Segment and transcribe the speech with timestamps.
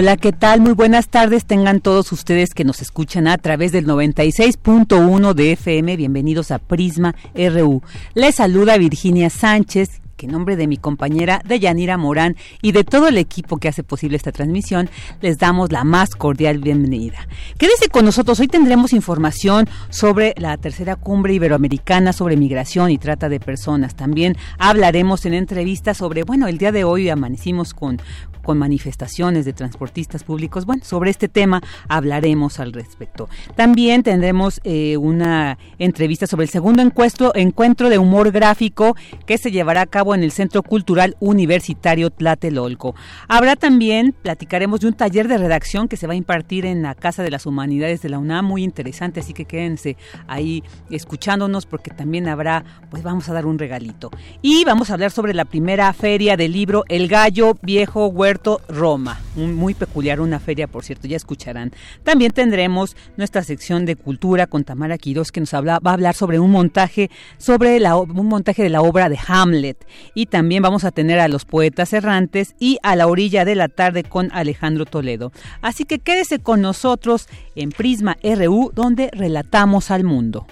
[0.00, 0.62] Hola, ¿qué tal?
[0.62, 1.44] Muy buenas tardes.
[1.44, 5.94] Tengan todos ustedes que nos escuchan a través del 96.1 de FM.
[5.94, 7.82] Bienvenidos a Prisma RU.
[8.14, 13.08] Les saluda Virginia Sánchez que en nombre de mi compañera Deyanira Morán y de todo
[13.08, 14.90] el equipo que hace posible esta transmisión,
[15.22, 17.26] les damos la más cordial bienvenida.
[17.56, 23.30] Quédese con nosotros, hoy tendremos información sobre la tercera cumbre iberoamericana sobre migración y trata
[23.30, 23.96] de personas.
[23.96, 27.98] También hablaremos en entrevistas sobre, bueno, el día de hoy amanecimos con,
[28.42, 30.66] con manifestaciones de transportistas públicos.
[30.66, 33.28] Bueno, sobre este tema hablaremos al respecto.
[33.56, 38.96] También tendremos eh, una entrevista sobre el segundo encuentro, encuentro de humor gráfico
[39.26, 42.94] que se llevará a cabo en el Centro Cultural Universitario Tlatelolco.
[43.28, 46.94] Habrá también, platicaremos de un taller de redacción que se va a impartir en la
[46.94, 49.96] Casa de las Humanidades de la UNAM, muy interesante, así que quédense
[50.26, 54.10] ahí escuchándonos porque también habrá, pues vamos a dar un regalito.
[54.42, 58.29] Y vamos a hablar sobre la primera feria del libro El Gallo Viejo Huerto
[58.68, 61.72] Roma, muy peculiar, una feria, por cierto, ya escucharán.
[62.04, 66.14] También tendremos nuestra sección de cultura con Tamara Quiroz que nos habla, va a hablar
[66.14, 70.84] sobre un montaje, sobre la, un montaje de la obra de Hamlet y también vamos
[70.84, 74.86] a tener a los poetas errantes y a la orilla de la tarde con Alejandro
[74.86, 75.32] Toledo.
[75.62, 77.26] Así que quédese con nosotros
[77.56, 80.46] en Prisma RU donde relatamos al mundo.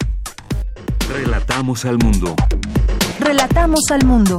[1.09, 2.35] Relatamos al mundo.
[3.21, 4.37] Relatamos al mundo.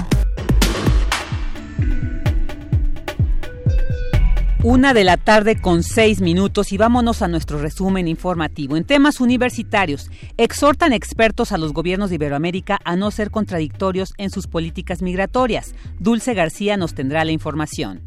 [4.62, 8.76] Una de la tarde con seis minutos y vámonos a nuestro resumen informativo.
[8.76, 14.30] En temas universitarios, exhortan expertos a los gobiernos de Iberoamérica a no ser contradictorios en
[14.30, 15.74] sus políticas migratorias.
[16.00, 18.02] Dulce García nos tendrá la información.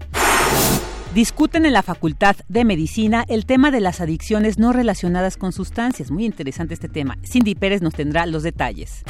[1.15, 6.11] Discuten en la Facultad de Medicina el tema de las adicciones no relacionadas con sustancias.
[6.11, 7.17] Muy interesante este tema.
[7.25, 9.05] Cindy Pérez nos tendrá los detalles.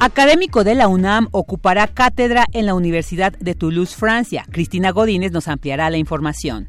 [0.00, 4.44] Académico de la UNAM ocupará cátedra en la Universidad de Toulouse, Francia.
[4.50, 6.68] Cristina Godínez nos ampliará la información.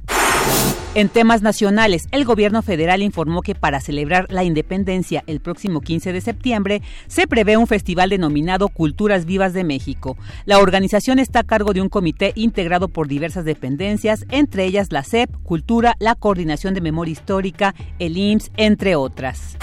[0.93, 6.13] En temas nacionales, el gobierno federal informó que para celebrar la independencia el próximo 15
[6.13, 10.15] de septiembre se prevé un festival denominado Culturas Vivas de México.
[10.45, 15.03] La organización está a cargo de un comité integrado por diversas dependencias, entre ellas la
[15.03, 19.57] CEP, Cultura, la Coordinación de Memoria Histórica, el IMSS, entre otras.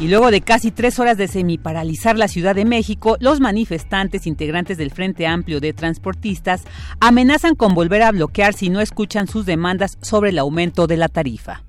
[0.00, 4.76] Y luego de casi tres horas de semiparalizar la Ciudad de México, los manifestantes integrantes
[4.76, 6.64] del Frente Amplio de Transportistas
[7.00, 11.08] amenazan con volver a bloquear si no escuchan sus demandas sobre el aumento de la
[11.08, 11.62] tarifa.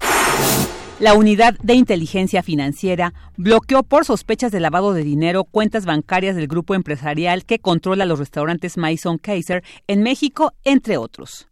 [0.99, 6.47] La unidad de inteligencia financiera bloqueó por sospechas de lavado de dinero cuentas bancarias del
[6.47, 11.47] grupo empresarial que controla los restaurantes Maison Kaiser en México, entre otros.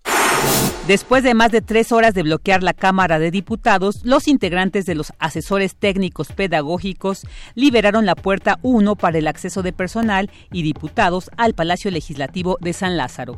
[0.87, 4.95] Después de más de tres horas de bloquear la Cámara de Diputados, los integrantes de
[4.95, 11.31] los asesores técnicos pedagógicos liberaron la puerta 1 para el acceso de personal y diputados
[11.37, 13.37] al Palacio Legislativo de San Lázaro.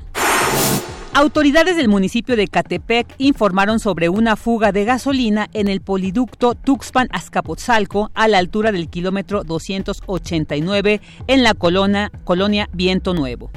[1.13, 8.11] Autoridades del municipio de Catepec informaron sobre una fuga de gasolina en el poliducto Tuxpan-Azcapotzalco
[8.15, 13.51] a la altura del kilómetro 289 en la colonia, colonia Viento Nuevo.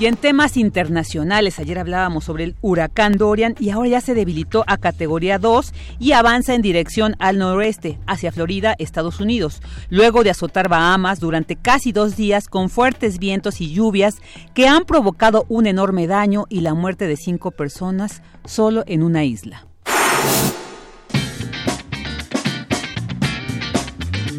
[0.00, 4.64] Y en temas internacionales, ayer hablábamos sobre el huracán Dorian y ahora ya se debilitó
[4.66, 9.60] a categoría 2 y avanza en dirección al noroeste, hacia Florida, Estados Unidos,
[9.90, 14.22] luego de azotar Bahamas durante casi dos días con fuertes vientos y lluvias
[14.54, 19.24] que han provocado un enorme daño y la muerte de cinco personas solo en una
[19.24, 19.66] isla.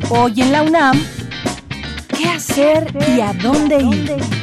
[0.09, 0.99] Hoy en la UNAM,
[2.17, 4.40] ¿qué hacer y a dónde ir?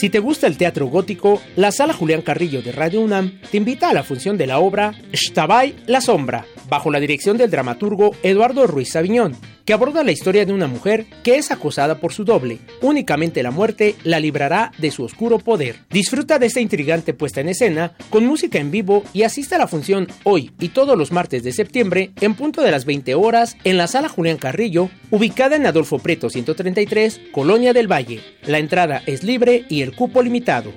[0.00, 3.90] Si te gusta el teatro gótico, la Sala Julián Carrillo de Radio UNAM te invita
[3.90, 8.66] a la función de la obra Shtabai La Sombra, bajo la dirección del dramaturgo Eduardo
[8.66, 9.36] Ruiz Sabiñón,
[9.72, 12.58] aborda la historia de una mujer que es acosada por su doble.
[12.80, 15.76] Únicamente la muerte la librará de su oscuro poder.
[15.90, 19.68] Disfruta de esta intrigante puesta en escena con música en vivo y asista a la
[19.68, 23.76] función hoy y todos los martes de septiembre en punto de las 20 horas en
[23.76, 28.20] la sala Julián Carrillo, ubicada en Adolfo Preto 133, Colonia del Valle.
[28.46, 30.72] La entrada es libre y el cupo limitado.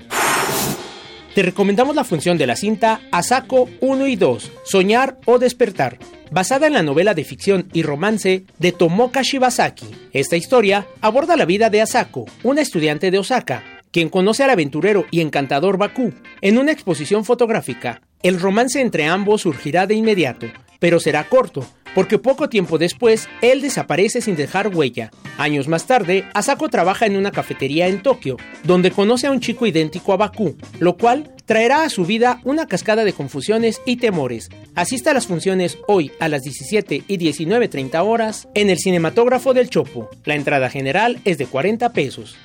[1.34, 5.98] Te recomendamos la función de la cinta Asako 1 y 2, Soñar o Despertar,
[6.32, 9.88] basada en la novela de ficción y romance de Tomoka Shibasaki.
[10.12, 15.06] Esta historia aborda la vida de Asako, una estudiante de Osaka, quien conoce al aventurero
[15.10, 18.02] y encantador Baku en una exposición fotográfica.
[18.22, 20.48] El romance entre ambos surgirá de inmediato,
[20.80, 21.66] pero será corto,
[21.96, 25.12] porque poco tiempo después él desaparece sin dejar huella.
[25.38, 29.66] Años más tarde, Asako trabaja en una cafetería en Tokio, donde conoce a un chico
[29.66, 34.50] idéntico a Baku, lo cual traerá a su vida una cascada de confusiones y temores.
[34.76, 39.70] Asista a las funciones hoy a las 17 y 19.30 horas en el cinematógrafo del
[39.70, 40.10] Chopo.
[40.26, 42.38] La entrada general es de 40 pesos.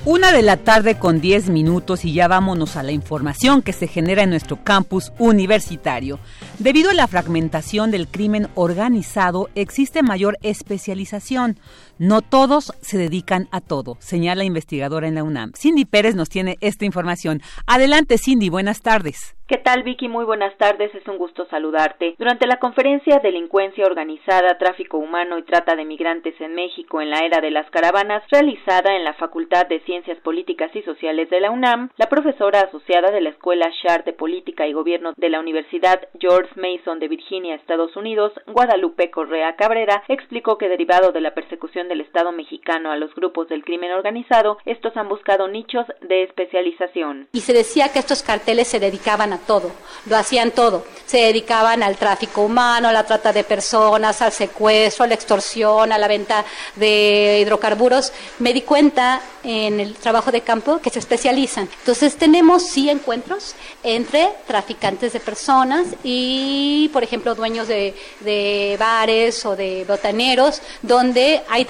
[0.10, 3.90] Una de la tarde con 10 minutos y ya vámonos a la información que se
[3.90, 6.18] genera en nuestro campus universitario.
[6.60, 11.60] Debido a la fragmentación del crimen organizado, existe mayor especialización.
[11.99, 15.53] No todos se dedican a todo, señala investigadora en la UNAM.
[15.53, 17.41] Cindy Pérez nos tiene esta información.
[17.65, 19.38] Adelante, Cindy, buenas tardes.
[19.47, 20.09] ¿Qué tal, Vicky?
[20.09, 22.15] Muy buenas tardes, es un gusto saludarte.
[22.17, 27.19] Durante la conferencia Delincuencia Organizada, Tráfico Humano y Trata de Migrantes en México en la
[27.19, 31.51] Era de las Caravanas, realizada en la Facultad de Ciencias Políticas y Sociales de la
[31.51, 36.01] UNAM, la profesora asociada de la Escuela Shar de Política y Gobierno de la Universidad
[36.19, 41.87] George Mason de Virginia, Estados Unidos, Guadalupe Correa Cabrera, explicó que derivado de la persecución
[41.89, 47.28] del Estado mexicano a los grupos del crimen organizado, estos han buscado nichos de especialización.
[47.31, 49.72] Y se decía que estos carteles se dedicaban a todo,
[50.06, 50.86] lo hacían todo.
[51.06, 55.92] Se dedicaban al tráfico humano, a la trata de personas, al secuestro, a la extorsión,
[55.92, 56.45] a la venta
[56.75, 58.12] de hidrocarburos.
[58.40, 61.69] Me di cuenta en el trabajo de campo que se especializan.
[61.80, 69.56] Entonces tenemos sí encuentros entre traficantes de personas y, por ejemplo, dueños de, bares o
[69.56, 71.66] de botaneros donde hay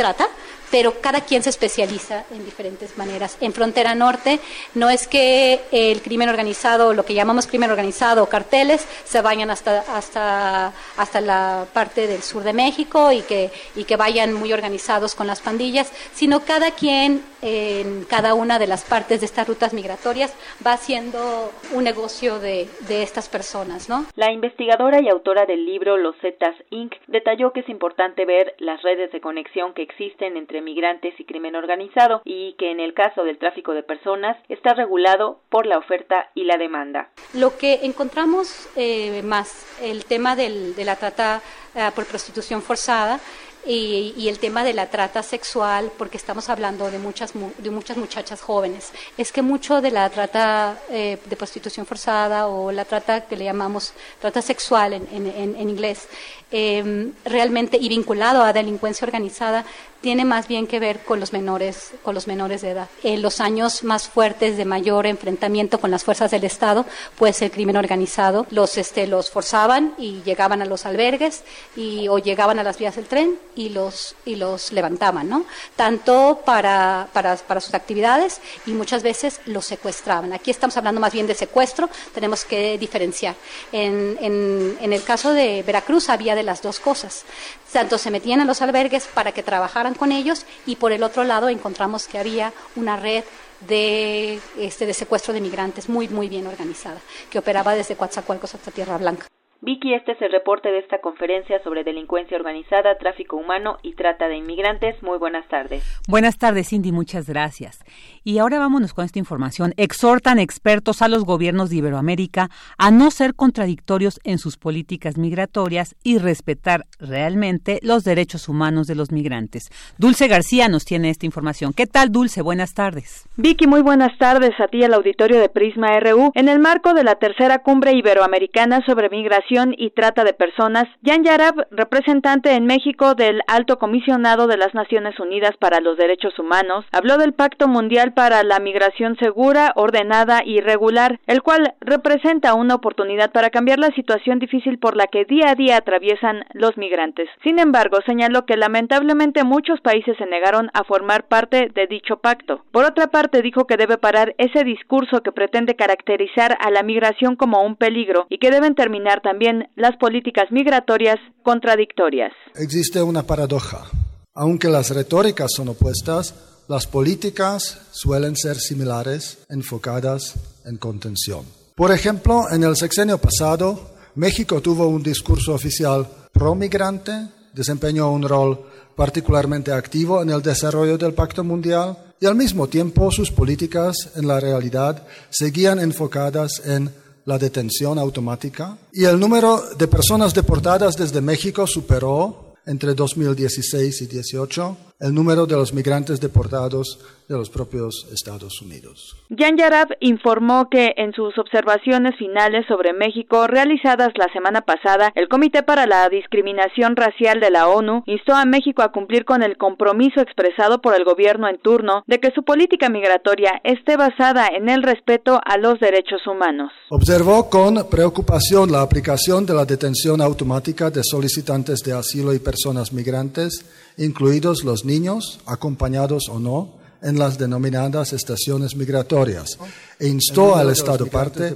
[0.71, 3.37] pero cada quien se especializa en diferentes maneras.
[3.39, 4.39] En Frontera Norte
[4.75, 9.49] no es que el crimen organizado, lo que llamamos crimen organizado o carteles, se vayan
[9.49, 14.51] hasta, hasta, hasta la parte del sur de México y que, y que vayan muy
[14.53, 19.47] organizados con las pandillas, sino cada quien en cada una de las partes de estas
[19.47, 20.35] rutas migratorias
[20.65, 23.87] va haciendo un negocio de, de estas personas.
[23.87, 24.05] ¿no?
[24.15, 26.93] La investigadora y autora del libro Los Zetas Inc.
[27.07, 31.55] detalló que es importante ver las redes de conexión que existen entre migrantes y crimen
[31.55, 36.29] organizado y que en el caso del tráfico de personas está regulado por la oferta
[36.35, 37.09] y la demanda.
[37.33, 41.41] Lo que encontramos eh, más el tema del, de la trata
[41.75, 43.19] eh, por prostitución forzada
[43.67, 48.41] y, el tema de la trata sexual, porque estamos hablando de muchas, de muchas muchachas
[48.41, 53.35] jóvenes, es que mucho de la trata eh, de prostitución forzada o la trata que
[53.35, 56.07] le llamamos trata sexual en, en inglés,
[56.51, 59.65] eh, realmente y vinculado a delincuencia organizada,
[60.01, 62.87] tiene más bien que ver con los menores, con los menores de edad.
[63.03, 66.85] En los años más fuertes de mayor enfrentamiento con las fuerzas del Estado,
[67.17, 71.43] pues el crimen organizado los este los forzaban y llegaban a los albergues
[71.75, 75.45] y o llegaban a las vías del tren y los y los levantaban, ¿no?
[75.75, 80.31] Tanto para, para, para sus actividades y muchas veces los secuestraban.
[80.31, 83.35] Aquí estamos hablando más bien de secuestro, tenemos que diferenciar.
[83.71, 87.25] En, en, en el caso de Veracruz había de las dos cosas.
[87.73, 91.25] Tanto se metían a los albergues para que trabajaran con ellos y por el otro
[91.25, 93.25] lado encontramos que había una red
[93.67, 98.71] de, este, de secuestro de migrantes muy, muy bien organizada, que operaba desde Coatzacoalcos hasta
[98.71, 99.27] Tierra Blanca.
[99.59, 104.27] Vicky, este es el reporte de esta conferencia sobre delincuencia organizada, tráfico humano y trata
[104.27, 105.01] de inmigrantes.
[105.01, 105.83] Muy buenas tardes.
[106.07, 107.83] Buenas tardes, Cindy, muchas gracias.
[108.23, 109.73] Y ahora vámonos con esta información.
[109.77, 115.95] Exhortan expertos a los gobiernos de Iberoamérica a no ser contradictorios en sus políticas migratorias
[116.03, 119.71] y respetar realmente los derechos humanos de los migrantes.
[119.97, 121.73] Dulce García nos tiene esta información.
[121.73, 122.43] ¿Qué tal, Dulce?
[122.43, 123.27] Buenas tardes.
[123.37, 126.31] Vicky, muy buenas tardes a ti al auditorio de Prisma RU.
[126.35, 131.23] En el marco de la tercera cumbre iberoamericana sobre migración y trata de personas, Jan
[131.23, 136.83] Yarab, representante en México del Alto Comisionado de las Naciones Unidas para los Derechos Humanos,
[136.91, 142.75] habló del Pacto Mundial para la Migración Segura, Ordenada y Regular, el cual representa una
[142.75, 147.29] oportunidad para cambiar la situación difícil por la que día a día atraviesan los migrantes.
[147.45, 152.65] Sin embargo, señaló que lamentablemente muchos países se negaron a formar parte de dicho pacto.
[152.73, 157.37] Por otra parte, dijo que debe parar ese discurso que pretende caracterizar a la migración
[157.37, 159.36] como un peligro y que deben terminar también
[159.75, 162.31] las políticas migratorias contradictorias.
[162.55, 163.85] Existe una paradoja.
[164.33, 166.35] Aunque las retóricas son opuestas,
[166.67, 171.45] las políticas suelen ser similares, enfocadas en contención.
[171.75, 178.59] Por ejemplo, en el sexenio pasado, México tuvo un discurso oficial pro-migrante, desempeñó un rol
[178.95, 184.27] particularmente activo en el desarrollo del Pacto Mundial y al mismo tiempo sus políticas en
[184.27, 186.91] la realidad seguían enfocadas en
[187.27, 188.77] la detención automática.
[188.93, 195.45] Y el número de personas deportadas desde México superó entre 2016 y 2018 el número
[195.45, 196.99] de los migrantes deportados
[197.29, 199.15] de los propios Estados Unidos.
[199.29, 205.27] Jan Yarab informó que en sus observaciones finales sobre México realizadas la semana pasada, el
[205.27, 209.57] Comité para la Discriminación Racial de la ONU instó a México a cumplir con el
[209.57, 214.69] compromiso expresado por el gobierno en turno de que su política migratoria esté basada en
[214.69, 216.71] el respeto a los derechos humanos.
[216.89, 222.93] Observó con preocupación la aplicación de la detención automática de solicitantes de asilo y personas
[222.93, 223.65] migrantes
[223.97, 229.57] incluidos los niños, acompañados o no, en las denominadas estaciones migratorias,
[229.99, 231.55] e instó al Estado parte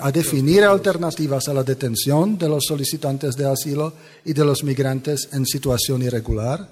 [0.00, 3.92] a definir alternativas a la detención de los solicitantes de asilo
[4.24, 6.66] y de los migrantes en situación irregular,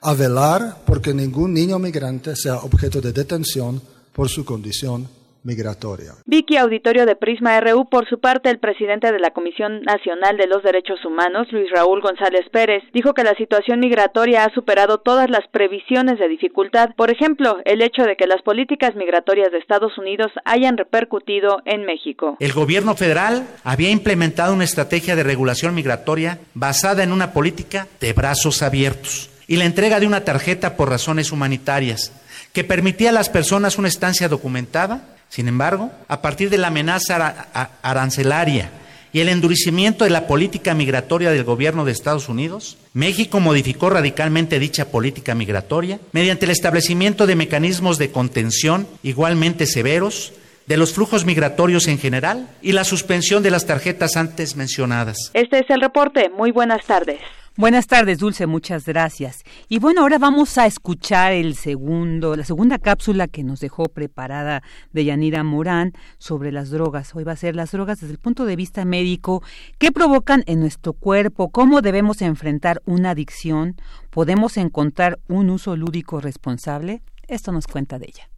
[0.00, 3.80] a velar porque ningún niño migrante sea objeto de detención
[4.12, 5.15] por su condición
[5.46, 6.12] migratoria.
[6.26, 10.48] Vicky Auditorio de Prisma RU, por su parte, el presidente de la Comisión Nacional de
[10.48, 15.30] los Derechos Humanos, Luis Raúl González Pérez, dijo que la situación migratoria ha superado todas
[15.30, 16.90] las previsiones de dificultad.
[16.96, 21.86] Por ejemplo, el hecho de que las políticas migratorias de Estados Unidos hayan repercutido en
[21.86, 22.36] México.
[22.40, 28.12] El gobierno federal había implementado una estrategia de regulación migratoria basada en una política de
[28.12, 32.12] brazos abiertos y la entrega de una tarjeta por razones humanitarias
[32.52, 37.74] que permitía a las personas una estancia documentada sin embargo, a partir de la amenaza
[37.82, 38.70] arancelaria
[39.12, 44.58] y el endurecimiento de la política migratoria del gobierno de Estados Unidos, México modificó radicalmente
[44.58, 50.32] dicha política migratoria mediante el establecimiento de mecanismos de contención igualmente severos
[50.64, 55.32] de los flujos migratorios en general y la suspensión de las tarjetas antes mencionadas.
[55.34, 56.30] Este es el reporte.
[56.30, 57.20] Muy buenas tardes.
[57.58, 59.42] Buenas tardes, Dulce, muchas gracias.
[59.70, 64.62] Y bueno, ahora vamos a escuchar el segundo, la segunda cápsula que nos dejó preparada
[64.92, 67.14] de Yanira Morán sobre las drogas.
[67.14, 69.42] Hoy va a ser las drogas desde el punto de vista médico,
[69.78, 73.76] qué provocan en nuestro cuerpo, cómo debemos enfrentar una adicción,
[74.10, 77.00] podemos encontrar un uso lúdico responsable.
[77.26, 78.35] Esto nos cuenta de ella.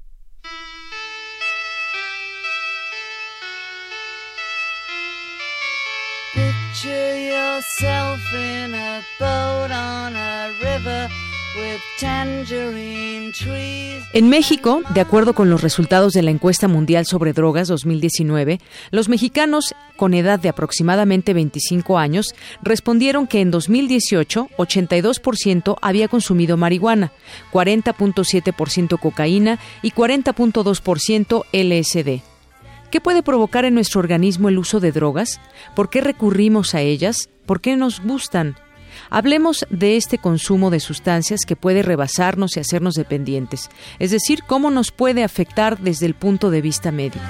[14.12, 19.08] En México, de acuerdo con los resultados de la encuesta mundial sobre drogas 2019, los
[19.08, 27.12] mexicanos con edad de aproximadamente 25 años respondieron que en 2018 82% había consumido marihuana,
[27.52, 32.27] 40.7% cocaína y 40.2% LSD.
[32.90, 35.40] ¿Qué puede provocar en nuestro organismo el uso de drogas?
[35.74, 37.28] ¿Por qué recurrimos a ellas?
[37.44, 38.56] ¿Por qué nos gustan?
[39.10, 43.68] Hablemos de este consumo de sustancias que puede rebasarnos y hacernos dependientes,
[43.98, 47.24] es decir, cómo nos puede afectar desde el punto de vista médico.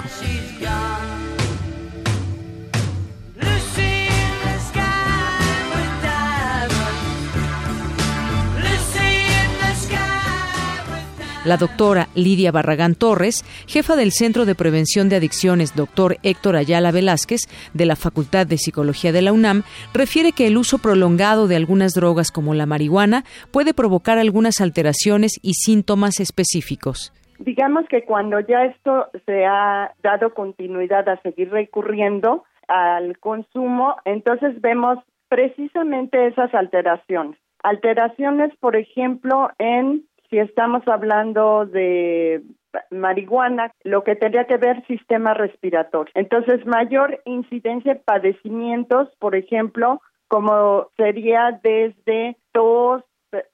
[11.45, 16.91] La doctora Lidia Barragán Torres, jefa del Centro de Prevención de Adicciones, doctor Héctor Ayala
[16.91, 21.55] Velázquez, de la Facultad de Psicología de la UNAM, refiere que el uso prolongado de
[21.55, 27.13] algunas drogas como la marihuana puede provocar algunas alteraciones y síntomas específicos.
[27.39, 34.59] Digamos que cuando ya esto se ha dado continuidad a seguir recurriendo al consumo, entonces
[34.59, 37.39] vemos precisamente esas alteraciones.
[37.63, 42.43] Alteraciones, por ejemplo, en si estamos hablando de
[42.91, 46.11] marihuana, lo que tendría que ver sistema respiratorio.
[46.15, 53.03] Entonces, mayor incidencia de padecimientos, por ejemplo, como sería desde tos,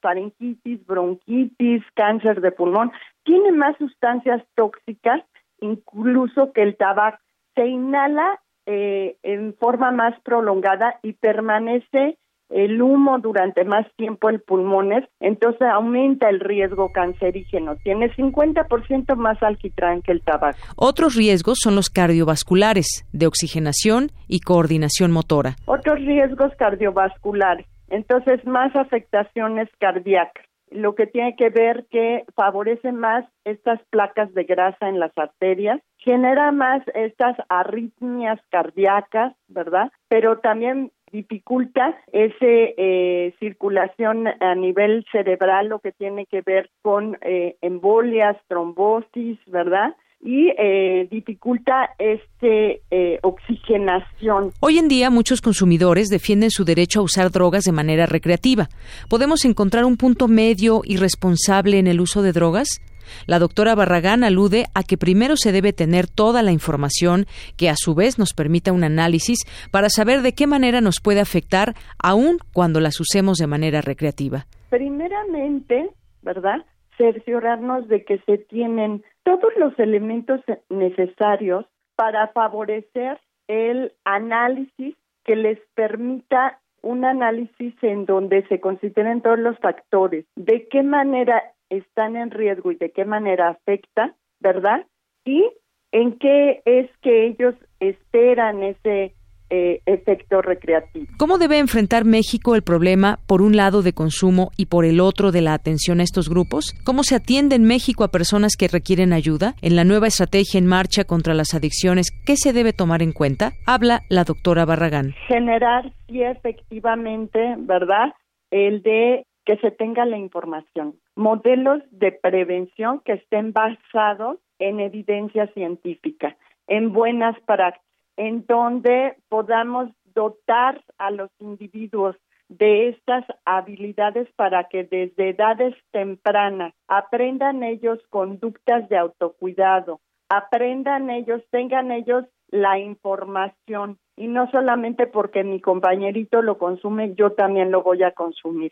[0.00, 2.92] faringitis, bronquitis, cáncer de pulmón,
[3.24, 5.22] tiene más sustancias tóxicas
[5.60, 7.18] incluso que el tabaco.
[7.54, 12.18] Se inhala eh, en forma más prolongada y permanece
[12.50, 17.76] el humo durante más tiempo en pulmones, entonces aumenta el riesgo cancerígeno.
[17.76, 20.58] Tiene 50% más alquitrán que el tabaco.
[20.76, 25.56] Otros riesgos son los cardiovasculares, de oxigenación y coordinación motora.
[25.66, 33.24] Otros riesgos cardiovasculares, entonces más afectaciones cardíacas lo que tiene que ver que favorece más
[33.44, 39.90] estas placas de grasa en las arterias, genera más estas arritmias cardíacas, ¿verdad?
[40.08, 47.16] Pero también dificulta esa eh, circulación a nivel cerebral, lo que tiene que ver con
[47.22, 49.94] eh, embolias, trombosis, ¿verdad?
[50.18, 52.80] y eh, dificulta este
[53.22, 54.50] oxigenación.
[54.60, 58.68] Hoy en día muchos consumidores defienden su derecho a usar drogas de manera recreativa.
[59.10, 62.80] ¿Podemos encontrar un punto medio y responsable en el uso de drogas?
[63.26, 67.74] La doctora Barragán alude a que primero se debe tener toda la información que a
[67.76, 72.38] su vez nos permita un análisis para saber de qué manera nos puede afectar aun
[72.52, 74.46] cuando las usemos de manera recreativa.
[74.70, 75.90] Primeramente,
[76.22, 76.64] ¿verdad?
[76.96, 85.58] Cerciorarnos de que se tienen todos los elementos necesarios para favorecer el análisis que les
[85.74, 92.30] permita un análisis en donde se consideren todos los factores, de qué manera están en
[92.30, 94.86] riesgo y de qué manera afecta, ¿verdad?
[95.24, 95.44] Y
[95.92, 99.14] en qué es que ellos esperan ese
[99.48, 101.06] eh, efecto recreativo.
[101.18, 105.30] ¿Cómo debe enfrentar México el problema, por un lado, de consumo y por el otro,
[105.30, 106.74] de la atención a estos grupos?
[106.84, 109.54] ¿Cómo se atiende en México a personas que requieren ayuda?
[109.62, 113.52] En la nueva estrategia en marcha contra las adicciones, ¿qué se debe tomar en cuenta?
[113.66, 115.14] Habla la doctora Barragán.
[115.28, 118.14] Generar, sí, efectivamente, ¿verdad?
[118.50, 120.96] El de que se tenga la información.
[121.14, 126.36] Modelos de prevención que estén basados en evidencia científica,
[126.66, 127.86] en buenas prácticas,
[128.16, 132.16] en donde podamos dotar a los individuos
[132.48, 141.42] de estas habilidades para que desde edades tempranas aprendan ellos conductas de autocuidado, aprendan ellos,
[141.50, 147.82] tengan ellos la información y no solamente porque mi compañerito lo consume, yo también lo
[147.82, 148.70] voy a consumir.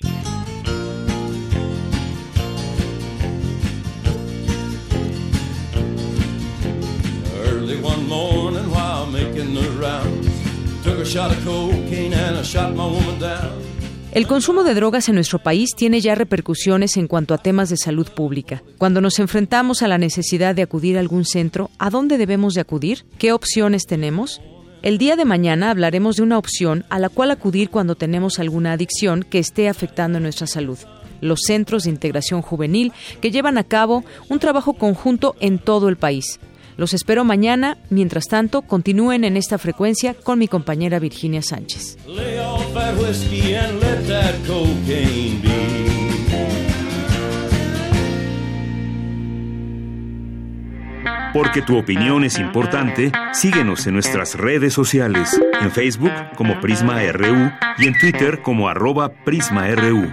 [14.13, 17.77] El consumo de drogas en nuestro país tiene ya repercusiones en cuanto a temas de
[17.77, 18.63] salud pública.
[18.79, 22.61] Cuando nos enfrentamos a la necesidad de acudir a algún centro, ¿a dónde debemos de
[22.61, 23.07] acudir?
[23.19, 24.41] ¿Qué opciones tenemos?
[24.83, 28.73] El día de mañana hablaremos de una opción a la cual acudir cuando tenemos alguna
[28.73, 30.79] adicción que esté afectando nuestra salud
[31.21, 35.97] los centros de integración juvenil que llevan a cabo un trabajo conjunto en todo el
[35.97, 36.39] país.
[36.77, 37.79] Los espero mañana.
[37.91, 41.99] Mientras tanto, continúen en esta frecuencia con mi compañera Virginia Sánchez.
[51.33, 57.51] Porque tu opinión es importante, síguenos en nuestras redes sociales, en Facebook como Prisma RU
[57.79, 60.13] y en Twitter como arroba PrismaRU.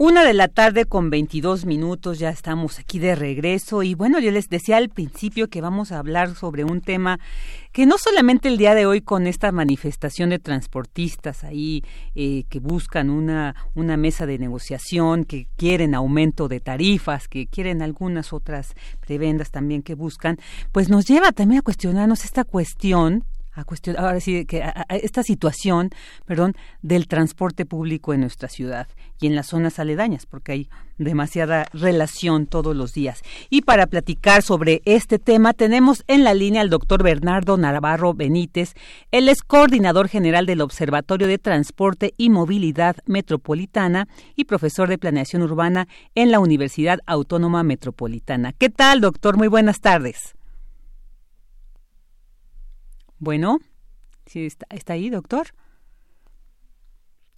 [0.00, 4.30] Una de la tarde con 22 minutos, ya estamos aquí de regreso y bueno, yo
[4.30, 7.18] les decía al principio que vamos a hablar sobre un tema
[7.72, 11.82] que no solamente el día de hoy con esta manifestación de transportistas ahí
[12.14, 17.82] eh, que buscan una, una mesa de negociación, que quieren aumento de tarifas, que quieren
[17.82, 20.38] algunas otras prebendas también que buscan,
[20.70, 23.24] pues nos lleva también a cuestionarnos esta cuestión
[23.58, 25.90] a cuestión, ahora sí, que esta situación,
[26.24, 28.86] perdón, del transporte público en nuestra ciudad
[29.20, 33.22] y en las zonas aledañas, porque hay demasiada relación todos los días.
[33.50, 38.74] Y para platicar sobre este tema tenemos en la línea al doctor Bernardo Navarro Benítez.
[39.10, 45.42] Él es coordinador general del Observatorio de Transporte y Movilidad Metropolitana y profesor de Planeación
[45.42, 48.52] Urbana en la Universidad Autónoma Metropolitana.
[48.52, 49.36] ¿Qué tal, doctor?
[49.36, 50.37] Muy buenas tardes.
[53.18, 53.58] Bueno,
[54.26, 55.48] ¿sí está, está ahí, doctor?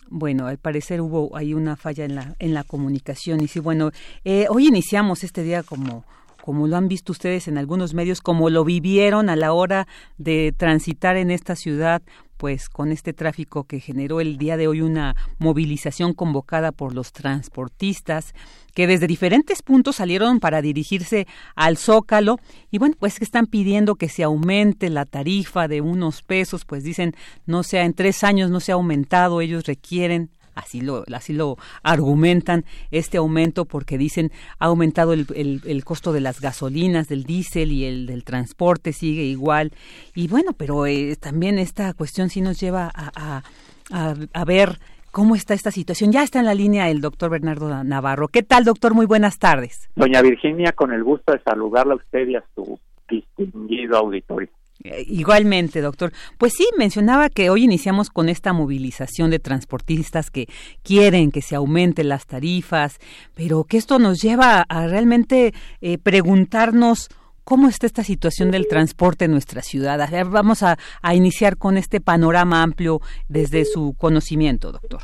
[0.08, 3.40] Bueno, al parecer hubo ahí una falla en la, en la comunicación.
[3.42, 3.92] Y sí, bueno,
[4.24, 6.04] eh, hoy iniciamos este día como
[6.42, 9.86] como lo han visto ustedes en algunos medios, como lo vivieron a la hora
[10.18, 12.02] de transitar en esta ciudad,
[12.40, 17.12] pues con este tráfico que generó el día de hoy una movilización convocada por los
[17.12, 18.34] transportistas
[18.74, 22.38] que desde diferentes puntos salieron para dirigirse al Zócalo
[22.70, 26.82] y bueno, pues que están pidiendo que se aumente la tarifa de unos pesos, pues
[26.82, 31.32] dicen no sea en tres años no se ha aumentado, ellos requieren así lo, así
[31.32, 37.24] lo argumentan este aumento porque dicen ha aumentado el, el, costo de las gasolinas, del
[37.24, 39.72] diésel y el del transporte sigue igual.
[40.14, 43.42] Y bueno, pero eh, también esta cuestión sí nos lleva a,
[43.90, 44.78] a, a, ver
[45.10, 46.12] cómo está esta situación.
[46.12, 48.28] Ya está en la línea el doctor Bernardo Navarro.
[48.28, 48.94] ¿Qué tal, doctor?
[48.94, 49.88] Muy buenas tardes.
[49.96, 54.48] Doña Virginia, con el gusto de saludarla a usted y a su distinguido auditorio.
[54.82, 56.12] Eh, igualmente, doctor.
[56.38, 60.46] Pues sí, mencionaba que hoy iniciamos con esta movilización de transportistas que
[60.82, 62.98] quieren que se aumenten las tarifas,
[63.34, 67.08] pero que esto nos lleva a realmente eh, preguntarnos
[67.44, 70.08] cómo está esta situación del transporte en nuestra ciudad.
[70.30, 70.78] vamos a,
[71.12, 75.00] iniciar con este panorama amplio desde su conocimiento, doctor.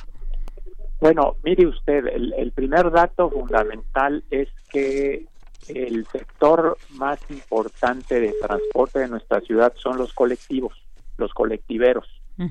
[1.00, 5.26] Bueno, mire usted, el primer dato fundamental es que
[5.68, 10.74] el sector más importante de transporte de nuestra ciudad son los colectivos,
[11.16, 12.06] los colectiveros,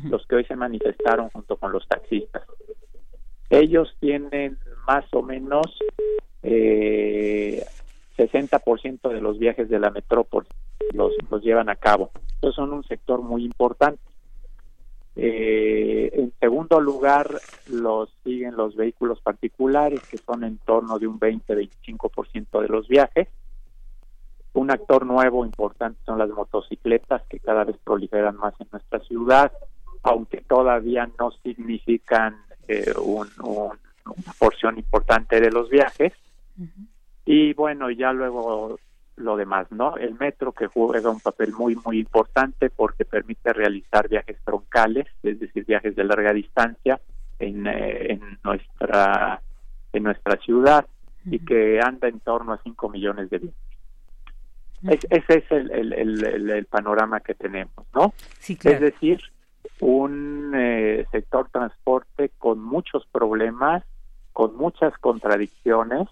[0.10, 2.43] los que hoy se manifestaron junto con los taxistas.
[3.49, 5.65] Ellos tienen más o menos
[6.43, 7.65] eh,
[8.17, 10.47] 60% de los viajes de la metrópoli,
[10.93, 12.12] los, los llevan a cabo.
[12.36, 14.01] Entonces son un sector muy importante.
[15.15, 17.30] Eh, en segundo lugar,
[17.67, 23.28] los siguen los vehículos particulares, que son en torno de un 20-25% de los viajes.
[24.54, 29.51] Un actor nuevo importante son las motocicletas, que cada vez proliferan más en nuestra ciudad,
[30.04, 33.71] aunque todavía no significan eh, una
[34.38, 36.13] porción importante de los viajes.
[37.25, 38.78] Y bueno, ya luego
[39.17, 39.95] lo demás, ¿no?
[39.97, 45.39] El metro que juega un papel muy, muy importante porque permite realizar viajes troncales, es
[45.39, 46.99] decir, viajes de larga distancia
[47.39, 49.41] en, eh, en nuestra
[49.93, 50.86] en nuestra ciudad
[51.25, 55.06] y que anda en torno a 5 millones de viajes.
[55.10, 58.13] ese es el, el, el, panorama que tenemos, ¿no?
[58.39, 59.21] Sí, Es decir,
[59.80, 63.84] un eh, sector transporte con muchos problemas,
[64.34, 66.08] con muchas contradicciones,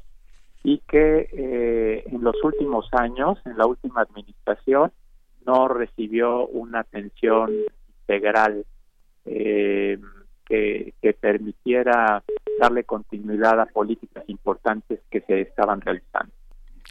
[0.64, 4.92] y que eh, en los últimos años, en la última administración,
[5.46, 7.52] no recibió una atención
[8.00, 8.66] integral
[9.26, 10.00] eh,
[10.46, 12.24] que, permitiera
[12.60, 16.34] darle continuidad a políticas importantes que se estaban realizando.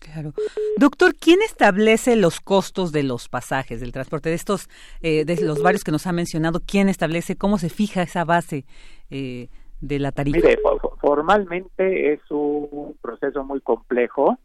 [0.01, 0.33] Claro.
[0.79, 4.69] Doctor, ¿quién establece los costos de los pasajes, del transporte, de estos,
[5.01, 6.61] eh, de los varios que nos ha mencionado?
[6.67, 8.65] ¿Quién establece, cómo se fija esa base
[9.11, 9.49] eh,
[9.83, 10.39] de la tarifa?
[10.39, 10.59] Mire,
[11.01, 14.39] formalmente es un proceso muy complejo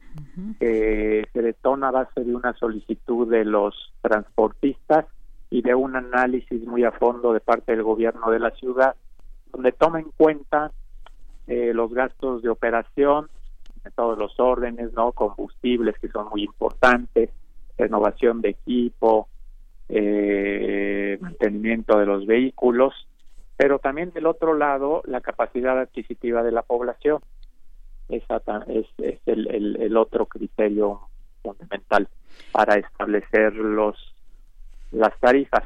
[0.60, 5.06] que se detona a base de una solicitud de los transportistas
[5.50, 8.96] y de un análisis muy a fondo de parte del gobierno de la ciudad,
[9.54, 10.72] donde toma en cuenta
[11.46, 13.30] eh, los gastos de operación
[13.84, 17.30] de todos los órdenes, no combustibles que son muy importantes,
[17.78, 19.30] renovación de equipo,
[19.88, 22.94] eh, mantenimiento de los vehículos
[23.58, 27.22] pero también del otro lado la capacidad adquisitiva de la población.
[28.08, 31.02] Esa es, es el, el, otro criterio
[31.42, 32.08] fundamental
[32.54, 33.98] para establecer los
[34.92, 35.66] las tarifas,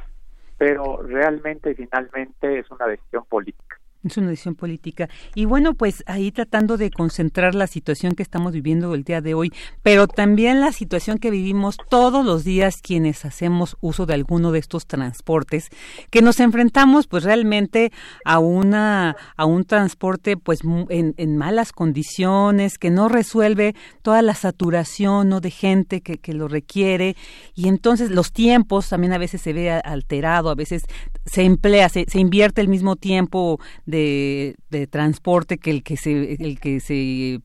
[0.58, 3.78] pero realmente finalmente es una decisión política.
[4.04, 5.08] Es una decisión política.
[5.34, 9.34] Y bueno, pues ahí tratando de concentrar la situación que estamos viviendo el día de
[9.34, 14.50] hoy, pero también la situación que vivimos todos los días quienes hacemos uso de alguno
[14.50, 15.68] de estos transportes,
[16.10, 17.92] que nos enfrentamos pues realmente
[18.24, 24.34] a una a un transporte pues en, en malas condiciones, que no resuelve toda la
[24.34, 25.40] saturación ¿no?
[25.40, 27.16] de gente que, que lo requiere
[27.54, 30.82] y entonces los tiempos también a veces se ve alterado, a veces
[31.24, 33.60] se emplea, se, se invierte el mismo tiempo
[33.92, 34.56] de,
[34.90, 37.40] transporte que el que se el que se eh,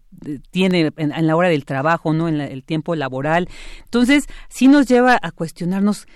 [0.50, 3.48] tiene en, la hora del trabajo, no en el tiempo laboral.
[3.84, 6.08] Entonces, sí nos lleva a cuestionarnos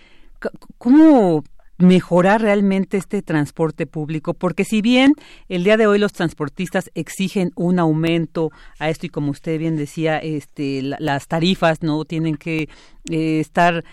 [0.80, 1.44] cómo
[1.78, 5.14] mejorar realmente este transporte público, porque si bien
[5.50, 9.76] el día de hoy los transportistas exigen un aumento a esto y como usted bien
[9.76, 12.70] decía, este, las tarifas no tienen que
[13.10, 13.84] eh, estar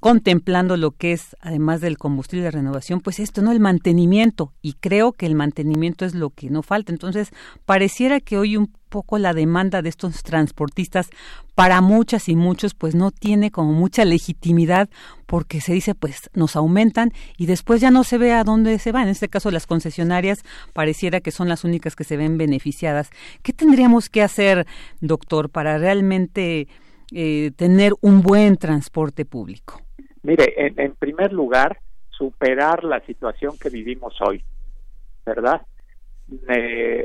[0.00, 3.52] contemplando lo que es, además del combustible de renovación, pues esto, ¿no?
[3.52, 4.52] El mantenimiento.
[4.62, 6.92] Y creo que el mantenimiento es lo que no falta.
[6.92, 7.30] Entonces,
[7.64, 11.10] pareciera que hoy un poco la demanda de estos transportistas
[11.54, 14.88] para muchas y muchos pues no tiene como mucha legitimidad
[15.26, 18.92] porque se dice pues nos aumentan y después ya no se ve a dónde se
[18.92, 19.02] va.
[19.02, 20.38] En este caso las concesionarias
[20.72, 23.10] pareciera que son las únicas que se ven beneficiadas.
[23.42, 24.66] ¿Qué tendríamos que hacer,
[25.00, 26.68] doctor, para realmente
[27.12, 29.85] eh, tener un buen transporte público?
[30.26, 31.78] Mire, en, primer lugar,
[32.10, 34.42] superar la situación que vivimos hoy,
[35.24, 35.62] ¿verdad?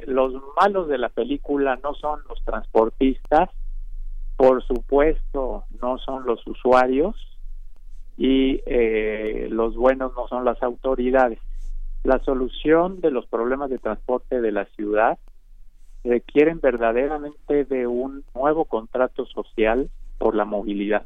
[0.08, 3.52] los malos de la película no son los transportistas,
[4.36, 7.16] por supuesto no son los usuarios
[8.18, 11.38] y eh, los buenos no son las autoridades.
[12.04, 15.20] La solución de los problemas de transporte de la ciudad
[16.04, 21.06] requieren verdaderamente de un nuevo contrato social por la movilidad,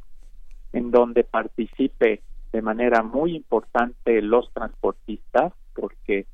[0.76, 6.26] en donde participe de manera muy importante los transportistas, porque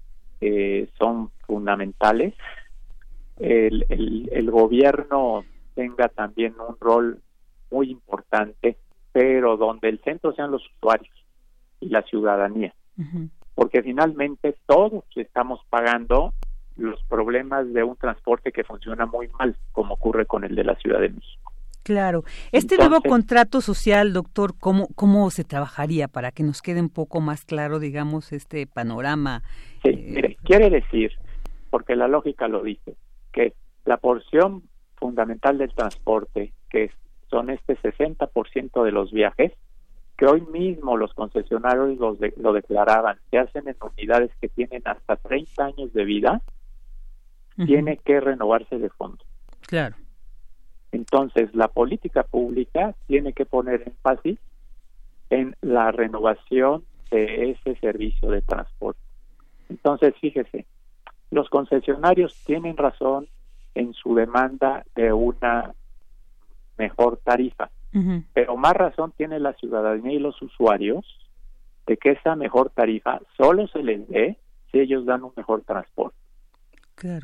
[0.42, 2.34] eh, son fundamentales,
[3.38, 7.22] el, el, gobierno tenga también un rol
[7.70, 8.78] muy importante,
[9.12, 11.16] pero donde el centro sean los usuarios
[11.80, 12.74] y la ciudadanía,
[13.54, 16.34] porque finalmente todos estamos pagando
[16.78, 20.76] los problemas de un transporte que funciona muy mal, como ocurre con el de la
[20.76, 21.51] Ciudad de México.
[21.84, 22.24] Claro.
[22.52, 27.22] Este nuevo contrato social, doctor, ¿cómo, ¿cómo se trabajaría para que nos quede un poco
[27.22, 29.42] más claro, digamos, este panorama?
[29.84, 31.12] Sí, eh, mire, quiere decir,
[31.70, 32.96] porque la lógica lo dice,
[33.32, 33.54] que
[33.86, 34.64] la porción
[34.98, 36.92] fundamental del transporte, que
[37.30, 39.54] son este 60% de los viajes,
[40.18, 45.66] que hoy mismo los concesionarios lo declaraban, se hacen en unidades que tienen hasta 30
[45.66, 46.42] años de vida,
[47.66, 49.24] tiene que renovarse de fondo.
[49.62, 49.96] Claro.
[50.92, 54.40] Entonces, la política pública tiene que poner énfasis
[55.30, 59.00] en la renovación de ese servicio de transporte.
[59.70, 60.66] Entonces, fíjese,
[61.30, 63.28] los concesionarios tienen razón
[63.74, 65.74] en su demanda de una
[66.78, 67.70] mejor tarifa,
[68.34, 71.06] pero más razón tiene la ciudadanía y los usuarios
[71.88, 74.38] de que esa mejor tarifa solo se les dé
[74.72, 76.18] si ellos dan un mejor transporte.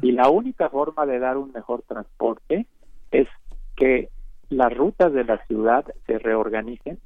[0.01, 2.65] Y la única forma de dar un mejor transporte
[3.11, 3.27] es
[3.77, 4.09] que
[4.49, 6.99] las rutas de la ciudad se reorganicen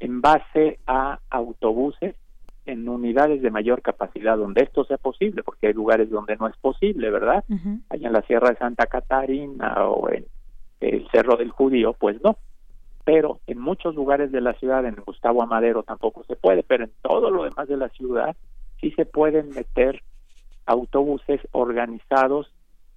[0.00, 2.14] en base a autobuses
[2.66, 6.56] en unidades de mayor capacidad donde esto sea posible, porque hay lugares donde no es
[6.56, 7.44] posible, ¿verdad?
[7.90, 10.24] Allá en la Sierra de Santa Catarina o en
[10.80, 12.38] el Cerro del Judío, pues no.
[13.04, 16.92] Pero en muchos lugares de la ciudad, en Gustavo Amadero tampoco se puede, pero en
[17.02, 18.34] todo lo demás de la ciudad
[18.80, 20.02] sí se pueden meter
[20.64, 22.50] autobuses organizados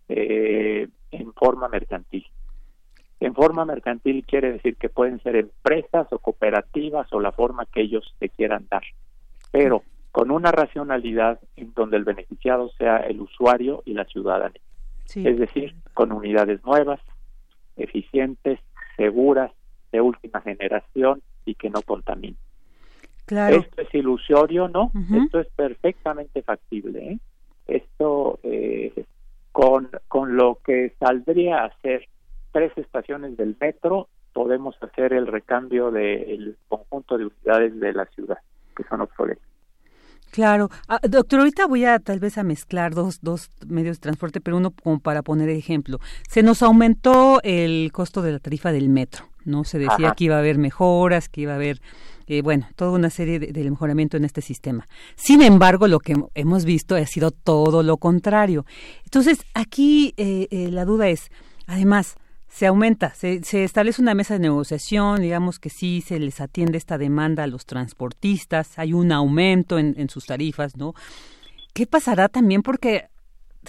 [0.08, 2.26] eh, en forma mercantil.
[3.20, 7.82] En forma mercantil quiere decir que pueden ser empresas o cooperativas o la forma que
[7.82, 8.84] ellos se quieran dar,
[9.52, 14.62] pero con una racionalidad en donde el beneficiado sea el usuario y la ciudadanía.
[15.15, 17.00] Es decir, con unidades nuevas,
[17.78, 18.60] eficientes,
[18.98, 19.52] seguras,
[19.91, 22.38] de última generación y que no contaminen.
[23.26, 23.58] Claro.
[23.58, 24.91] Esto es ilusorio, ¿no?
[25.24, 27.12] Esto es perfectamente factible.
[27.12, 27.20] ¿eh?
[27.67, 29.06] Esto eh,
[29.58, 32.08] con, con lo que saldría a ser
[32.52, 38.38] tres estaciones del metro, podemos hacer el recambio del conjunto de unidades de la ciudad,
[38.76, 39.43] que son obsoletas.
[40.30, 40.70] Claro.
[40.88, 44.58] Ah, doctor, ahorita voy a tal vez a mezclar dos, dos medios de transporte, pero
[44.58, 45.98] uno como para poner ejemplo.
[46.30, 49.63] Se nos aumentó el costo de la tarifa del metro, ¿no?
[49.63, 51.82] Se decía que iba a haber mejoras, que iba a haber
[52.44, 54.86] bueno, toda una serie de, mejoramiento en este sistema.
[55.16, 58.66] Sin embargo, lo que hemos visto ha sido todo lo contrario.
[59.06, 61.30] Entonces, aquí eh, eh, la duda es,
[61.66, 62.16] además,
[62.50, 66.98] se aumenta, se, establece una mesa de negociación, digamos que sí se les atiende esta
[66.98, 70.94] demanda a los transportistas, hay un aumento en, en sus tarifas, ¿no?
[71.74, 72.63] ¿Qué pasará también?
[72.63, 73.10] Porque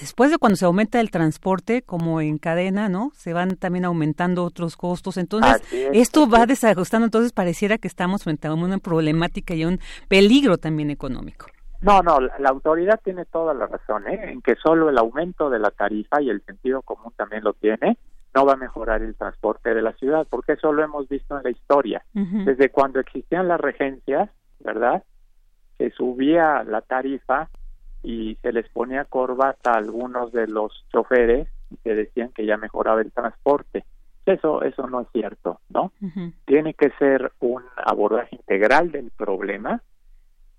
[0.01, 3.13] después de cuando se aumenta el transporte, como en cadena, ¿no?
[3.15, 5.17] Se van también aumentando otros costos.
[5.17, 7.05] Entonces, esto va desajustando.
[7.05, 11.47] Entonces, pareciera que estamos frente a una problemática y un peligro también económico.
[11.81, 14.33] No, no, la, autoridad tiene toda la razón, ¿eh?
[14.33, 17.99] En que solo el aumento de la tarifa y el sentido común también lo tiene,
[18.35, 21.45] no va a mejorar el transporte de la ciudad, porque eso lo hemos visto en
[21.45, 22.05] la historia.
[22.13, 25.05] Desde cuando existían las regencias, ¿verdad?
[25.77, 27.49] Se subía la tarifa
[28.03, 31.49] y se les ponía corbata a algunos de los choferes
[31.85, 33.85] que decían que ya mejoraba el transporte.
[34.25, 35.93] Eso, eso no es cierto, ¿no?
[36.45, 39.83] Tiene que ser un abordaje integral del problema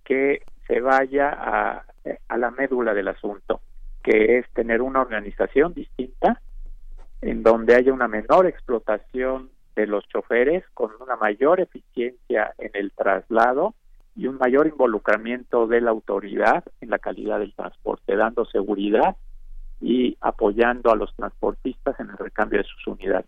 [0.04, 1.86] que se vaya a,
[2.28, 3.62] a la médula del asunto,
[4.04, 6.42] que es tener una organización distinta
[7.22, 12.92] en donde haya una menor explotación de los choferes con una mayor eficiencia en el
[12.92, 13.76] traslado
[14.20, 19.16] y un mayor involucramiento de la autoridad en la calidad del transporte, dando seguridad
[19.80, 23.28] y apoyando a los transportistas en el recambio de sus unidades.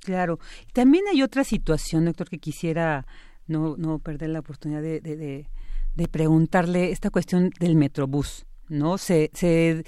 [0.00, 0.40] Claro.
[0.72, 3.06] También hay otra situación, doctor, que quisiera
[3.46, 5.46] no, no perder la oportunidad de, de,
[5.94, 8.98] de, preguntarle esta cuestión del Metrobús, ¿no?
[8.98, 9.84] Se, se,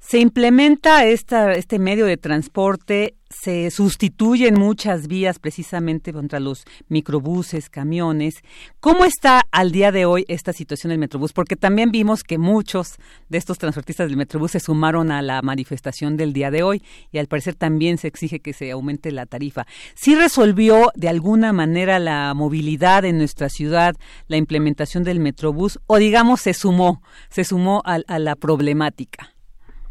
[0.00, 7.70] Se implementa esta, este medio de transporte, se sustituyen muchas vías precisamente contra los microbuses,
[7.70, 8.42] camiones.
[8.80, 11.32] ¿Cómo está al día de hoy esta situación del Metrobús?
[11.32, 12.96] Porque también vimos que muchos
[13.28, 16.82] de estos transportistas del Metrobús se sumaron a la manifestación del día de hoy
[17.12, 19.66] y al parecer también se exige que se aumente la tarifa.
[19.94, 23.94] ¿Sí resolvió de alguna manera la movilidad en nuestra ciudad
[24.26, 29.34] la implementación del Metrobús o digamos se sumó, se sumó a la problemática?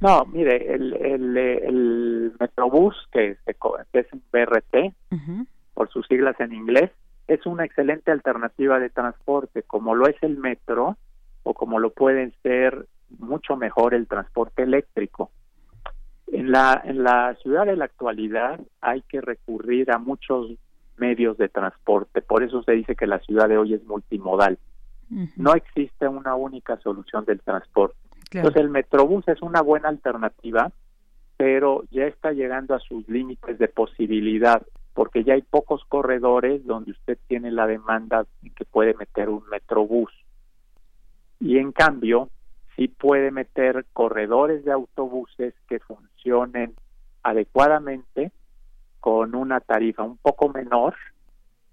[0.02, 4.94] No, mire, el, el, el Metrobús, que, es un BRT,
[5.74, 6.92] por sus siglas en inglés,
[7.28, 10.98] es una excelente alternativa de transporte, como lo es el metro
[11.44, 15.32] o como lo pueden ser mucho mejor el transporte eléctrico.
[16.28, 20.52] En la, en la ciudad de la actualidad hay que recurrir a muchos
[20.98, 24.58] medios de transporte, por eso se dice que la ciudad de hoy es multimodal.
[25.38, 27.98] No existe una única solución del transporte
[28.32, 30.72] entonces el Metrobús es una buena alternativa,
[31.38, 34.62] pero ya está llegando a sus límites de posibilidad,
[34.94, 40.12] porque ya hay pocos corredores donde usted tiene la demanda que puede meter un Metrobús.
[41.40, 42.30] Y en cambio,
[42.76, 46.74] sí puede meter corredores de autobuses que funcionen
[47.24, 48.32] adecuadamente
[49.00, 50.96] con una tarifa un poco menor,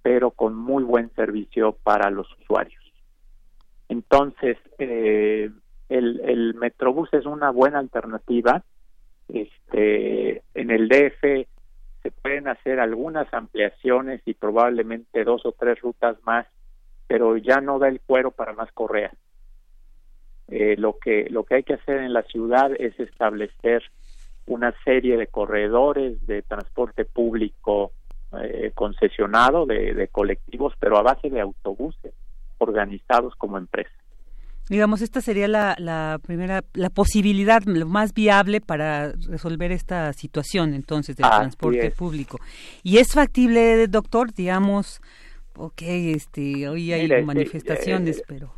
[0.03, 2.83] pero con muy buen servicio para los usuarios.
[3.89, 5.51] Entonces, eh,
[5.89, 8.63] el, el Metrobús es una buena alternativa.
[9.29, 11.47] Este, en el DF
[12.03, 16.47] se pueden hacer algunas ampliaciones y probablemente dos o tres rutas más,
[17.07, 19.15] pero ya no da el cuero para más correas.
[20.49, 23.83] Eh, lo que lo que hay que hacer en la ciudad es establecer
[24.47, 27.91] una serie de corredores de transporte público
[28.41, 32.15] eh, concesionado de, de colectivos, pero a base de autobuses
[32.59, 34.06] organizados como empresas.
[34.69, 40.75] Digamos, esta sería la, la primera, la posibilidad lo más viable para resolver esta situación,
[40.75, 42.39] entonces, del transporte público.
[42.83, 44.33] ¿Y es factible, doctor?
[44.33, 45.01] Digamos,
[45.57, 48.55] ok, este, hoy hay manifestaciones, eh, pero...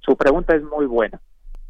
[0.00, 1.20] Su pregunta es muy buena.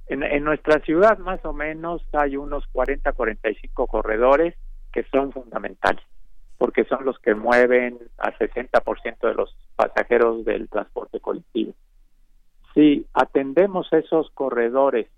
[0.09, 4.55] En, en nuestra ciudad, más o menos, hay unos 40, 45 corredores
[4.93, 6.03] que son fundamentales,
[6.59, 11.73] porque son los que mueven al 60% de los pasajeros del transporte colectivo
[12.77, 15.09] si atendemos esos corredores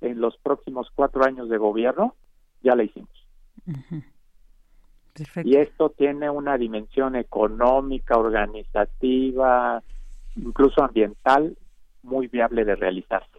[0.00, 2.16] en los próximos cuatro años de gobierno,
[2.62, 3.10] ya la hicimos.
[5.44, 9.82] Y esto tiene una dimensión económica, organizativa,
[10.36, 11.58] incluso ambiental,
[12.02, 13.38] muy viable de realizarse.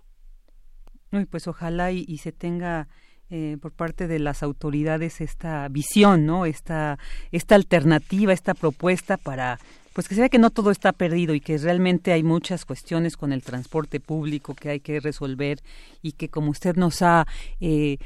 [1.32, 2.88] pues ojalá y, se tenga
[3.32, 6.46] eh, por parte de las autoridades esta visión, ¿no?
[6.46, 7.00] Esta,
[7.32, 9.58] esta alternativa, esta propuesta para
[9.94, 13.16] pues que se ve que no todo está perdido y que realmente hay muchas cuestiones
[13.16, 15.60] con el transporte público que hay que resolver
[16.02, 17.26] y que como usted nos ha
[17.62, 17.98] eh,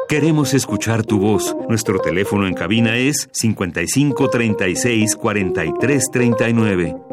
[0.10, 1.56] Queremos escuchar tu voz.
[1.70, 7.09] Nuestro teléfono en cabina es 55 36 43 39.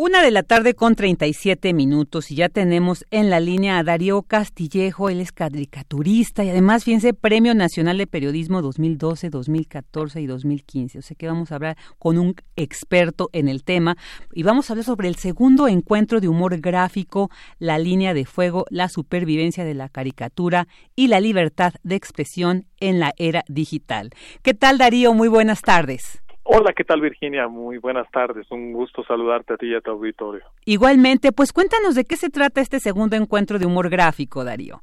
[0.00, 4.22] Una de la tarde con 37 minutos y ya tenemos en la línea a Darío
[4.22, 11.00] Castillejo, él es caricaturista y además, fíjense, Premio Nacional de Periodismo 2012, 2014 y 2015.
[11.00, 13.96] O sea que vamos a hablar con un experto en el tema
[14.32, 18.66] y vamos a hablar sobre el segundo encuentro de humor gráfico, la línea de fuego,
[18.70, 24.10] la supervivencia de la caricatura y la libertad de expresión en la era digital.
[24.42, 25.12] ¿Qué tal, Darío?
[25.12, 26.20] Muy buenas tardes.
[26.50, 27.46] Hola, ¿qué tal Virginia?
[27.46, 28.50] Muy buenas tardes.
[28.50, 30.44] Un gusto saludarte a ti y a tu auditorio.
[30.64, 34.80] Igualmente, pues cuéntanos de qué se trata este segundo encuentro de humor gráfico, Darío.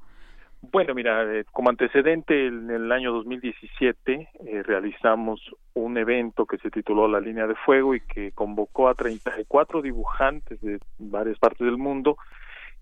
[0.62, 5.42] Bueno, mira, eh, como antecedente, en el año 2017 eh, realizamos
[5.74, 10.62] un evento que se tituló La Línea de Fuego y que convocó a 34 dibujantes
[10.62, 12.16] de varias partes del mundo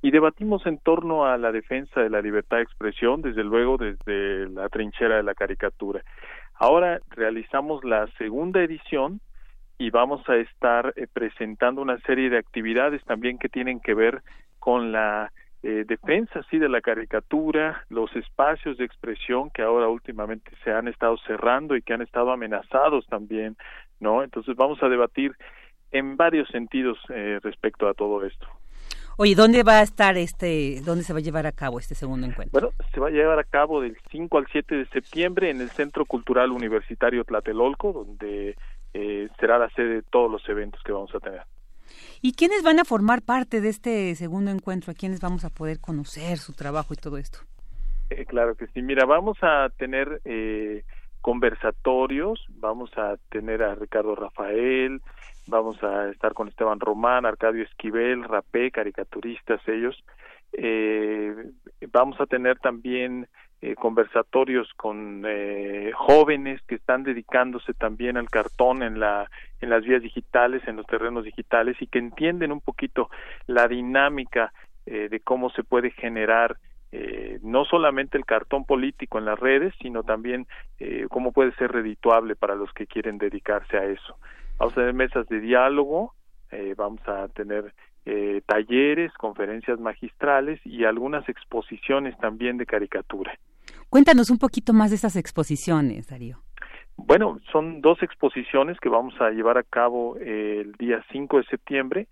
[0.02, 4.50] y debatimos en torno a la defensa de la libertad de expresión, desde luego desde
[4.50, 6.04] la trinchera de la caricatura.
[6.56, 9.20] Ahora realizamos la segunda edición
[9.78, 14.22] y vamos a estar eh, presentando una serie de actividades también que tienen que ver
[14.60, 15.32] con la
[15.64, 20.90] eh, defensa sí de la caricatura, los espacios de expresión que ahora últimamente se han
[20.90, 23.56] estado cerrando y que han estado amenazados también,
[24.00, 24.24] ¿no?
[24.24, 25.34] Entonces vamos a debatir
[25.92, 28.46] en varios sentidos eh, respecto a todo esto.
[29.18, 32.26] Oye, ¿dónde va a estar este, dónde se va a llevar a cabo este segundo
[32.26, 32.60] encuentro?
[32.60, 35.70] Bueno, se va a llevar a cabo del 5 al 7 de septiembre en el
[35.70, 38.56] Centro Cultural Universitario Tlatelolco, donde
[38.94, 41.44] eh, será la sede de todos los eventos que vamos a tener.
[42.22, 44.92] ¿Y quiénes van a formar parte de este segundo encuentro?
[44.92, 47.40] ¿A quiénes vamos a poder conocer su trabajo y todo esto?
[48.10, 48.82] Eh, claro que sí.
[48.82, 50.84] Mira, vamos a tener eh,
[51.22, 55.02] conversatorios, vamos a tener a Ricardo Rafael,
[55.48, 60.04] vamos a estar con Esteban Román, Arcadio Esquivel, Rapé, caricaturistas ellos.
[60.54, 61.34] Eh,
[61.92, 63.28] vamos a tener también
[63.62, 69.30] eh, conversatorios con eh, jóvenes que están dedicándose también al cartón en la
[69.62, 73.10] en las vías digitales, en los terrenos digitales y que entienden un poquito
[73.48, 74.52] la dinámica
[74.86, 76.58] eh, de cómo se puede generar
[76.92, 80.46] eh, no solamente el cartón político en las redes, sino también
[80.80, 84.18] eh, cómo puede ser redituable para los que quieren dedicarse a eso.
[84.64, 86.14] Vamos a tener mesas de diálogo,
[86.50, 87.74] eh, vamos a tener
[88.06, 93.38] eh, talleres, conferencias magistrales y algunas exposiciones también de caricatura.
[93.90, 96.38] Cuéntanos un poquito más de estas exposiciones, Darío.
[96.96, 102.08] Bueno, son dos exposiciones que vamos a llevar a cabo el día 5 de septiembre.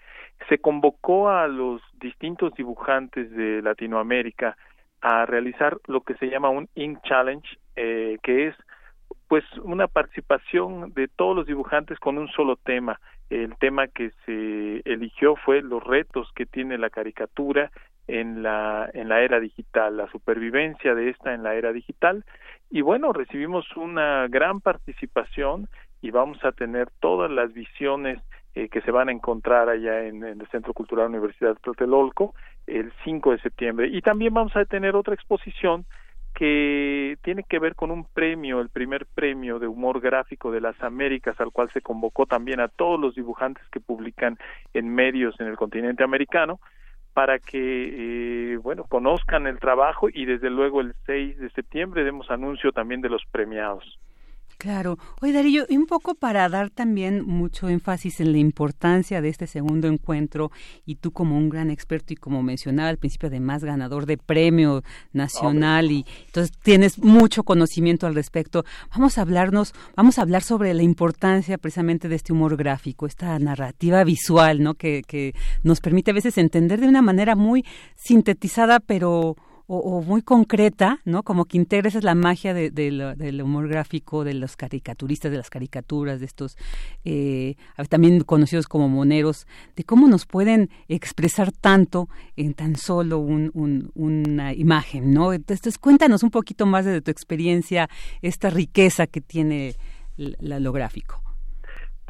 [0.50, 4.58] Se convocó a los distintos dibujantes de Latinoamérica
[5.00, 7.48] a realizar lo que se llama un Ink Challenge,
[7.78, 8.56] eh, que es
[9.28, 13.00] pues una participación de todos los dibujantes con un solo tema.
[13.30, 17.72] El tema que se eligió fue los retos que tiene la caricatura
[18.08, 22.26] en la en la era digital, la supervivencia de esta en la era digital
[22.72, 25.68] y bueno, recibimos una gran participación
[26.02, 28.20] y vamos a tener todas las visiones
[28.56, 32.34] eh, que se van a encontrar allá en, el Centro Cultural Universidad Tlatelolco
[32.68, 33.88] el 5 de septiembre.
[33.92, 35.86] Y también vamos a tener otra exposición
[36.42, 40.82] que tiene que ver con un premio, el primer premio de humor gráfico de las
[40.82, 44.40] Américas, al cual se convocó también a todos los dibujantes que publican
[44.74, 46.60] en medios en el continente americano,
[47.14, 52.32] para que, eh, bueno, conozcan el trabajo y desde luego el 6 de septiembre demos
[52.32, 54.00] anuncio también de los premiados.
[54.62, 55.00] Claro.
[55.22, 59.48] Oye, Darío, y un poco para dar también mucho énfasis en la importancia de este
[59.48, 60.52] segundo encuentro,
[60.86, 64.84] y tú como un gran experto y como mencionaba al principio, además ganador de premio
[65.14, 68.64] nacional, y entonces tienes mucho conocimiento al respecto.
[68.92, 73.40] Vamos a hablarnos, vamos a hablar sobre la importancia precisamente de este humor gráfico, esta
[73.40, 74.76] narrativa visual, ¿no?
[74.76, 75.34] Que, que
[75.64, 79.36] nos permite a veces entender de una manera muy sintetizada, pero
[79.74, 81.24] o, muy concreta, ¿no?
[81.24, 85.50] Como que integra esa es la magia del humor gráfico, de los caricaturistas, de las
[85.50, 86.58] caricaturas, de estos
[87.06, 87.56] eh,
[87.88, 89.48] también conocidos como moneros,
[89.78, 95.32] de cómo nos pueden expresar tanto en tan solo una imagen, ¿no?
[95.32, 97.90] Entonces, cuéntanos un poquito más de, tu experiencia,
[98.22, 99.76] esta riqueza que tiene
[100.18, 101.31] lo gráfico.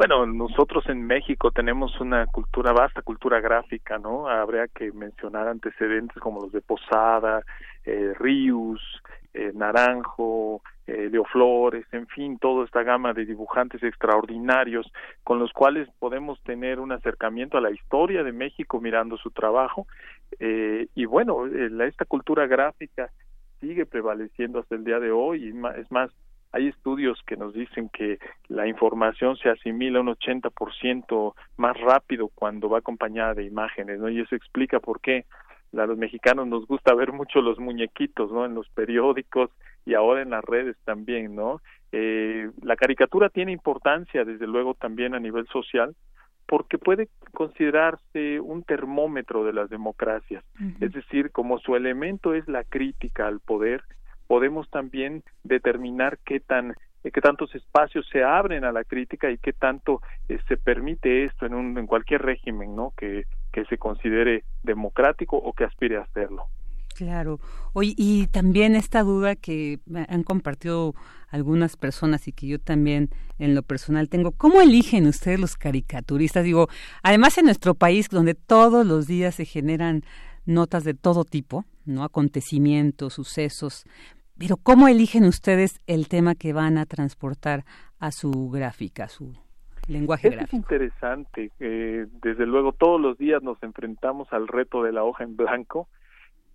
[0.02, 4.28] Bueno, nosotros en México tenemos una cultura, vasta cultura gráfica, ¿no?
[4.28, 7.43] Habría que mencionar antecedentes como los de Posada,
[7.86, 8.82] eh, Rius,
[9.36, 14.91] eh, Naranjo, eh, Leo Flores, en fin, toda esta gama de dibujantes extraordinarios
[15.24, 19.86] con los cuales podemos tener un acercamiento a la historia de México mirando su trabajo.
[20.39, 23.12] Eh, y bueno, esta cultura gráfica
[23.60, 26.10] sigue prevaleciendo hasta el día de hoy, es más,
[26.52, 32.70] hay estudios que nos dicen que la información se asimila un 80% más rápido cuando
[32.70, 34.10] va acompañada de imágenes, ¿no?
[34.10, 35.26] Y eso explica por qué
[35.78, 38.45] a los mexicanos nos gusta ver mucho los muñequitos, ¿no?
[38.45, 39.49] En los periódicos
[39.86, 41.62] y ahora en las redes también, ¿no?
[41.93, 45.95] Eh, la caricatura tiene importancia, desde luego, también a nivel social,
[46.47, 50.43] porque puede considerarse un termómetro de las democracias,
[50.82, 53.84] es decir, como su elemento es la crítica al poder,
[54.32, 56.73] podemos también determinar qué tan
[57.03, 61.45] qué tantos espacios se abren a la crítica y qué tanto eh, se permite esto
[61.45, 66.03] en un en cualquier régimen no que que se considere democrático o que aspire a
[66.03, 66.45] hacerlo
[66.95, 67.39] Claro.
[67.73, 69.79] Hoy y también esta duda que
[70.09, 70.93] han compartido
[71.29, 73.09] algunas personas y que yo también
[73.39, 76.43] en lo personal tengo, ¿cómo eligen ustedes los caricaturistas?
[76.43, 76.67] Digo,
[77.01, 80.03] además en nuestro país donde todos los días se generan
[80.45, 82.03] notas de todo tipo, ¿no?
[82.03, 83.86] Acontecimientos, sucesos,
[84.41, 87.63] pero ¿cómo eligen ustedes el tema que van a transportar
[87.99, 89.35] a su gráfica, a su
[89.87, 90.55] lenguaje Eso gráfico?
[90.55, 91.51] Es interesante.
[91.59, 95.87] Eh, desde luego todos los días nos enfrentamos al reto de la hoja en blanco,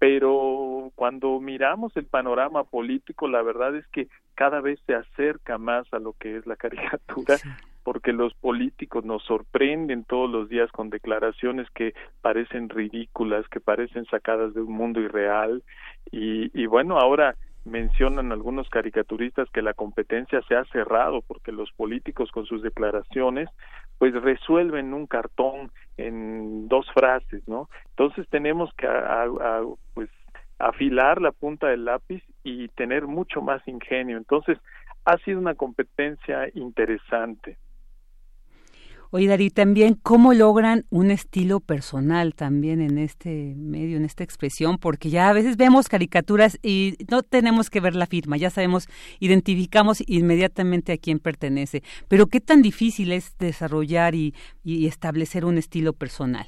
[0.00, 5.86] pero cuando miramos el panorama político, la verdad es que cada vez se acerca más
[5.92, 7.36] a lo que es la caricatura
[7.84, 14.06] porque los políticos nos sorprenden todos los días con declaraciones que parecen ridículas, que parecen
[14.06, 15.62] sacadas de un mundo irreal
[16.10, 17.36] y, y bueno, ahora
[17.66, 23.48] mencionan algunos caricaturistas que la competencia se ha cerrado porque los políticos con sus declaraciones
[23.98, 27.68] pues resuelven un cartón en dos frases, ¿no?
[27.90, 28.88] Entonces tenemos que
[29.94, 30.08] pues
[30.58, 34.16] afilar la punta del lápiz y tener mucho más ingenio.
[34.16, 34.58] Entonces
[35.04, 37.58] ha sido una competencia interesante.
[39.10, 44.78] Oye, Dari, también cómo logran un estilo personal también en este medio, en esta expresión,
[44.78, 48.88] porque ya a veces vemos caricaturas y no tenemos que ver la firma, ya sabemos,
[49.20, 51.82] identificamos inmediatamente a quién pertenece.
[52.08, 54.34] Pero qué tan difícil es desarrollar y,
[54.64, 56.46] y establecer un estilo personal.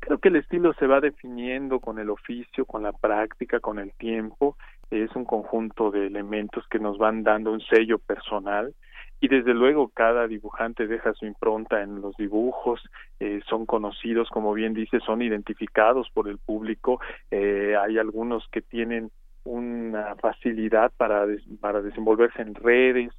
[0.00, 3.92] Creo que el estilo se va definiendo con el oficio, con la práctica, con el
[3.92, 4.56] tiempo.
[4.90, 8.72] Es un conjunto de elementos que nos van dando un sello personal
[9.20, 12.82] y desde luego cada dibujante deja su impronta en los dibujos,
[13.20, 17.00] eh, son conocidos, como bien dice, son identificados por el público,
[17.30, 19.10] eh, hay algunos que tienen
[19.44, 21.26] una facilidad para,
[21.60, 23.12] para desenvolverse en redes,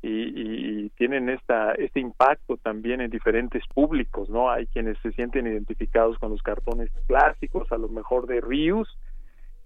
[0.00, 5.48] y, y, tienen esta este impacto también en diferentes públicos no hay quienes se sienten
[5.48, 8.88] identificados con los cartones clásicos a lo mejor de Rius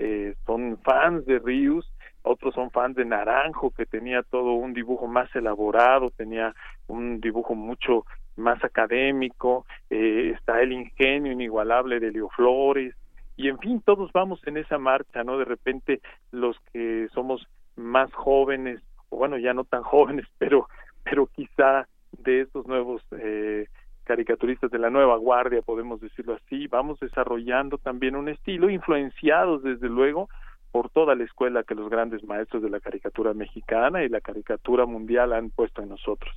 [0.03, 1.91] eh, son fans de Rius
[2.23, 6.55] otros son fans de Naranjo, que tenía todo un dibujo más elaborado, tenía
[6.87, 8.05] un dibujo mucho
[8.37, 12.95] más académico, eh, está el ingenio inigualable de Leo Flores,
[13.37, 15.37] y en fin, todos vamos en esa marcha, ¿no?
[15.37, 16.01] De repente
[16.31, 20.69] los que somos más jóvenes, o bueno, ya no tan jóvenes, pero,
[21.03, 21.89] pero quizá
[22.19, 23.67] de estos nuevos eh,
[24.05, 29.89] caricaturistas de la nueva guardia, podemos decirlo así, vamos desarrollando también un estilo, influenciados desde
[29.89, 30.29] luego
[30.71, 34.87] por toda la escuela que los grandes maestros de la caricatura mexicana y la caricatura
[34.87, 36.35] mundial han puesto en nosotros.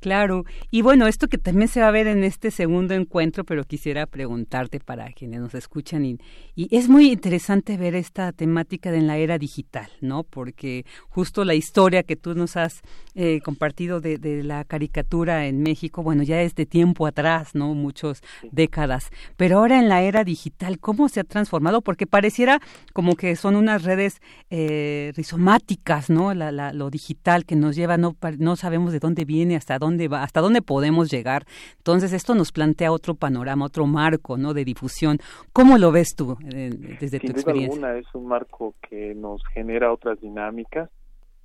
[0.00, 3.64] Claro, y bueno, esto que también se va a ver en este segundo encuentro, pero
[3.64, 6.18] quisiera preguntarte para quienes nos escuchan, y,
[6.54, 10.24] y, es muy interesante ver esta temática de en la era digital, ¿no?
[10.24, 12.82] Porque justo la historia que tú nos has
[13.14, 17.74] eh, compartido de, de, la caricatura en México, bueno, ya es de tiempo atrás, ¿no?
[17.74, 18.22] Muchas
[18.52, 21.80] décadas, pero ahora en la era digital, ¿cómo se ha transformado?
[21.80, 22.60] Porque pareciera
[22.92, 24.20] como que son unas redes
[24.50, 26.34] eh, rizomáticas, ¿no?
[26.34, 29.87] La, la, lo digital que nos lleva, no, no sabemos de dónde viene, hasta dónde
[29.88, 31.44] dónde va, hasta dónde podemos llegar.
[31.78, 34.54] Entonces, esto nos plantea otro panorama, otro marco, ¿no?
[34.54, 35.18] De difusión.
[35.52, 36.70] ¿Cómo lo ves tú eh,
[37.00, 37.74] desde tu experiencia?
[37.74, 40.90] Alguna, es un marco que nos genera otras dinámicas.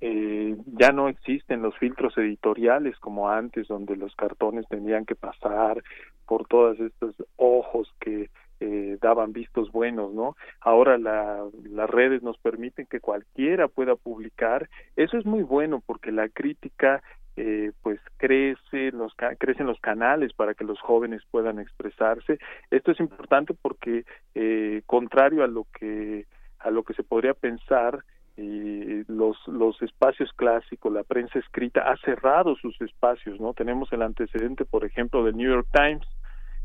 [0.00, 5.82] Eh, ya no existen los filtros editoriales como antes, donde los cartones tenían que pasar
[6.26, 8.28] por todos estos ojos que
[8.60, 10.36] eh, daban vistos buenos, ¿no?
[10.60, 14.68] Ahora la, las redes nos permiten que cualquiera pueda publicar.
[14.96, 17.02] Eso es muy bueno porque la crítica
[17.36, 22.38] eh, pues crece los crecen los canales para que los jóvenes puedan expresarse.
[22.70, 24.04] Esto es importante porque
[24.34, 26.26] eh, contrario a lo que
[26.60, 28.04] a lo que se podría pensar
[28.36, 34.02] eh, los los espacios clásicos la prensa escrita ha cerrado sus espacios no tenemos el
[34.02, 36.06] antecedente por ejemplo del New York Times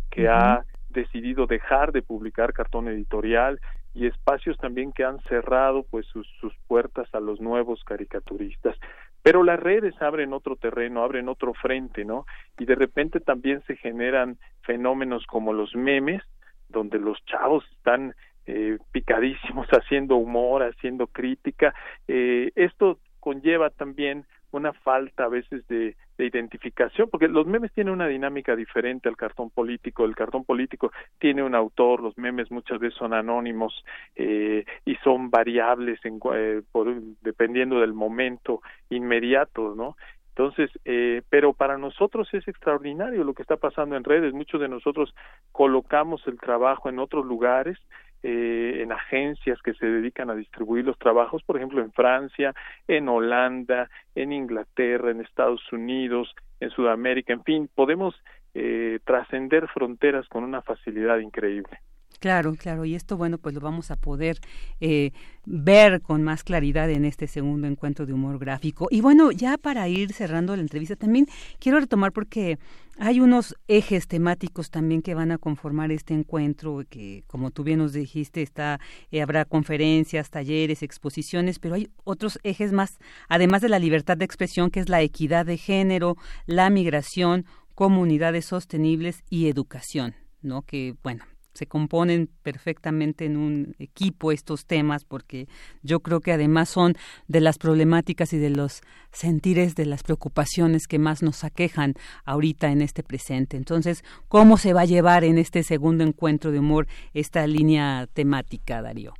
[0.09, 3.59] que ha decidido dejar de publicar cartón editorial
[3.93, 8.75] y espacios también que han cerrado pues sus, sus puertas a los nuevos caricaturistas
[9.21, 12.25] pero las redes abren otro terreno, abren otro frente, ¿no?
[12.57, 16.21] Y de repente también se generan fenómenos como los memes,
[16.69, 18.15] donde los chavos están
[18.45, 21.73] eh, picadísimos haciendo humor, haciendo crítica.
[22.07, 27.93] Eh, esto conlleva también una falta a veces de, de, identificación, porque los memes tienen
[27.93, 30.05] una dinámica diferente al cartón político.
[30.05, 33.83] El cartón político tiene un autor, los memes muchas veces son anónimos
[34.15, 39.95] eh, y son variables en, eh, por, dependiendo del momento inmediato, ¿no?
[40.29, 44.33] Entonces, eh, pero para nosotros es extraordinario lo que está pasando en redes.
[44.33, 45.13] Muchos de nosotros
[45.51, 47.77] colocamos el trabajo en otros lugares
[48.23, 52.53] eh, en agencias que se dedican a distribuir los trabajos, por ejemplo, en Francia,
[52.87, 58.15] en Holanda, en Inglaterra, en Estados Unidos, en Sudamérica, en fin, podemos
[58.53, 61.79] eh, trascender fronteras con una facilidad increíble.
[62.19, 64.39] Claro, claro, y esto, bueno, pues lo vamos a poder
[64.81, 65.11] eh,
[65.45, 68.87] ver con más claridad en este segundo encuentro de humor gráfico.
[68.91, 71.27] Y bueno, ya para ir cerrando la entrevista, también
[71.59, 72.57] quiero retomar porque
[72.97, 77.79] hay unos ejes temáticos también que van a conformar este encuentro, que como tú bien
[77.79, 82.99] nos dijiste, está, eh, habrá conferencias, talleres, exposiciones, pero hay otros ejes más,
[83.29, 87.45] además de la libertad de expresión, que es la equidad de género, la migración,
[87.75, 90.63] comunidades sostenibles y educación, ¿no?
[90.63, 91.23] Que, bueno,
[91.53, 95.47] se componen perfectamente en un equipo estos temas porque
[95.83, 96.93] yo creo que además son
[97.27, 98.81] de las problemáticas y de los
[99.11, 101.93] sentires de las preocupaciones que más nos aquejan
[102.25, 103.57] ahorita en este presente.
[103.57, 108.81] Entonces, ¿cómo se va a llevar en este segundo encuentro de humor esta línea temática,
[108.81, 109.13] Darío?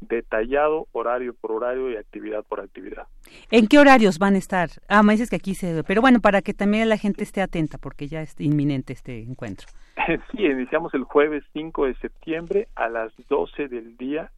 [0.00, 3.08] detallado horario por horario y actividad por actividad.
[3.50, 4.70] ¿En qué horarios van a estar?
[4.88, 5.82] Ah, me dices que aquí se...
[5.82, 9.66] Pero bueno, para que también la gente esté atenta porque ya es inminente este encuentro.
[10.30, 14.30] Sí, iniciamos el jueves 5 de septiembre a las 12 del día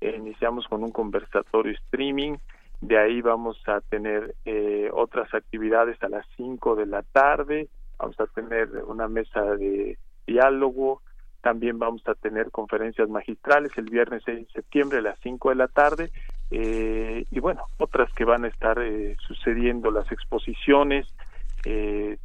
[0.00, 2.36] eh, iniciamos con un conversatorio streaming,
[2.80, 7.68] de ahí vamos a tener eh, otras actividades a las 5 de la tarde,
[7.98, 11.02] vamos a tener una mesa de diálogo,
[11.40, 15.54] también vamos a tener conferencias magistrales el viernes 6 de septiembre a las 5 de
[15.54, 16.10] la tarde
[16.50, 18.78] eh, y bueno, otras que van a estar
[19.26, 21.06] sucediendo, las exposiciones,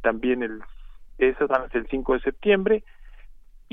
[0.00, 0.62] también el,
[1.18, 2.84] esas van a ser el 5 de septiembre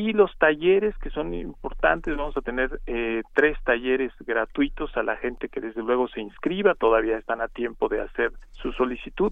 [0.02, 5.16] y los talleres que son importantes vamos a tener eh, tres talleres gratuitos a la
[5.18, 9.32] gente que desde luego se inscriba todavía están a tiempo de hacer su solicitud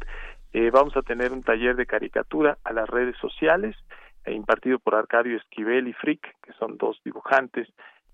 [0.53, 3.76] eh, vamos a tener un taller de caricatura a las redes sociales
[4.26, 7.67] eh, impartido por Arcadio Esquivel y Frick que son dos dibujantes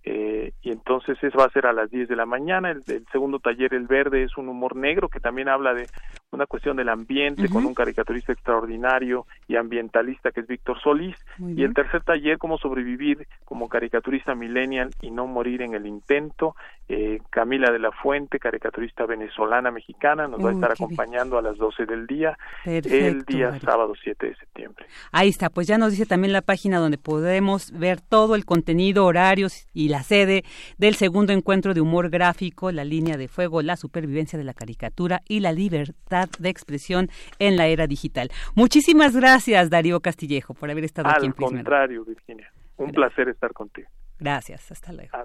[0.08, 2.70] eh, y entonces eso va a ser a las 10 de la mañana.
[2.70, 5.88] El, segundo taller, El Verde, es un humor negro que también habla de
[6.36, 11.16] una cuestión del ambiente con un caricaturista extraordinario y ambientalista que es Víctor Solís.
[11.40, 16.56] Y el tercer taller, Cómo sobrevivir como caricaturista millennial y no morir en el intento.
[16.88, 21.58] Eh, Camila de la Fuente, caricaturista venezolana mexicana, nos va a estar acompañando a las
[21.58, 24.86] 12 del día, el día sábado 7 de septiembre.
[25.12, 29.06] Ahí está, pues ya nos dice también la página donde podemos ver todo el contenido,
[29.06, 30.44] horarios y la sede
[30.78, 35.24] del segundo encuentro de humor gráfico, la línea de fuego, la supervivencia de la caricatura
[35.28, 37.10] y la libertad de expresión
[37.40, 38.30] en la era digital.
[38.56, 42.52] Muchísimas gracias, Darío Castillejo, por haber estado aquí en Al contrario, Virginia.
[42.78, 43.88] Un placer estar contigo.
[44.20, 45.18] Gracias, hasta luego.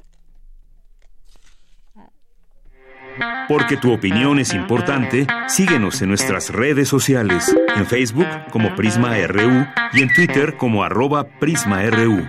[3.49, 9.67] Porque tu opinión es importante, síguenos en nuestras redes sociales, en Facebook como Prisma RU
[9.93, 12.29] y en Twitter como arroba PrismaRU.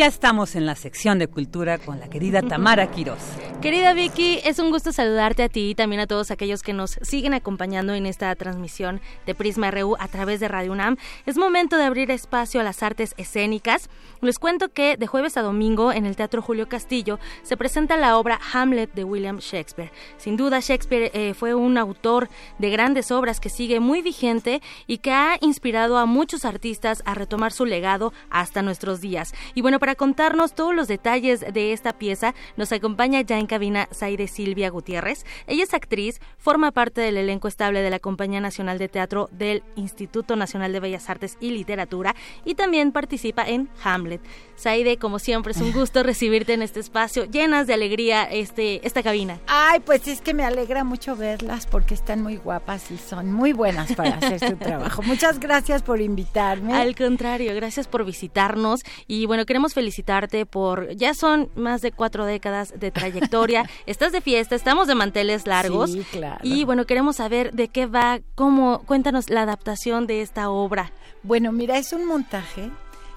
[0.00, 3.20] Ya estamos en la sección de cultura con la querida Tamara Quiroz.
[3.60, 6.92] Querida Vicky, es un gusto saludarte a ti y también a todos aquellos que nos
[7.02, 10.96] siguen acompañando en esta transmisión de Prisma RU a través de Radio UNAM.
[11.26, 13.90] Es momento de abrir espacio a las artes escénicas.
[14.22, 18.16] Les cuento que de jueves a domingo en el Teatro Julio Castillo se presenta la
[18.16, 19.92] obra Hamlet de William Shakespeare.
[20.16, 24.98] Sin duda, Shakespeare eh, fue un autor de grandes obras que sigue muy vigente y
[24.98, 29.34] que ha inspirado a muchos artistas a retomar su legado hasta nuestros días.
[29.54, 33.88] Y bueno, para contarnos todos los detalles de esta pieza, nos acompaña ya en cabina
[33.92, 35.24] Zaire Silvia Gutiérrez.
[35.46, 39.62] Ella es actriz, forma parte del elenco estable de la Compañía Nacional de Teatro del
[39.76, 42.14] Instituto Nacional de Bellas Artes y Literatura
[42.44, 44.20] y también participa en Hamlet.
[44.58, 49.02] Zaire, como siempre, es un gusto recibirte en este espacio, llenas de alegría este, esta
[49.02, 49.38] cabina.
[49.46, 53.52] Ay, pues es que me alegra mucho verlas porque están muy guapas y son muy
[53.52, 55.02] buenas para hacer su trabajo.
[55.10, 56.74] Muchas gracias por invitarme.
[56.74, 62.26] Al contrario, gracias por visitarnos y bueno, queremos felicitarte por, ya son más de cuatro
[62.26, 65.92] décadas de trayectoria, estás de fiesta, estamos de manteles largos.
[65.92, 66.40] Sí, claro.
[66.42, 70.92] Y bueno, queremos saber de qué va, cómo, cuéntanos la adaptación de esta obra.
[71.22, 72.70] Bueno, mira, es un montaje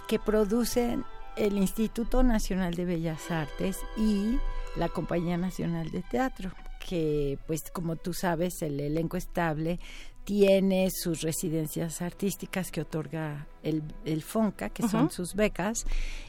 [0.07, 1.03] que producen
[1.36, 4.38] el Instituto Nacional de Bellas Artes y
[4.78, 6.51] la Compañía Nacional de Teatro,
[6.88, 9.82] que pues como tú sabes, el elenco estable
[10.24, 15.86] tiene sus residencias artísticas que otorga el, el FONCA, que son sus becas,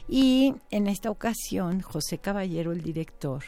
[0.07, 3.43] y en esta ocasión José Caballero, el director,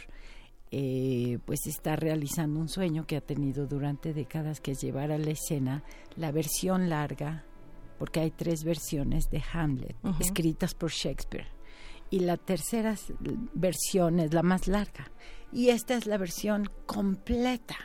[0.72, 5.18] eh, pues está realizando un sueño que ha tenido durante décadas, que es llevar a
[5.18, 5.84] la escena
[6.16, 7.44] la versión larga,
[8.00, 11.48] porque hay tres versiones de Hamlet escritas por Shakespeare,
[12.10, 12.96] y la tercera
[13.54, 15.12] versión es la más larga,
[15.52, 17.76] y esta es la versión completa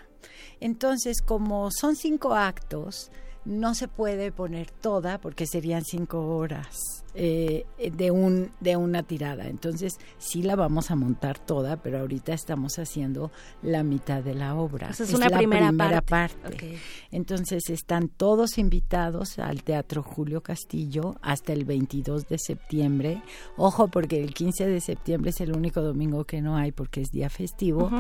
[0.63, 3.11] entonces, como son cinco actos,
[3.45, 9.49] no se puede poner toda porque serían cinco horas eh, de un de una tirada.
[9.49, 13.31] Entonces sí la vamos a montar toda pero ahorita estamos haciendo
[13.63, 14.91] la mitad de la obra.
[14.91, 16.79] Es, una la primera, parte,
[17.11, 23.23] entonces están todos invitados al Teatro Julio Castillo hasta el 22 de septiembre.
[23.57, 27.11] Ojo porque el 15 de septiembre es el único domingo que no hay porque es
[27.11, 27.91] día festivo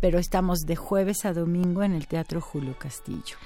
[0.00, 3.36] pero estamos de jueves a domingo en el Teatro Julio Castillo.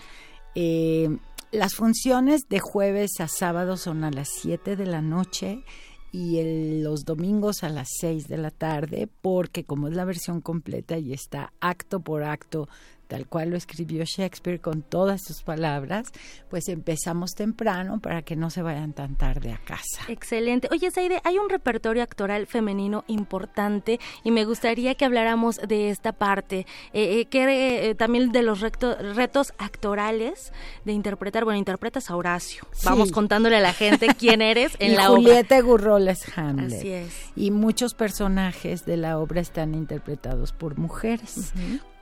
[0.54, 1.16] Eh,
[1.52, 5.64] las funciones de jueves a sábado son a las 7 de la noche
[6.12, 10.96] y los domingos a las 6 de la tarde, porque como es la versión completa
[10.96, 12.68] y está acto por acto
[13.06, 16.08] tal cual lo escribió Shakespeare con todas sus palabras,
[16.48, 20.04] pues empezamos temprano para que no se vayan tan tarde a casa.
[20.08, 20.68] Excelente.
[20.70, 26.12] Oye, Saide, hay un repertorio actoral femenino importante y me gustaría que habláramos de esta
[26.12, 30.52] parte, eh, eh que eh, también de los retos actorales
[30.84, 32.66] de interpretar, bueno, interpretas a Horacio.
[32.84, 36.78] Vamos contándole a la gente quién eres en la Julieta Gurrola es Hamlet.
[36.78, 37.30] Así es.
[37.36, 41.52] Y muchos personajes de la obra están interpretados por mujeres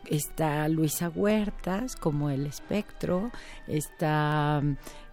[0.06, 3.30] está Luisa Huertas como el espectro,
[3.66, 4.62] está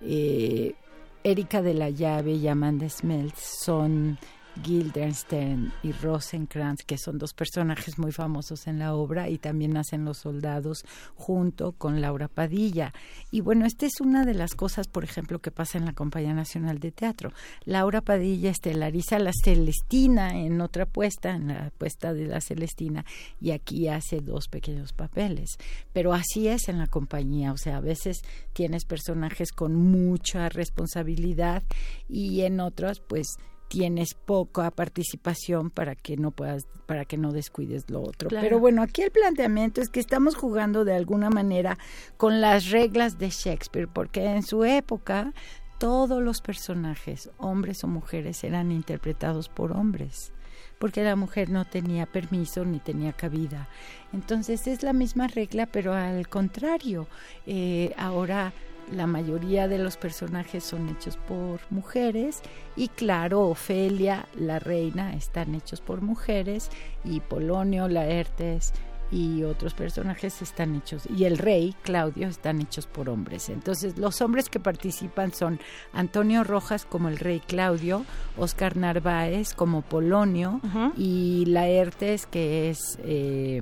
[0.02, 0.76] eh,
[1.24, 4.18] Erika de la Llave y Amanda Smeltz, son
[4.64, 10.06] Guildenstern y Rosenkrantz, que son dos personajes muy famosos en la obra, y también hacen
[10.06, 10.86] los soldados
[11.16, 12.94] junto con Laura Padilla.
[13.32, 16.34] Y bueno, esta es una de las cosas, por ejemplo, que pasa en la Compañía
[16.34, 17.32] Nacional de Teatro.
[17.66, 23.06] Laura Padilla estelariza a la Celestina en otra puesta, en la puesta de la Celestina,
[23.40, 25.58] y aquí hace dos pequeños papeles.
[25.94, 28.22] Pero así es en la compañía, o sea, a veces
[28.54, 31.64] tienes personajes con mucha responsabilidad
[32.08, 33.28] y en otros, pues,
[33.70, 38.30] tienes poca participación para que no puedas para que no descuides lo otro.
[38.30, 41.78] Pero bueno, aquí el planteamiento es que estamos jugando de alguna manera
[42.18, 45.34] con las reglas de Shakespeare, porque en su época
[45.78, 50.34] todos los personajes, hombres o mujeres, eran interpretados por hombres
[50.78, 53.68] porque la mujer no tenía permiso ni tenía cabida.
[54.14, 57.08] Entonces es la misma regla, pero al contrario,
[57.46, 58.54] eh, ahora
[58.92, 62.42] la mayoría de los personajes son hechos por mujeres
[62.76, 66.70] y claro, Ofelia, la reina, están hechos por mujeres
[67.04, 68.74] y Polonio, Laertes
[69.12, 73.50] y otros personajes están hechos y el rey Claudio están hechos por hombres.
[73.50, 75.60] Entonces los hombres que participan son
[75.94, 78.06] Antonio Rojas como el rey Claudio,
[78.38, 80.62] Oscar Narváez como Polonio
[80.96, 83.62] y Laertes que es eh,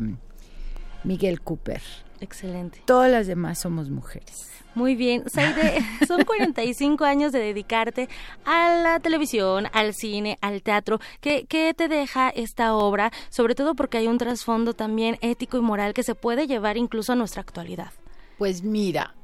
[1.03, 1.81] Miguel Cooper.
[2.19, 2.81] Excelente.
[2.85, 4.49] Todas las demás somos mujeres.
[4.77, 5.27] Muy bien.
[5.27, 8.07] Saide, son 45 años de dedicarte
[8.45, 10.99] a la televisión, al cine, al teatro.
[11.19, 13.11] ¿Qué, ¿Qué, te deja esta obra?
[13.29, 17.13] Sobre todo porque hay un trasfondo también ético y moral que se puede llevar incluso
[17.13, 17.91] a nuestra actualidad.
[18.37, 19.15] Pues mira,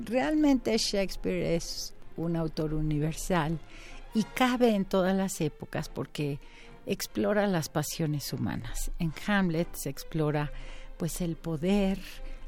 [0.00, 3.58] realmente Shakespeare es un autor universal
[4.14, 6.38] y cabe en todas las épocas porque
[6.86, 8.90] explora las pasiones humanas.
[8.98, 10.50] En Hamlet se explora
[10.96, 11.98] pues el poder,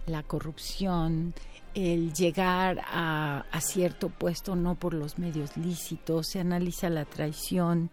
[0.07, 1.35] la corrupción,
[1.75, 7.91] el llegar a, cierto puesto no por los medios lícitos, se analiza la traición.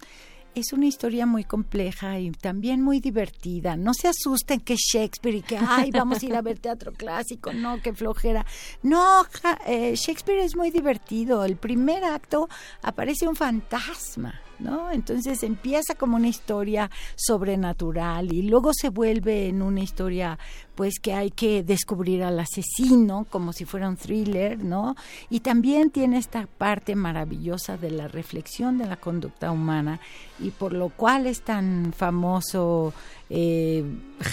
[0.53, 3.76] Es una historia muy compleja y también muy divertida.
[3.76, 7.51] No se asusten que Shakespeare y que, ay, vamos a ir a ver teatro clásico,
[7.51, 8.45] no, qué flojera.
[8.82, 9.26] No,
[9.67, 11.43] eh, Shakespeare es muy divertido.
[11.43, 12.47] El primer acto
[12.82, 14.91] aparece un fantasma ¿no?
[14.91, 20.38] Entonces empieza como una historia sobrenatural y luego se vuelve en una historia
[20.76, 24.95] pues que hay que descubrir al asesino como si fuera un thriller, ¿no?
[25.30, 29.99] Y también tiene esta parte maravillosa de la reflexión de la conducta humana
[30.39, 32.93] y por lo cual es tan famoso
[33.30, 33.84] eh,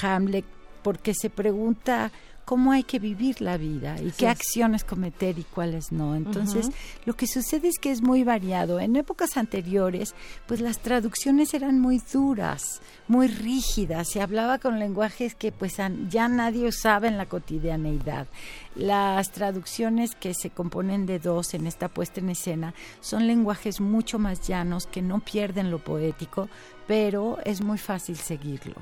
[0.03, 0.45] Hamlet
[0.83, 2.11] porque se pregunta
[2.53, 6.15] cómo hay que vivir la vida y qué acciones cometer y cuáles no.
[6.15, 6.69] Entonces,
[7.07, 8.79] lo que sucede es que es muy variado.
[8.79, 10.15] En épocas anteriores,
[10.47, 15.79] pues las traducciones eran muy duras, muy rígidas, se hablaba con lenguajes que pues
[16.11, 18.27] ya nadie usaba en la cotidianeidad.
[18.75, 24.19] Las traducciones que se componen de dos en esta puesta en escena son lenguajes mucho
[24.19, 26.51] más llanos que no pierden lo poético,
[26.87, 28.75] pero es muy fácil seguirlo.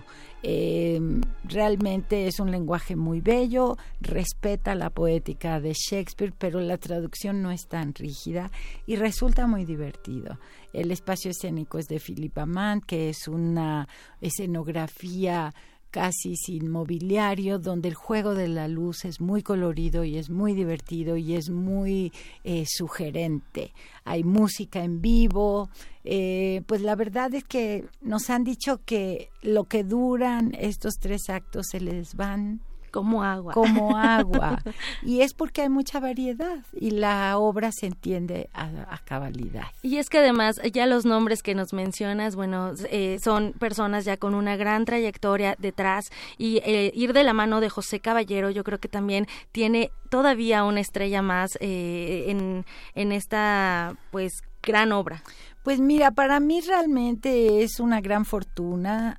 [0.42, 1.00] Eh,
[1.44, 7.50] realmente es un lenguaje muy bello, respeta la poética de Shakespeare, pero la traducción no
[7.50, 8.50] es tan rígida
[8.86, 10.38] y resulta muy divertido.
[10.72, 13.86] El espacio escénico es de Philippa Mann, que es una
[14.20, 15.52] escenografía
[15.90, 20.54] casi sin mobiliario, donde el juego de la luz es muy colorido y es muy
[20.54, 22.12] divertido y es muy
[22.44, 23.72] eh, sugerente.
[24.04, 25.68] Hay música en vivo,
[26.04, 31.28] eh, pues la verdad es que nos han dicho que lo que duran estos tres
[31.28, 32.60] actos se les van
[32.90, 33.54] como agua.
[33.54, 34.62] Como agua.
[35.02, 39.64] y es porque hay mucha variedad y la obra se entiende a, cabalidad.
[39.82, 44.16] Y es que además ya los nombres que nos mencionas, bueno, eh, son personas ya
[44.16, 48.64] con una gran trayectoria detrás y eh, ir de la mano de José Caballero yo
[48.64, 52.64] creo que también tiene todavía una estrella más eh, en,
[52.94, 55.22] en esta pues gran obra.
[55.62, 59.18] Pues mira, para mí realmente es una gran fortuna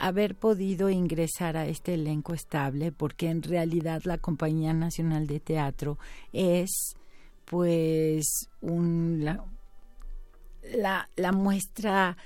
[0.00, 5.98] haber podido ingresar a este elenco estable, porque en realidad la Compañía Nacional de Teatro
[6.32, 6.94] es
[7.44, 12.16] pues un, la, la, muestra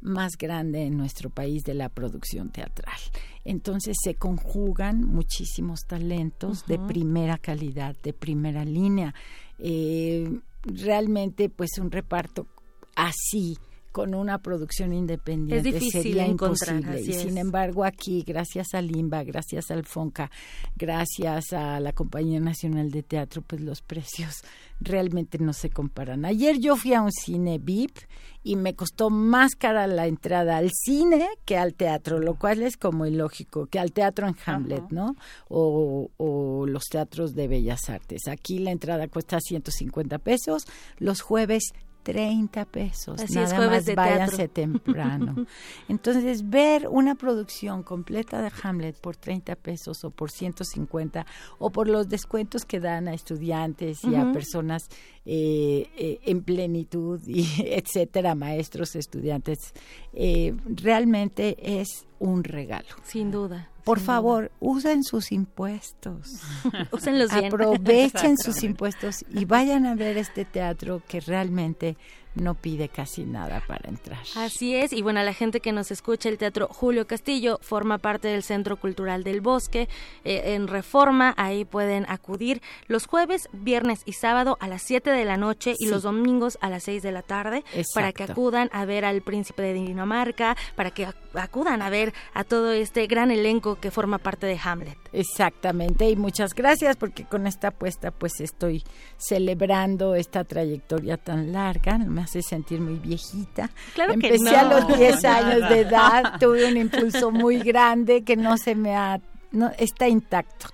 [0.00, 2.98] más grande en nuestro país de la producción teatral.
[3.44, 9.14] Entonces se conjugan muchísimos talentos de primera calidad, de primera línea.
[9.58, 12.46] Eh, realmente pues un reparto
[12.94, 13.56] así
[13.92, 17.00] con una producción independiente es difícil sería imposible.
[17.00, 20.30] Y sin embargo aquí, gracias a Limba, gracias al Fonca,
[20.74, 24.42] gracias a la Compañía Nacional de Teatro, pues los precios
[24.80, 26.24] realmente no se comparan.
[26.24, 27.98] Ayer yo fui a un cine VIP
[28.42, 32.76] y me costó más cara la entrada al cine que al teatro, lo cual es
[32.76, 35.14] como ilógico, que al teatro en Hamlet, ¿no?
[35.48, 38.26] O, o los teatros de Bellas Artes.
[38.26, 40.64] Aquí la entrada cuesta 150 pesos,
[40.98, 41.72] los jueves
[42.02, 43.20] 30 pesos.
[43.20, 45.46] Así Nada es, jueves más de váyanse temprano.
[45.88, 51.26] Entonces, ver una producción completa de Hamlet por 30 pesos o por 150
[51.58, 54.88] o por los descuentos que dan a estudiantes y a personas
[55.24, 59.72] eh, eh, en plenitud y etcétera, maestros, estudiantes,
[60.12, 62.88] eh, realmente es un regalo.
[63.04, 63.68] Sin duda.
[63.84, 66.40] Por sin favor, usen sus impuestos.
[66.92, 67.46] Úsenlos bien.
[67.46, 71.96] Aprovechen sus impuestos y vayan a ver este teatro que realmente
[72.34, 74.20] no pide casi nada para entrar.
[74.36, 77.98] Así es, y bueno, a la gente que nos escucha, el Teatro Julio Castillo forma
[77.98, 79.88] parte del Centro Cultural del Bosque
[80.24, 85.24] eh, en Reforma, ahí pueden acudir los jueves, viernes y sábado a las 7 de
[85.24, 87.64] la noche y los domingos a las 6 de la tarde
[87.94, 92.12] para que acudan a ver al Príncipe de Dinamarca, para que ac- acudan a ver
[92.34, 94.96] a todo este gran elenco que forma parte de Hamlet.
[95.12, 98.82] Exactamente, y muchas gracias porque con esta apuesta pues estoy
[99.18, 103.70] celebrando esta trayectoria tan larga, hace sentir muy viejita.
[103.94, 104.58] Claro que Empecé no.
[104.58, 108.96] a los 10 años de edad, tuve un impulso muy grande que no se me
[108.96, 109.20] ha,
[109.50, 110.66] no, está intacto.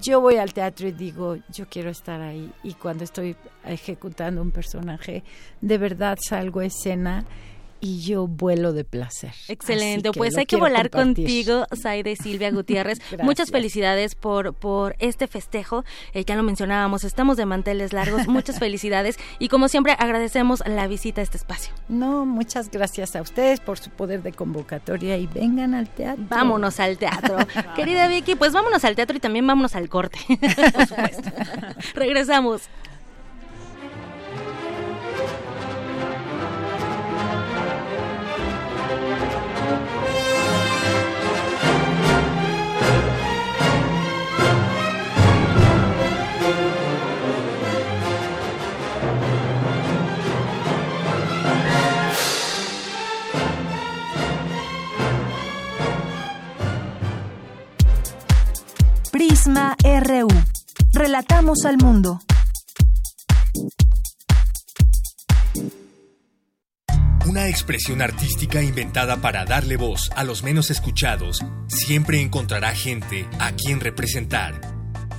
[0.00, 2.50] Yo voy al teatro y digo, yo quiero estar ahí.
[2.64, 5.22] Y cuando estoy ejecutando un personaje,
[5.60, 7.24] de verdad salgo a escena
[7.82, 9.34] y yo vuelo de placer.
[9.48, 11.24] Excelente, pues hay que volar compartir.
[11.24, 13.00] contigo, Saide Silvia Gutiérrez.
[13.22, 15.84] Muchas felicidades por, por este festejo.
[16.14, 18.28] Eh, ya lo mencionábamos, estamos de manteles largos.
[18.28, 21.74] Muchas felicidades y como siempre agradecemos la visita a este espacio.
[21.88, 26.24] No, muchas gracias a ustedes por su poder de convocatoria y vengan al teatro.
[26.28, 27.36] Vámonos al teatro.
[27.74, 30.20] Querida Vicky, pues vámonos al teatro y también vámonos al corte.
[30.28, 31.30] Por supuesto.
[31.94, 32.62] Regresamos.
[59.44, 60.28] RU.
[60.92, 62.20] Relatamos al mundo.
[67.26, 73.52] Una expresión artística inventada para darle voz a los menos escuchados siempre encontrará gente a
[73.52, 74.60] quien representar.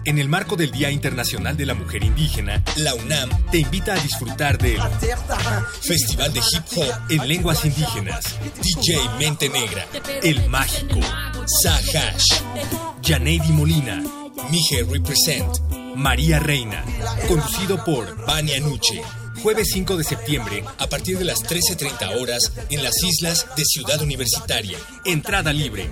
[0.05, 3.99] En el marco del Día Internacional de la Mujer Indígena, la UNAM te invita a
[3.99, 4.77] disfrutar del
[5.81, 9.87] Festival de Hip Hop en Lenguas Indígenas, DJ Mente Negra,
[10.21, 10.99] El Mágico,
[11.61, 12.41] Sahash,
[13.01, 14.03] Janeidi Molina,
[14.51, 15.59] Mije Represent,
[15.95, 16.83] María Reina,
[17.29, 19.01] conducido por Vania Nuche
[19.41, 24.01] jueves 5 de septiembre a partir de las 13.30 horas en las islas de Ciudad
[24.01, 24.77] Universitaria.
[25.05, 25.89] Entrada libre.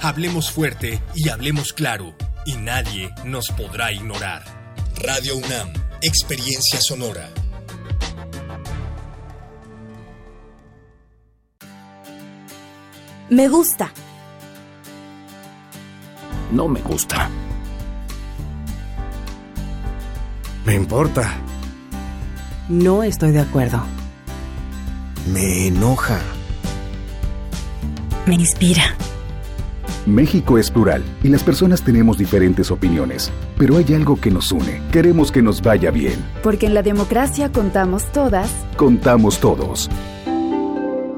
[0.00, 2.14] Hablemos fuerte y hablemos claro
[2.46, 4.42] y nadie nos podrá ignorar.
[5.02, 7.28] Radio UNAM, Experiencia Sonora.
[13.28, 13.90] Me gusta.
[16.52, 17.28] No me gusta.
[20.64, 21.34] Me importa.
[22.68, 23.82] No estoy de acuerdo.
[25.32, 26.20] Me enoja.
[28.26, 28.96] Me inspira.
[30.06, 34.80] México es plural y las personas tenemos diferentes opiniones, pero hay algo que nos une.
[34.92, 36.24] Queremos que nos vaya bien.
[36.42, 38.50] Porque en la democracia contamos todas.
[38.76, 39.90] Contamos todos.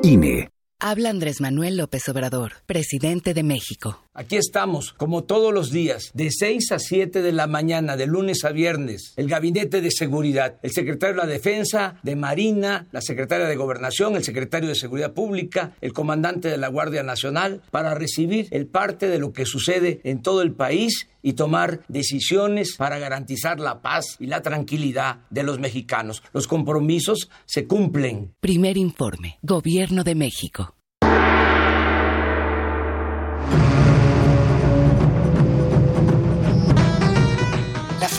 [0.02, 0.48] INE.
[0.80, 4.07] Habla Andrés Manuel López Obrador, presidente de México.
[4.18, 8.44] Aquí estamos, como todos los días, de 6 a 7 de la mañana, de lunes
[8.44, 13.46] a viernes, el Gabinete de Seguridad, el secretario de la Defensa, de Marina, la secretaria
[13.46, 18.48] de Gobernación, el secretario de Seguridad Pública, el comandante de la Guardia Nacional, para recibir
[18.50, 23.60] el parte de lo que sucede en todo el país y tomar decisiones para garantizar
[23.60, 26.24] la paz y la tranquilidad de los mexicanos.
[26.32, 28.34] Los compromisos se cumplen.
[28.40, 30.74] Primer informe, Gobierno de México.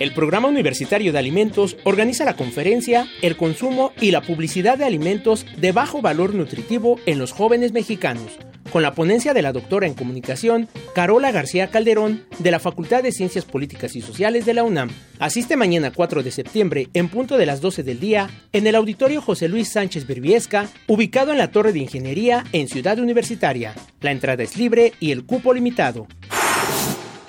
[0.00, 5.44] El Programa Universitario de Alimentos organiza la conferencia El consumo y la publicidad de alimentos
[5.58, 8.38] de bajo valor nutritivo en los jóvenes mexicanos,
[8.72, 13.12] con la ponencia de la doctora en comunicación Carola García Calderón de la Facultad de
[13.12, 14.88] Ciencias Políticas y Sociales de la UNAM.
[15.18, 19.20] Asiste mañana 4 de septiembre en punto de las 12 del día en el Auditorio
[19.20, 23.74] José Luis Sánchez Berbiesca, ubicado en la Torre de Ingeniería en Ciudad Universitaria.
[24.00, 26.06] La entrada es libre y el cupo limitado.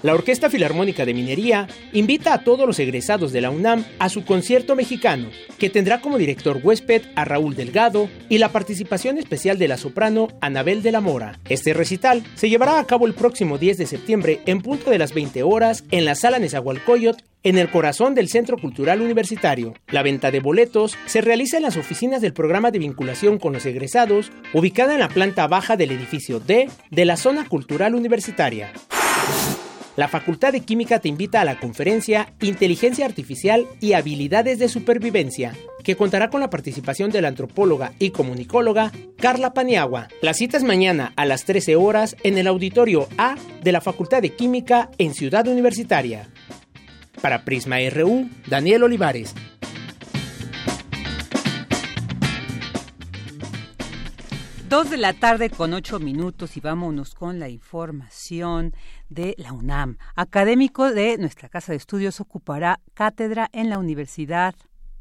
[0.04, 4.26] La Orquesta Filarmónica de Minería invita a todos los egresados de la UNAM a su
[4.26, 5.30] concierto mexicano,
[5.60, 10.30] que tendrá como director huésped a Raúl Delgado y la participación especial de la soprano
[10.41, 11.39] Anabel de la Mora.
[11.49, 15.14] Este recital se llevará a cabo el próximo 10 de septiembre en punto de las
[15.14, 19.76] 20 horas en la sala Nezahualcóyotl en el corazón del Centro Cultural Universitario.
[19.88, 23.68] La venta de boletos se realiza en las oficinas del programa de vinculación con los
[23.68, 28.74] egresados, ubicada en la planta baja del edificio D de la zona cultural universitaria.
[29.98, 35.54] La Facultad de Química te invita a la conferencia Inteligencia Artificial y Habilidades de Supervivencia,
[35.84, 40.08] que contará con la participación de la antropóloga y comunicóloga Carla Paniagua.
[40.22, 44.22] La cita es mañana a las 13 horas en el auditorio A de la Facultad
[44.22, 46.30] de Química en Ciudad Universitaria.
[47.22, 49.36] Para Prisma RU, Daniel Olivares.
[54.72, 58.72] Dos de la tarde con ocho minutos y vámonos con la información
[59.09, 59.97] de la UNAM.
[60.15, 64.53] Académico de nuestra casa de estudios ocupará cátedra en la Universidad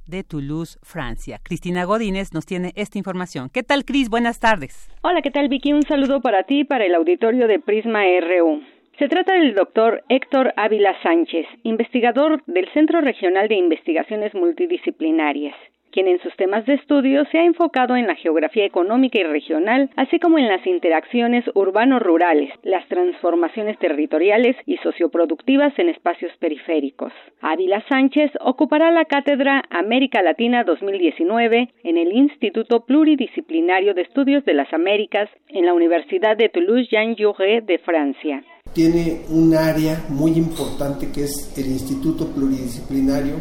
[0.09, 1.39] de Toulouse, Francia.
[1.41, 3.49] Cristina Godínez nos tiene esta información.
[3.49, 4.11] ¿Qué tal, Cris?
[4.11, 4.91] Buenas tardes.
[5.03, 5.73] Hola, ¿qué tal, Vicky?
[5.73, 8.65] Un saludo para ti y para el auditorio de Prisma RU.
[8.99, 15.55] Se trata del doctor Héctor Ávila Sánchez, investigador del Centro Regional de Investigaciones Multidisciplinarias
[15.91, 19.91] quien en sus temas de estudio se ha enfocado en la geografía económica y regional,
[19.97, 27.13] así como en las interacciones urbano-rurales, las transformaciones territoriales y socioproductivas en espacios periféricos.
[27.41, 34.55] Ávila Sánchez ocupará la cátedra América Latina 2019 en el Instituto Pluridisciplinario de Estudios de
[34.55, 38.43] las Américas en la Universidad de Toulouse-Jean Jaurès de Francia.
[38.73, 43.35] Tiene un área muy importante que es el Instituto Pluridisciplinario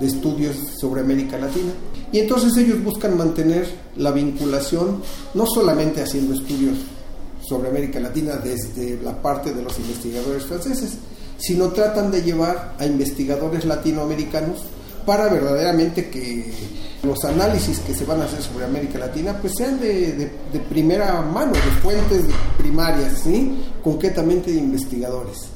[0.00, 1.72] de estudios sobre América Latina.
[2.12, 5.02] Y entonces ellos buscan mantener la vinculación,
[5.34, 6.78] no solamente haciendo estudios
[7.46, 10.98] sobre América Latina desde la parte de los investigadores franceses,
[11.38, 14.60] sino tratan de llevar a investigadores latinoamericanos
[15.06, 16.52] para verdaderamente que
[17.02, 20.30] los análisis que se van a hacer sobre América Latina pues sean de,
[20.68, 22.24] primera mano, de fuentes
[22.58, 23.56] primarias, ¿sí?
[23.82, 25.47] concretamente de investigadores.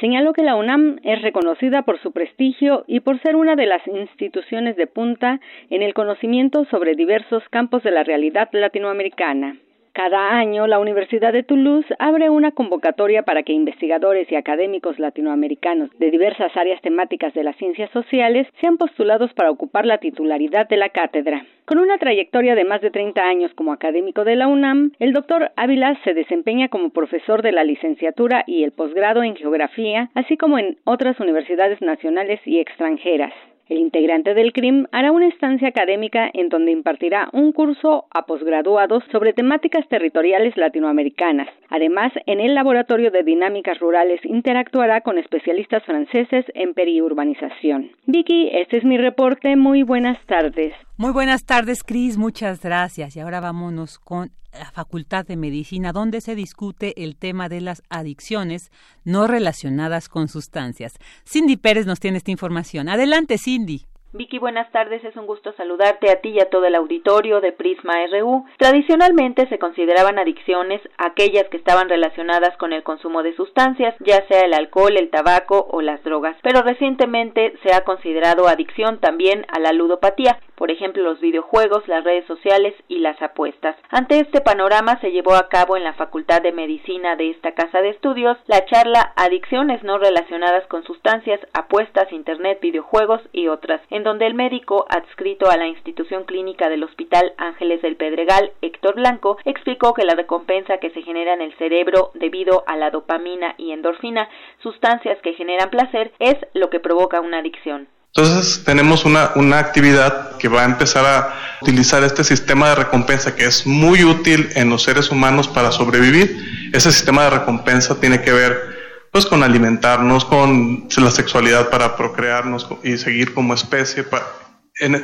[0.00, 3.84] Señaló que la UNAM es reconocida por su prestigio y por ser una de las
[3.86, 5.40] instituciones de punta
[5.70, 9.56] en el conocimiento sobre diversos campos de la realidad latinoamericana.
[9.98, 15.90] Cada año, la Universidad de Toulouse abre una convocatoria para que investigadores y académicos latinoamericanos
[15.98, 20.76] de diversas áreas temáticas de las ciencias sociales sean postulados para ocupar la titularidad de
[20.76, 21.44] la cátedra.
[21.64, 25.50] Con una trayectoria de más de 30 años como académico de la UNAM, el doctor
[25.56, 30.60] Ávila se desempeña como profesor de la licenciatura y el posgrado en geografía, así como
[30.60, 33.32] en otras universidades nacionales y extranjeras.
[33.68, 39.04] El integrante del CRIM hará una estancia académica en donde impartirá un curso a posgraduados
[39.12, 41.48] sobre temáticas territoriales latinoamericanas.
[41.68, 47.90] Además, en el Laboratorio de Dinámicas Rurales interactuará con especialistas franceses en periurbanización.
[48.06, 49.54] Vicky, este es mi reporte.
[49.56, 50.72] Muy buenas tardes.
[51.00, 52.16] Muy buenas tardes, Cris.
[52.16, 53.14] Muchas gracias.
[53.14, 57.84] Y ahora vámonos con la Facultad de Medicina, donde se discute el tema de las
[57.88, 58.72] adicciones
[59.04, 60.94] no relacionadas con sustancias.
[61.24, 62.88] Cindy Pérez nos tiene esta información.
[62.88, 63.86] Adelante, Cindy.
[64.14, 65.04] Vicky, buenas tardes.
[65.04, 68.46] Es un gusto saludarte a ti y a todo el auditorio de Prisma RU.
[68.56, 74.46] Tradicionalmente se consideraban adicciones aquellas que estaban relacionadas con el consumo de sustancias, ya sea
[74.46, 79.58] el alcohol, el tabaco o las drogas, pero recientemente se ha considerado adicción también a
[79.58, 83.76] la ludopatía, por ejemplo los videojuegos, las redes sociales y las apuestas.
[83.90, 87.82] Ante este panorama se llevó a cabo en la Facultad de Medicina de esta casa
[87.82, 94.04] de estudios la charla Adicciones no relacionadas con sustancias, apuestas, internet, videojuegos y otras en
[94.04, 99.38] donde el médico adscrito a la institución clínica del Hospital Ángeles del Pedregal, Héctor Blanco,
[99.44, 103.72] explicó que la recompensa que se genera en el cerebro debido a la dopamina y
[103.72, 104.28] endorfina,
[104.62, 107.88] sustancias que generan placer, es lo que provoca una adicción.
[108.14, 113.34] Entonces tenemos una, una, actividad que va a empezar a utilizar este sistema de recompensa
[113.34, 116.36] que es muy útil en los seres humanos para sobrevivir.
[116.72, 118.77] Ese sistema de recompensa tiene que ver
[119.18, 124.06] pues con alimentarnos, con la sexualidad para procrearnos y seguir como especie,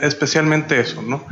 [0.03, 1.27] especialmente eso, ¿no?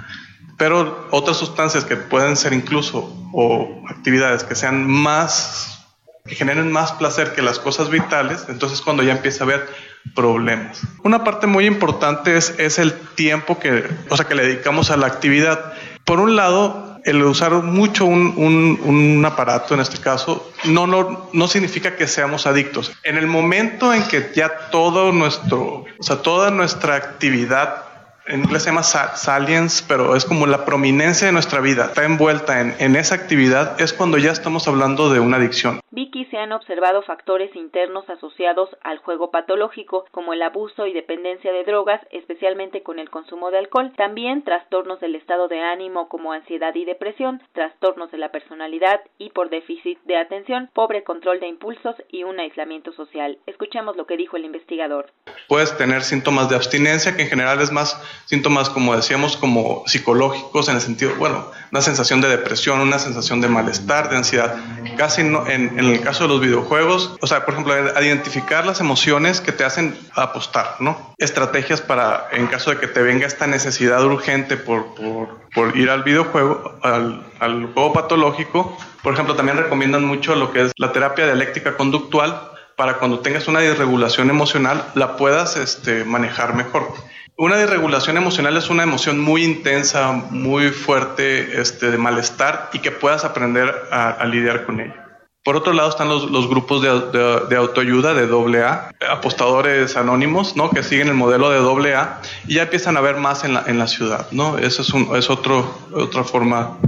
[0.58, 5.86] Pero otras sustancias que pueden ser incluso o actividades que sean más,
[6.24, 9.68] que generen más placer que las cosas vitales, entonces cuando ya empieza a haber
[10.16, 10.80] problemas.
[11.04, 14.96] Una parte muy importante es, es el tiempo que, o sea, que le dedicamos a
[14.96, 15.72] la actividad.
[16.04, 21.28] Por un lado, el usar mucho un, un, un, aparato, en este caso, no, no,
[21.32, 22.92] no significa que seamos adictos.
[23.02, 27.91] En el momento en que ya todo nuestro, o sea, toda nuestra actividad
[28.26, 32.60] en inglés se llama salience, pero es como la prominencia de nuestra vida, está envuelta
[32.60, 35.80] en, en, esa actividad, es cuando ya estamos hablando de una adicción.
[35.90, 41.52] Vicky se han observado factores internos asociados al juego patológico, como el abuso y dependencia
[41.52, 46.32] de drogas, especialmente con el consumo de alcohol, también trastornos del estado de ánimo como
[46.32, 51.48] ansiedad y depresión, trastornos de la personalidad y por déficit de atención, pobre control de
[51.48, 53.38] impulsos y un aislamiento social.
[53.46, 55.10] Escuchemos lo que dijo el investigador.
[55.48, 60.68] Puedes tener síntomas de abstinencia, que en general es más síntomas, como decíamos, como psicológicos,
[60.68, 64.56] en el sentido, bueno, una sensación de depresión, una sensación de malestar, de ansiedad.
[64.96, 69.52] Casi en, el caso de los videojuegos, o sea, por ejemplo, identificar las emociones que
[69.52, 71.14] te hacen apostar, ¿no?
[71.18, 75.90] Estrategias para, en caso de que te venga esta necesidad urgente por, por, por ir
[75.90, 78.76] al videojuego, al, al juego patológico.
[79.02, 83.48] Por ejemplo, también recomiendan mucho lo que es la terapia dialéctica conductual para cuando tengas
[83.48, 86.92] una disregulación emocional la puedas este, manejar mejor.
[87.36, 92.90] Una desregulación emocional es una emoción muy intensa, muy fuerte, este, de malestar y que
[92.90, 95.02] puedas aprender a, lidiar con ella.
[95.42, 100.70] Por otro lado están los, grupos de, autoayuda de AA, apostadores anónimos, ¿no?
[100.70, 104.28] Que siguen el modelo de AA y ya empiezan a ver más en la, ciudad,
[104.30, 104.58] ¿no?
[104.58, 106.78] Eso es, un, es otro, otra forma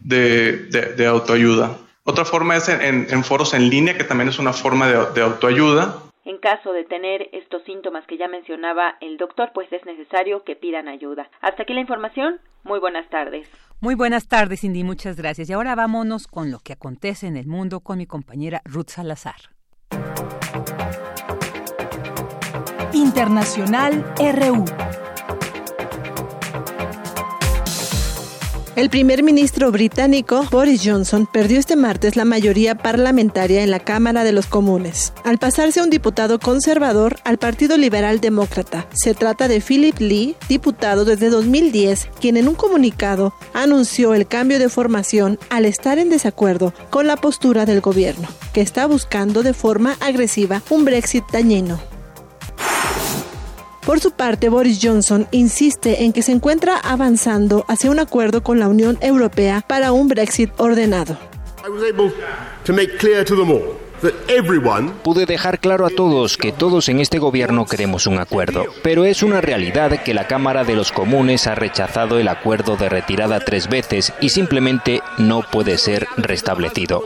[0.00, 1.76] de, autoayuda.
[2.04, 5.98] Otra forma es en, en, foros en línea, que también es una forma de, autoayuda.
[6.24, 10.56] En caso de tener estos síntomas que ya mencionaba el doctor, pues es necesario que
[10.56, 11.28] pidan ayuda.
[11.42, 12.40] Hasta aquí la información.
[12.62, 13.46] Muy buenas tardes.
[13.80, 14.84] Muy buenas tardes, Cindy.
[14.84, 15.50] Muchas gracias.
[15.50, 19.36] Y ahora vámonos con lo que acontece en el mundo con mi compañera Ruth Salazar.
[22.94, 24.64] Internacional RU.
[28.76, 34.24] El primer ministro británico Boris Johnson perdió este martes la mayoría parlamentaria en la Cámara
[34.24, 38.88] de los Comunes, al pasarse a un diputado conservador al Partido Liberal Demócrata.
[38.92, 44.58] Se trata de Philip Lee, diputado desde 2010, quien en un comunicado anunció el cambio
[44.58, 49.54] de formación al estar en desacuerdo con la postura del gobierno, que está buscando de
[49.54, 51.93] forma agresiva un Brexit dañino.
[53.86, 58.58] Por su parte, Boris Johnson insiste en que se encuentra avanzando hacia un acuerdo con
[58.58, 61.18] la Unión Europea para un Brexit ordenado.
[65.02, 69.22] Pude dejar claro a todos que todos en este gobierno queremos un acuerdo, pero es
[69.22, 73.68] una realidad que la Cámara de los Comunes ha rechazado el acuerdo de retirada tres
[73.68, 77.04] veces y simplemente no puede ser restablecido.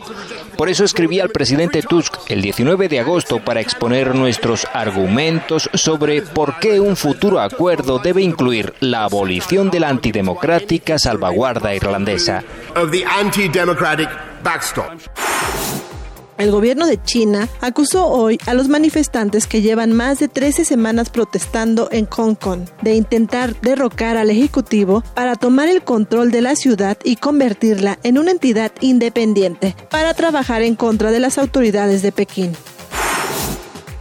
[0.56, 6.22] Por eso escribí al presidente Tusk el 19 de agosto para exponer nuestros argumentos sobre
[6.22, 12.42] por qué un futuro acuerdo debe incluir la abolición de la antidemocrática salvaguarda irlandesa.
[16.38, 21.10] El gobierno de China acusó hoy a los manifestantes que llevan más de 13 semanas
[21.10, 26.54] protestando en Hong Kong de intentar derrocar al Ejecutivo para tomar el control de la
[26.54, 32.12] ciudad y convertirla en una entidad independiente para trabajar en contra de las autoridades de
[32.12, 32.52] Pekín.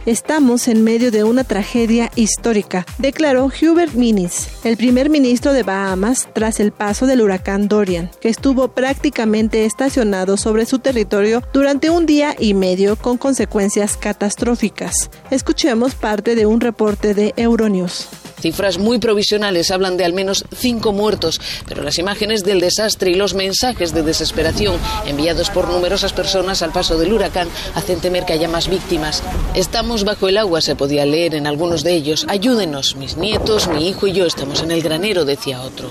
[0.06, 6.28] Estamos en medio de una tragedia histórica, declaró Hubert Minnis, el primer ministro de Bahamas,
[6.32, 12.06] tras el paso del huracán Dorian, que estuvo prácticamente estacionado sobre su territorio durante un
[12.06, 15.10] día y medio con consecuencias catastróficas.
[15.30, 18.08] Escuchemos parte de un reporte de Euronews.
[18.40, 23.14] Cifras muy provisionales hablan de al menos cinco muertos, pero las imágenes del desastre y
[23.14, 28.32] los mensajes de desesperación enviados por numerosas personas al paso del huracán hacen temer que
[28.32, 29.22] haya más víctimas.
[29.54, 32.26] Estamos bajo el agua, se podía leer en algunos de ellos.
[32.28, 35.88] Ayúdenos, mis nietos, mi hijo y yo estamos en el granero, decía otro.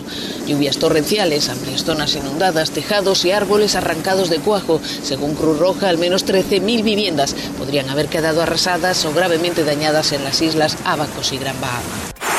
[0.48, 4.80] Lluvias torrenciales, amplias zonas inundadas, tejados y árboles arrancados de cuajo.
[5.04, 10.24] Según Cruz Roja, al menos 13.000 viviendas podrían haber quedado arrasadas o gravemente dañadas en
[10.24, 12.37] las islas Abacos y Gran Bahama.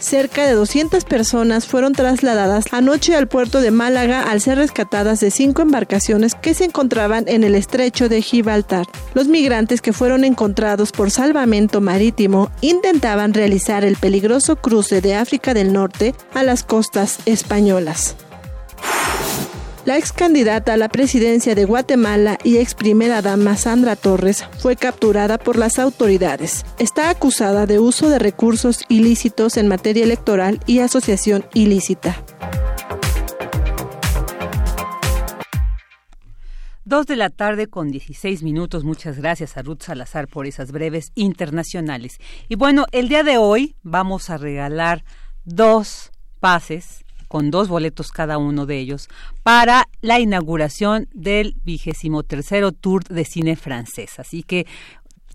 [0.00, 5.30] Cerca de 200 personas fueron trasladadas anoche al puerto de Málaga al ser rescatadas de
[5.30, 8.86] cinco embarcaciones que se encontraban en el estrecho de Gibraltar.
[9.14, 15.54] Los migrantes que fueron encontrados por salvamento marítimo intentaban realizar el peligroso cruce de África
[15.54, 18.16] del Norte a las costas españolas.
[19.86, 24.76] La ex candidata a la presidencia de Guatemala y ex primera dama Sandra Torres fue
[24.76, 26.66] capturada por las autoridades.
[26.78, 32.22] Está acusada de uso de recursos ilícitos en materia electoral y asociación ilícita.
[36.84, 38.84] Dos de la tarde con 16 minutos.
[38.84, 42.18] Muchas gracias a Ruth Salazar por esas breves internacionales.
[42.50, 45.04] Y bueno, el día de hoy vamos a regalar
[45.44, 49.08] dos pases con dos boletos cada uno de ellos,
[49.44, 54.18] para la inauguración del vigésimo tercero Tour de Cine Francés.
[54.18, 54.66] Así que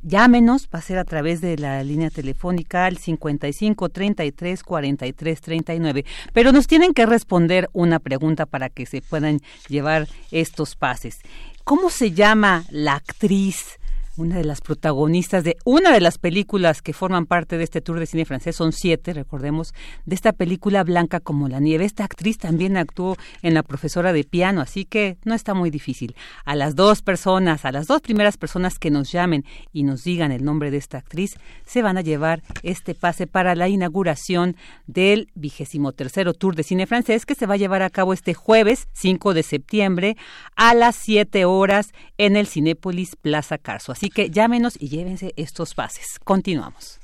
[0.04, 6.06] llámenos, va a ser a través de la línea telefónica al 55 33 43 39.
[6.34, 9.40] Pero nos tienen que responder una pregunta para que se puedan
[9.70, 11.20] llevar estos pases.
[11.64, 13.80] ¿Cómo se llama la actriz?
[14.18, 18.00] Una de las protagonistas de una de las películas que forman parte de este tour
[18.00, 19.74] de cine francés, son siete, recordemos,
[20.06, 21.86] de esta película Blanca como la nieve.
[21.86, 26.16] Esta actriz también actuó en La profesora de piano, así que no está muy difícil.
[26.46, 29.44] A las dos personas, a las dos primeras personas que nos llamen
[29.74, 31.36] y nos digan el nombre de esta actriz,
[31.66, 34.56] se van a llevar este pase para la inauguración
[34.88, 38.34] del vigésimo tercero tour de cine francés que se va a llevar a cabo este
[38.34, 40.18] jueves 5 de septiembre
[40.56, 43.92] a las 7 horas en el Cinépolis Plaza Carso.
[44.10, 46.20] Que llámenos y llévense estos pases.
[46.24, 47.00] Continuamos.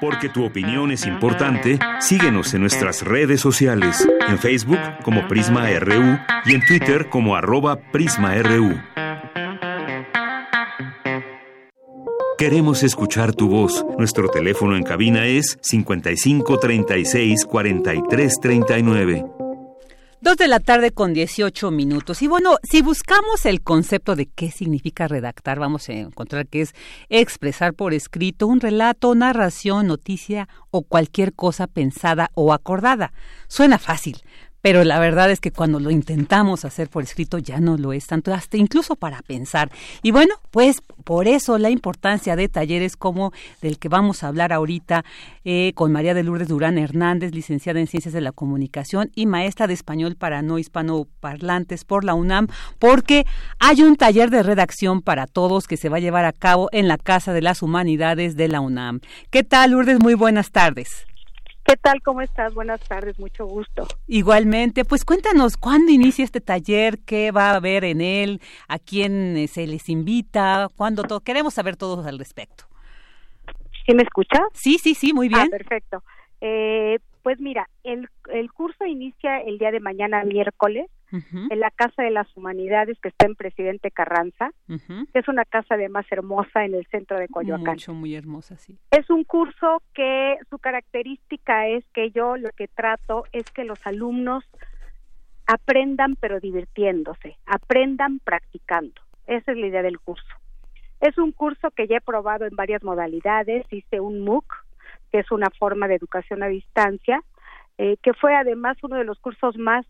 [0.00, 6.18] Porque tu opinión es importante, síguenos en nuestras redes sociales, en Facebook como Prisma RU
[6.44, 8.74] y en Twitter como arroba PrismaRU.
[12.36, 13.86] Queremos escuchar tu voz.
[13.96, 19.33] Nuestro teléfono en cabina es 55 36 43 39.
[20.24, 22.22] Dos de la tarde con 18 minutos.
[22.22, 26.74] Y bueno, si buscamos el concepto de qué significa redactar, vamos a encontrar que es
[27.10, 33.12] expresar por escrito un relato, narración, noticia o cualquier cosa pensada o acordada.
[33.48, 34.22] Suena fácil,
[34.64, 38.06] pero la verdad es que cuando lo intentamos hacer por escrito ya no lo es
[38.06, 39.70] tanto, hasta incluso para pensar.
[40.02, 44.54] Y bueno, pues por eso la importancia de talleres como del que vamos a hablar
[44.54, 45.04] ahorita
[45.44, 49.66] eh, con María de Lourdes Durán Hernández, licenciada en Ciencias de la Comunicación y maestra
[49.66, 53.26] de español para no hispanoparlantes por la UNAM, porque
[53.58, 56.88] hay un taller de redacción para todos que se va a llevar a cabo en
[56.88, 59.00] la Casa de las Humanidades de la UNAM.
[59.28, 60.00] ¿Qué tal, Lourdes?
[60.00, 61.04] Muy buenas tardes.
[61.64, 62.02] ¿Qué tal?
[62.02, 62.52] ¿Cómo estás?
[62.52, 63.86] Buenas tardes, mucho gusto.
[64.06, 66.98] Igualmente, pues cuéntanos, ¿cuándo inicia este taller?
[67.06, 68.42] ¿Qué va a haber en él?
[68.68, 70.68] ¿A quién eh, se les invita?
[70.76, 71.20] ¿Cuándo todo?
[71.20, 72.64] Queremos saber todos al respecto.
[73.86, 74.40] ¿Sí me escucha?
[74.52, 75.40] Sí, sí, sí, muy bien.
[75.40, 76.02] Ah, perfecto.
[76.42, 80.90] Eh, pues mira, el, el curso inicia el día de mañana, miércoles,
[81.50, 85.74] en la Casa de las Humanidades que está en Presidente Carranza, que es una casa
[85.74, 87.74] además hermosa en el centro de Coyoacán.
[87.74, 88.78] Mucho, muy hermosa, sí.
[88.90, 93.78] Es un curso que su característica es que yo lo que trato es que los
[93.86, 94.44] alumnos
[95.46, 99.00] aprendan pero divirtiéndose, aprendan practicando.
[99.26, 100.34] Esa es la idea del curso.
[101.00, 104.44] Es un curso que ya he probado en varias modalidades, hice un MOOC,
[105.12, 107.22] que es una forma de educación a distancia,
[107.78, 109.84] eh, que fue además uno de los cursos más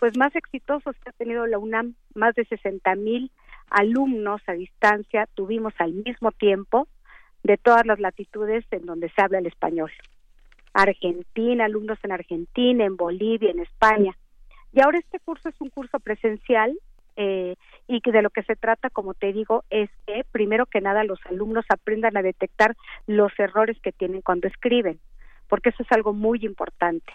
[0.00, 3.30] pues más exitosos que ha tenido la UNAM, más de 60 mil
[3.68, 6.88] alumnos a distancia tuvimos al mismo tiempo
[7.42, 9.92] de todas las latitudes en donde se habla el español.
[10.72, 14.16] Argentina, alumnos en Argentina, en Bolivia, en España.
[14.72, 16.76] Y ahora este curso es un curso presencial
[17.16, 17.56] eh,
[17.86, 21.04] y que de lo que se trata, como te digo, es que primero que nada
[21.04, 22.74] los alumnos aprendan a detectar
[23.06, 24.98] los errores que tienen cuando escriben,
[25.46, 27.12] porque eso es algo muy importante.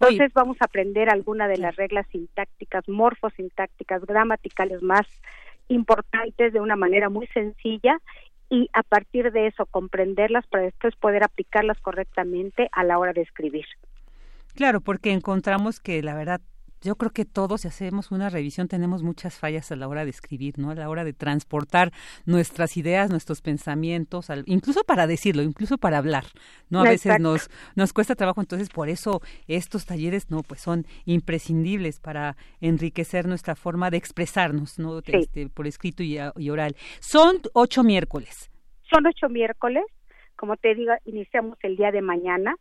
[0.00, 5.06] Entonces vamos a aprender alguna de las reglas sintácticas, morfosintácticas, gramaticales más
[5.68, 8.00] importantes de una manera muy sencilla
[8.50, 13.22] y a partir de eso comprenderlas para después poder aplicarlas correctamente a la hora de
[13.22, 13.64] escribir.
[14.54, 16.40] Claro, porque encontramos que la verdad
[16.82, 20.10] yo creo que todos, si hacemos una revisión, tenemos muchas fallas a la hora de
[20.10, 20.70] escribir, ¿no?
[20.70, 21.92] A la hora de transportar
[22.24, 26.24] nuestras ideas, nuestros pensamientos, incluso para decirlo, incluso para hablar,
[26.70, 26.80] ¿no?
[26.80, 30.42] A veces nos, nos cuesta trabajo, entonces por eso estos talleres, ¿no?
[30.42, 35.00] Pues son imprescindibles para enriquecer nuestra forma de expresarnos, ¿no?
[35.04, 36.18] Este, por escrito y,
[36.50, 36.76] oral.
[37.00, 38.50] Son ocho miércoles.
[38.90, 39.84] Son ocho miércoles,
[40.36, 42.54] como te digo, iniciamos el día de mañana.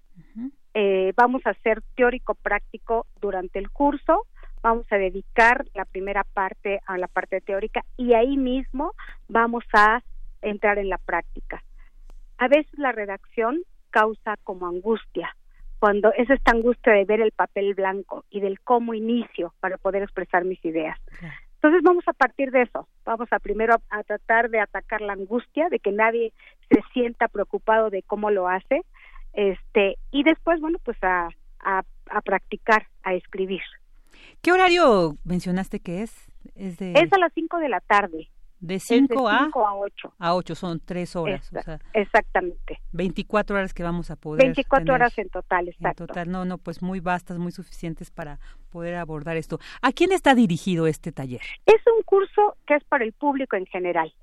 [0.77, 4.27] Eh, vamos a hacer teórico práctico durante el curso,
[4.61, 8.91] vamos a dedicar la primera parte a la parte teórica y ahí mismo
[9.30, 10.03] vamos a
[10.41, 11.64] entrar en la práctica.
[12.38, 15.34] A veces la redacción causa como angustia,
[15.80, 20.03] cuando es esta angustia de ver el papel blanco y del cómo inicio para poder
[20.03, 20.99] expresar mis ideas.
[21.56, 25.69] Entonces vamos a partir de eso, vamos a primero a, tratar de atacar la angustia,
[25.69, 26.34] de que nadie
[26.69, 28.81] se sienta preocupado de cómo lo hace,
[29.36, 31.30] este y después bueno pues a,
[31.60, 31.84] a,
[32.22, 33.62] practicar a escribir
[34.41, 36.94] qué horario mencionaste que es es, de...
[36.94, 38.30] es a las 5 de la tarde
[38.60, 40.14] de 5 a, a 8.
[40.18, 41.52] A 8 son 3 horas.
[41.53, 42.80] o sea, exactamente.
[42.94, 44.44] 24 horas que vamos a poder.
[44.44, 46.03] 24 horas en total, exacto.
[46.03, 48.40] En total, no, no, pues muy vastas, muy suficientes para
[48.72, 49.60] poder abordar esto.
[49.82, 51.41] ¿A quién está dirigido este taller?
[51.66, 54.14] Es un curso que es para el público en general.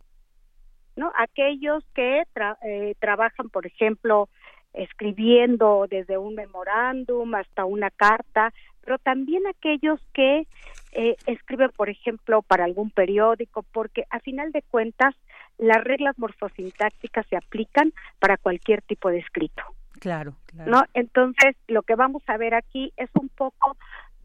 [0.96, 1.10] ¿no?
[1.16, 4.28] Aquellos que eh, trabajan, por ejemplo,
[4.74, 10.46] escribiendo desde un memorándum hasta una carta, pero también aquellos que
[10.92, 15.14] eh, escriben, por ejemplo, para algún periódico, porque a final de cuentas
[15.58, 19.62] las reglas morfosintácticas se aplican para cualquier tipo de escrito.
[20.00, 20.70] Claro, claro.
[20.70, 20.82] ¿No?
[20.94, 23.76] Entonces, lo que vamos a ver aquí es un poco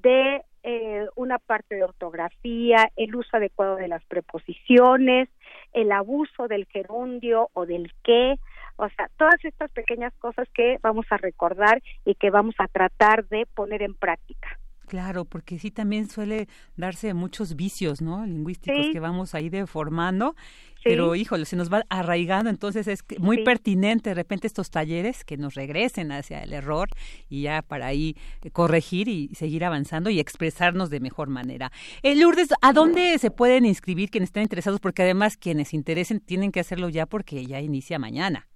[0.02, 5.30] de eh, una parte de ortografía, el uso adecuado de las preposiciones,
[5.74, 8.36] el abuso del gerundio o del qué,
[8.78, 13.28] o sea, todas estas pequeñas cosas que vamos a recordar y que vamos a tratar
[13.28, 14.58] de poner en práctica.
[14.88, 16.48] Claro, porque sí también suele
[16.78, 18.26] darse muchos vicios, ¿no?
[18.26, 20.34] Lingüísticos que vamos ahí deformando,
[20.82, 25.36] pero híjole, se nos va arraigando, entonces es muy pertinente de repente estos talleres que
[25.36, 26.88] nos regresen hacia el error
[27.28, 28.16] y ya para ahí
[28.54, 31.70] corregir y seguir avanzando y expresarnos de mejor manera.
[32.02, 34.80] Eh, Lourdes, ¿a dónde se pueden inscribir quienes estén interesados?
[34.80, 38.48] Porque además quienes interesen tienen que hacerlo ya porque ya inicia mañana.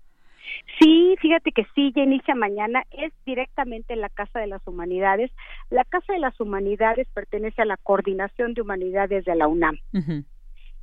[0.80, 5.32] Sí, fíjate que sí, ya inicia mañana, es directamente en la Casa de las Humanidades.
[5.69, 9.80] La Casa de las Humanidades pertenece a la Coordinación de Humanidades de la UNAM.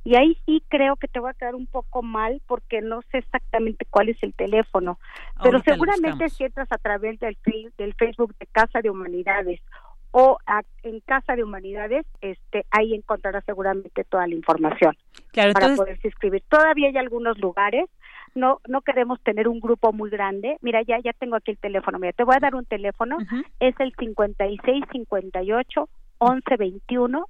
[0.05, 3.17] Y ahí sí creo que te va a quedar un poco mal porque no sé
[3.17, 4.97] exactamente cuál es el teléfono,
[5.43, 7.37] pero seguramente si entras a través del,
[7.77, 9.59] del Facebook de Casa de Humanidades
[10.11, 10.37] o
[10.83, 14.97] en Casa de Humanidades, este, ahí encontrarás seguramente toda la información
[15.33, 16.43] para poderse inscribir.
[16.49, 17.85] Todavía hay algunos lugares,
[18.35, 20.57] no no queremos tener un grupo muy grande.
[20.61, 21.99] Mira, ya ya tengo aquí el teléfono.
[21.99, 23.17] Mira, te voy a dar un teléfono,
[23.59, 25.89] es el 5658
[26.21, 27.25] 1121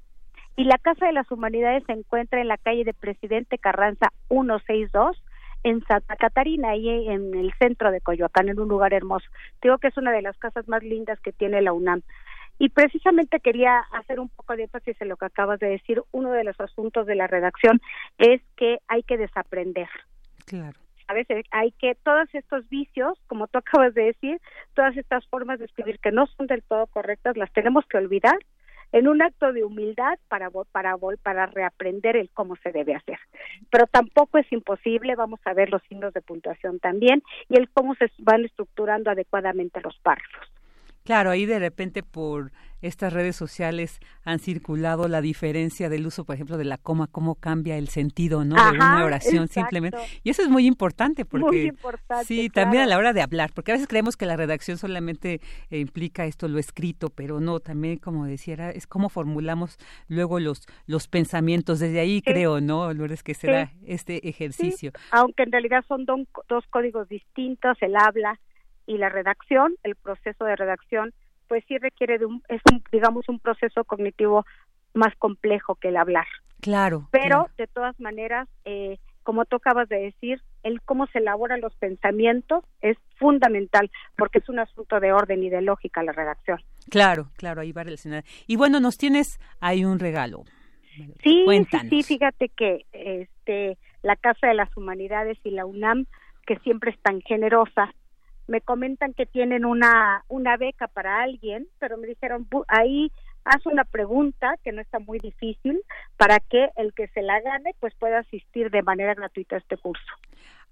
[0.55, 5.23] y la Casa de las Humanidades se encuentra en la calle de Presidente Carranza 162
[5.63, 9.25] en Santa Catarina, ahí en el centro de Coyoacán, en un lugar hermoso.
[9.61, 12.01] Digo que es una de las casas más lindas que tiene la UNAM.
[12.57, 16.01] Y precisamente quería hacer un poco de énfasis en lo que acabas de decir.
[16.11, 17.79] Uno de los asuntos de la redacción
[18.17, 19.87] es que hay que desaprender.
[20.45, 20.77] Claro.
[21.09, 24.39] A veces hay que todos estos vicios, como tú acabas de decir,
[24.75, 28.37] todas estas formas de escribir que no son del todo correctas, las tenemos que olvidar
[28.91, 33.19] en un acto de humildad para para para reaprender el cómo se debe hacer.
[33.71, 37.95] Pero tampoco es imposible, vamos a ver los signos de puntuación también y el cómo
[37.95, 40.48] se van estructurando adecuadamente los párrafos.
[41.09, 42.51] Claro, ahí de repente por
[42.83, 47.33] estas redes sociales han circulado la diferencia del uso, por ejemplo, de la coma, cómo
[47.33, 48.53] cambia el sentido, ¿no?
[48.53, 49.97] de una oración simplemente.
[50.23, 53.49] Y eso es muy importante porque muy importante, sí, también a la hora de hablar,
[53.55, 55.41] porque a veces creemos que la redacción solamente
[55.71, 59.79] eh, implica esto lo escrito, pero no, también como decía, es cómo formulamos
[60.09, 61.79] luego los los pensamientos.
[61.79, 64.91] Desde ahí creo, ¿no, Lourdes, que será este ejercicio.
[65.09, 68.39] Aunque en realidad son dos códigos distintos, el habla
[68.89, 71.13] y la redacción, el proceso de redacción,
[71.47, 74.45] pues sí requiere de un, es un, digamos, un proceso cognitivo
[74.95, 76.25] más complejo que el hablar.
[76.59, 77.07] Claro.
[77.11, 81.75] Pero de todas maneras, eh, como tú acabas de decir, el cómo se elaboran los
[81.75, 86.59] pensamientos es fundamental porque es un asunto de orden y de lógica la redacción.
[86.89, 88.23] Claro, claro, ahí va relacionada.
[88.47, 90.45] Y bueno, nos tienes ahí un regalo.
[91.21, 91.45] Sí,
[91.89, 96.07] sí, fíjate que este la Casa de las Humanidades y la UNAM,
[96.47, 97.93] que siempre es tan generosa,
[98.49, 103.11] me comentan que tienen una, una beca para alguien, pero me dijeron, ahí
[103.45, 105.81] haz una pregunta que no está muy difícil
[106.17, 109.77] para que el que se la gane pues pueda asistir de manera gratuita a este
[109.77, 110.11] curso.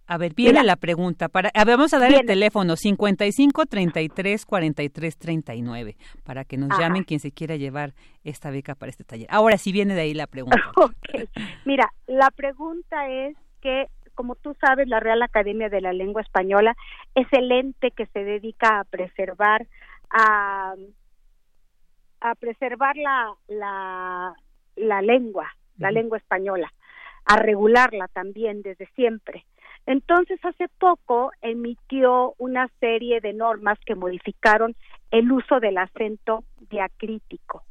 [0.10, 1.28] A ver, viene la pregunta.
[1.28, 7.20] Para, vamos a dar el teléfono 55 33 43 39 para que nos llamen quien
[7.20, 7.94] se quiera llevar
[8.24, 9.28] esta beca para este taller.
[9.30, 10.64] Ahora sí viene de ahí la pregunta.
[11.66, 13.88] Mira, la pregunta es que
[14.18, 16.76] como tú sabes, la Real Academia de la Lengua Española
[17.14, 19.68] es el ente que se dedica a preservar
[20.10, 20.74] a,
[22.22, 24.34] a preservar la, la,
[24.76, 26.74] la lengua, la lengua española,
[27.26, 29.46] a regularla también desde siempre.
[29.86, 34.76] Entonces, hace poco emitió una serie de normas que modificaron
[35.12, 37.64] el uso del acento diacrítico.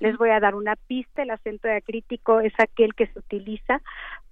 [0.00, 3.82] Les voy a dar una pista, el acento diacrítico es aquel que se utiliza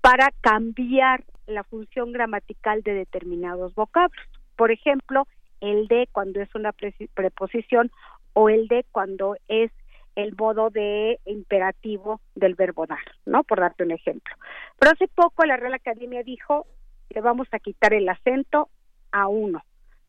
[0.02, 4.26] para cambiar la función gramatical de determinados vocablos.
[4.56, 5.26] Por ejemplo,
[5.60, 6.72] el de cuando es una
[7.14, 7.90] preposición
[8.34, 9.70] o el de cuando es
[10.16, 13.44] el modo de imperativo del verbo dar, ¿no?
[13.44, 14.34] Por darte un ejemplo.
[14.78, 16.66] Pero hace poco la Real Academia dijo,
[17.10, 18.68] le vamos a quitar el acento
[19.12, 19.62] a uno.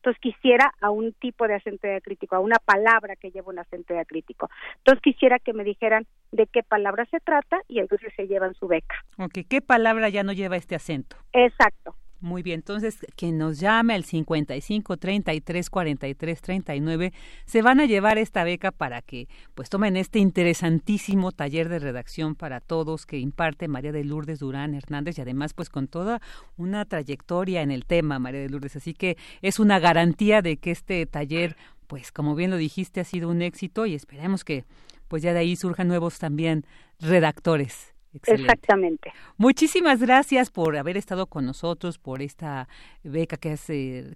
[0.04, 3.94] Entonces quisiera a un tipo de acento diacrítico, a una palabra que lleva un acento
[3.94, 4.50] diacrítico.
[4.76, 8.68] Entonces quisiera que me dijeran de qué palabra se trata y entonces se llevan su
[8.68, 8.96] beca.
[9.16, 11.16] Ok, ¿qué palabra ya no lleva este acento?
[11.32, 11.96] Exacto.
[12.24, 17.12] Muy bien, entonces quien nos llame al 55 33 43 39
[17.44, 22.34] se van a llevar esta beca para que pues tomen este interesantísimo taller de redacción
[22.34, 26.22] para todos que imparte María de Lourdes Durán Hernández y además pues con toda
[26.56, 30.70] una trayectoria en el tema María de Lourdes, así que es una garantía de que
[30.70, 34.64] este taller pues como bien lo dijiste ha sido un éxito y esperemos que
[35.08, 36.64] pues ya de ahí surjan nuevos también
[37.00, 37.93] redactores.
[38.22, 39.12] Exactamente.
[39.36, 42.68] Muchísimas gracias por haber estado con nosotros, por esta
[43.02, 43.56] beca que,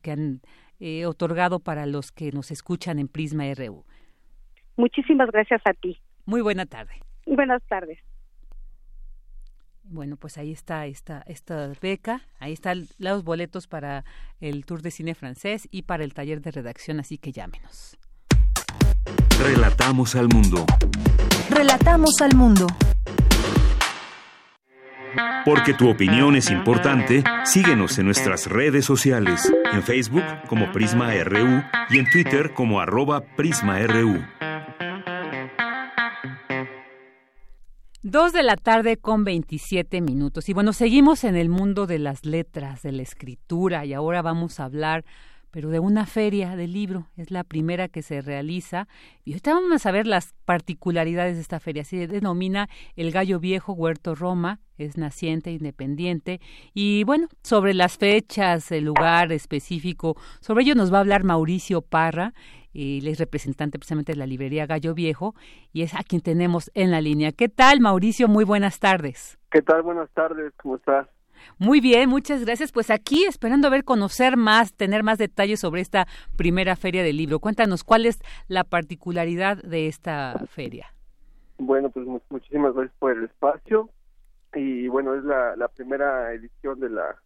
[0.02, 0.40] que han
[0.80, 3.84] eh, otorgado para los que nos escuchan en Prisma RU.
[4.76, 6.00] Muchísimas gracias a ti.
[6.24, 6.92] Muy buena tarde.
[7.26, 7.98] Buenas tardes.
[9.90, 14.04] Bueno, pues ahí está esta, esta beca, ahí están los boletos para
[14.38, 17.96] el Tour de Cine Francés y para el taller de redacción, así que llámenos.
[19.42, 20.66] Relatamos al mundo.
[21.48, 22.66] Relatamos al mundo.
[25.44, 31.62] Porque tu opinión es importante, síguenos en nuestras redes sociales, en Facebook como Prisma RU
[31.90, 34.22] y en Twitter como arroba PrismaRU.
[38.02, 40.48] Dos de la tarde con 27 minutos.
[40.48, 44.60] Y bueno, seguimos en el mundo de las letras, de la escritura, y ahora vamos
[44.60, 45.04] a hablar
[45.50, 47.06] pero de una feria de libro.
[47.16, 48.86] Es la primera que se realiza.
[49.24, 51.84] Y ahorita vamos a ver las particularidades de esta feria.
[51.84, 54.60] Se denomina El Gallo Viejo Huerto Roma.
[54.76, 56.40] Es naciente, independiente.
[56.74, 61.82] Y bueno, sobre las fechas, el lugar específico, sobre ello nos va a hablar Mauricio
[61.82, 62.34] Parra.
[62.74, 65.34] Él es representante precisamente de la librería Gallo Viejo
[65.72, 67.32] y es a quien tenemos en la línea.
[67.32, 68.28] ¿Qué tal, Mauricio?
[68.28, 69.38] Muy buenas tardes.
[69.50, 69.82] ¿Qué tal?
[69.82, 70.52] Buenas tardes.
[70.62, 71.08] ¿Cómo estás?
[71.58, 72.72] Muy bien, muchas gracias.
[72.72, 76.06] Pues aquí esperando a ver, conocer más, tener más detalles sobre esta
[76.36, 77.40] primera feria del libro.
[77.40, 80.92] Cuéntanos, ¿cuál es la particularidad de esta feria?
[81.58, 83.90] Bueno, pues muchísimas gracias por el espacio.
[84.54, 87.16] Y bueno, es la, la primera edición de la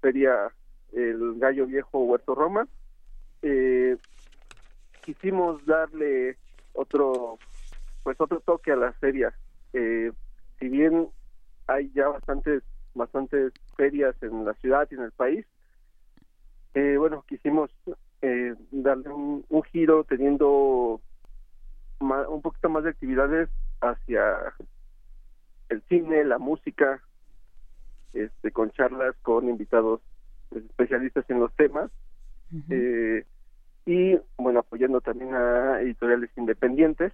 [0.00, 0.52] feria
[0.92, 2.66] El Gallo Viejo Huerto Roma.
[3.42, 3.96] Eh,
[5.04, 6.36] quisimos darle
[6.72, 7.38] otro,
[8.02, 9.32] pues otro toque a la feria.
[9.72, 10.12] Eh,
[10.58, 11.08] si bien
[11.66, 12.62] hay ya bastantes
[12.94, 15.46] bastantes ferias en la ciudad y en el país.
[16.74, 17.70] Eh, bueno, quisimos
[18.22, 21.00] eh, darle un, giro teniendo
[22.00, 23.48] un poquito más de actividades
[23.80, 24.54] hacia
[25.68, 27.02] el cine, la música,
[28.12, 30.00] este, con charlas con invitados
[30.50, 31.90] especialistas en los temas.
[32.68, 33.24] Eh,
[33.86, 37.12] y bueno apoyando también a editoriales independientes.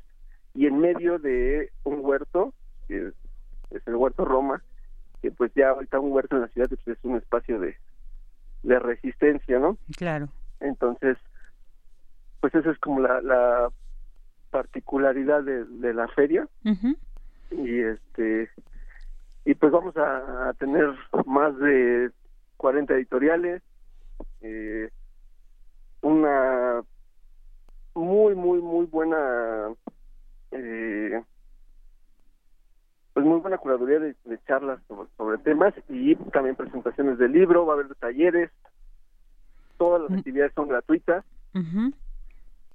[0.55, 2.53] Y en medio de un huerto
[2.89, 3.13] que
[3.71, 4.63] es el huerto Roma
[5.21, 7.77] que pues ya ahorita un huerto en la ciudad pues, es un espacio de,
[8.63, 9.77] de resistencia, ¿no?
[9.97, 10.29] Claro.
[10.61, 11.17] Entonces,
[12.41, 13.69] pues esa es como la, la
[14.51, 16.47] particularidad de, de la feria.
[17.51, 18.51] Y este
[19.49, 22.11] y pues vamos a, tener más de
[22.59, 23.63] 40 editoriales,
[24.43, 24.91] eh,
[26.03, 26.83] una
[27.95, 29.17] muy, muy, muy buena
[30.51, 31.23] eh,
[33.19, 34.15] pues muy buena curaduría de,
[34.47, 34.79] charlas
[35.17, 38.49] sobre, temas y también presentaciones de libro, va a haber talleres,
[39.77, 40.19] todas las mm.
[40.19, 41.25] actividades son gratuitas.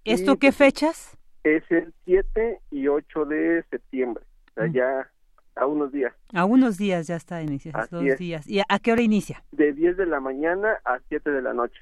[0.03, 1.17] ¿Esto qué fechas?
[1.45, 4.73] Es el 7 y 8 de septiembre, o sea, mm.
[4.73, 5.09] ya
[5.55, 6.13] a unos días.
[6.33, 8.45] A unos días ya está iniciado, dos días.
[8.45, 9.41] ¿Y a qué hora inicia?
[9.53, 11.79] De 10 de la mañana a 7 de la noche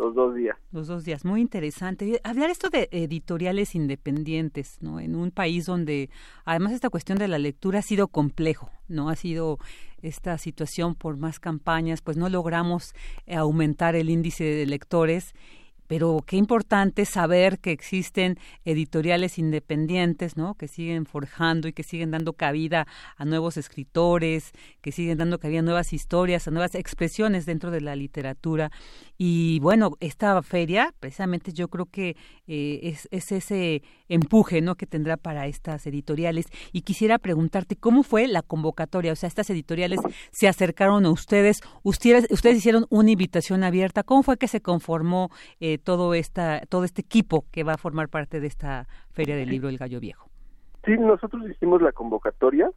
[0.00, 0.56] los dos días.
[0.72, 2.20] Los dos días, muy interesante.
[2.24, 4.98] Hablar esto de editoriales independientes, ¿no?
[4.98, 6.08] En un país donde
[6.44, 9.10] además esta cuestión de la lectura ha sido complejo, ¿no?
[9.10, 9.58] Ha sido
[10.02, 12.94] esta situación por más campañas, pues no logramos
[13.28, 15.34] aumentar el índice de lectores
[15.90, 20.54] pero qué importante saber que existen editoriales independientes, ¿no?
[20.54, 22.86] Que siguen forjando y que siguen dando cabida
[23.16, 24.52] a nuevos escritores,
[24.82, 28.70] que siguen dando cabida a nuevas historias, a nuevas expresiones dentro de la literatura.
[29.18, 34.76] Y bueno, esta feria, precisamente yo creo que eh, es, es, ese empuje, ¿no?
[34.76, 36.46] Que tendrá para estas editoriales.
[36.70, 39.98] Y quisiera preguntarte cómo fue la convocatoria, o sea, estas editoriales
[40.30, 44.04] se acercaron a ustedes, ustedes, ustedes hicieron una invitación abierta.
[44.04, 45.32] ¿Cómo fue que se conformó?
[45.58, 49.48] Eh, todo esta todo este equipo que va a formar parte de esta feria del
[49.48, 50.28] libro El Gallo Viejo.
[50.84, 52.70] Sí, nosotros hicimos la convocatoria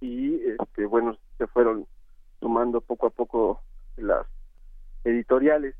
[0.00, 1.86] y este bueno se fueron
[2.40, 3.60] sumando poco a poco
[3.96, 4.26] las
[5.04, 5.74] editoriales.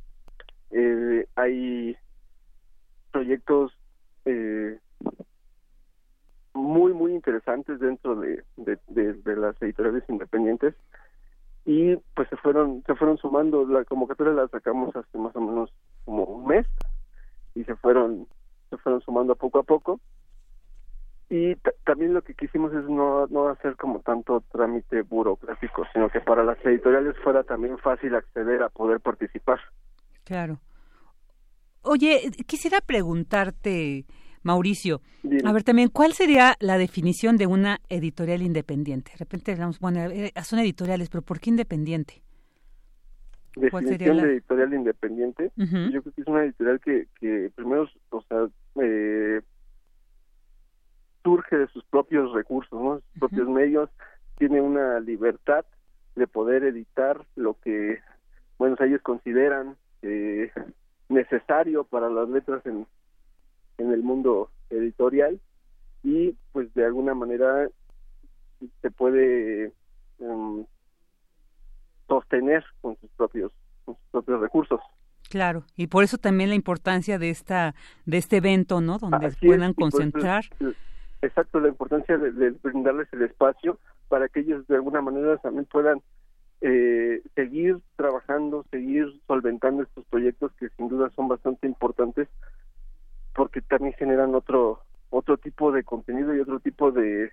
[0.71, 1.97] Eh, hay
[3.11, 3.73] proyectos
[4.25, 4.79] eh,
[6.55, 10.75] muy muy interesantes dentro de, de, las editoriales independientes
[11.65, 15.73] y pues se fueron se fueron sumando la convocatoria la sacamos hace más o menos
[16.05, 16.67] como un mes
[17.55, 18.27] y se fueron
[18.71, 20.01] se fueron sumando poco a poco
[21.29, 26.21] y también lo que quisimos es no no hacer como tanto trámite burocrático sino que
[26.21, 29.61] para las editoriales fuera también fácil acceder a poder participar
[30.25, 30.61] claro
[31.83, 34.05] oye quisiera preguntarte
[34.43, 35.03] Mauricio,
[35.45, 39.13] a ver también, ¿cuál sería la definición de una editorial independiente?
[39.13, 42.23] De repente hablamos, bueno, eh, son editoriales, pero ¿por qué independiente?
[43.57, 45.53] Definición de editorial independiente.
[45.57, 48.49] Yo creo que es una editorial que, que primero, o sea,
[48.83, 49.43] eh,
[51.23, 53.01] surge de sus propios recursos, ¿no?
[53.01, 53.91] Sus propios medios,
[54.39, 55.65] tiene una libertad
[56.17, 58.01] de poder editar lo que,
[58.59, 60.51] bueno, ellos consideran eh,
[61.09, 62.87] necesario para las letras en,
[63.79, 65.41] en el mundo editorial
[66.03, 67.69] y pues de alguna manera
[68.81, 69.73] se puede
[70.19, 70.65] em,
[72.13, 73.53] sostener con sus propios
[73.85, 74.81] sus propios recursos.
[75.31, 77.75] Claro y por eso también la importancia de esta
[78.05, 80.45] de este evento no donde puedan concentrar.
[81.23, 83.79] exacto la importancia de, brindarles el espacio
[84.09, 86.03] para que ellos de alguna manera también puedan
[86.61, 92.29] eh, seguir trabajando seguir solventando estos proyectos que sin duda son bastante importantes
[93.35, 97.33] porque también generan otro otro tipo de contenido y otro tipo de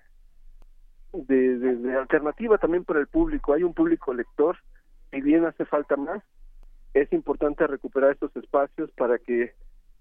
[1.13, 3.53] de, alternativa también para el público.
[3.53, 4.57] Hay un público lector
[5.11, 6.21] y bien hace falta más
[6.93, 9.53] es importante recuperar estos espacios para que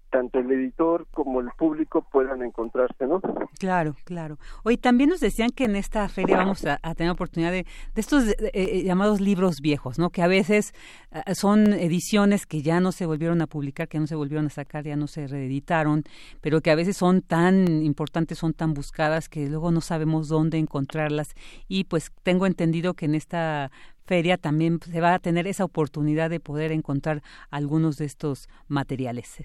[0.09, 3.21] tanto el editor como el público puedan encontrarse, ¿no?
[3.59, 4.37] Claro, claro.
[4.63, 8.23] Hoy también nos decían que en esta feria vamos a, tener oportunidad de, de estos
[8.53, 10.09] eh, llamados libros viejos, ¿no?
[10.09, 10.73] Que a veces
[11.11, 14.49] eh, son ediciones que ya no se volvieron a publicar, que no se volvieron a
[14.49, 16.03] sacar, ya no se reeditaron,
[16.41, 20.57] pero que a veces son tan importantes, son tan buscadas que luego no sabemos dónde
[20.57, 21.33] encontrarlas.
[21.67, 23.71] Y pues tengo entendido que en esta
[24.05, 27.21] feria también se va a tener esa oportunidad de poder encontrar
[27.51, 29.37] algunos de estos materiales.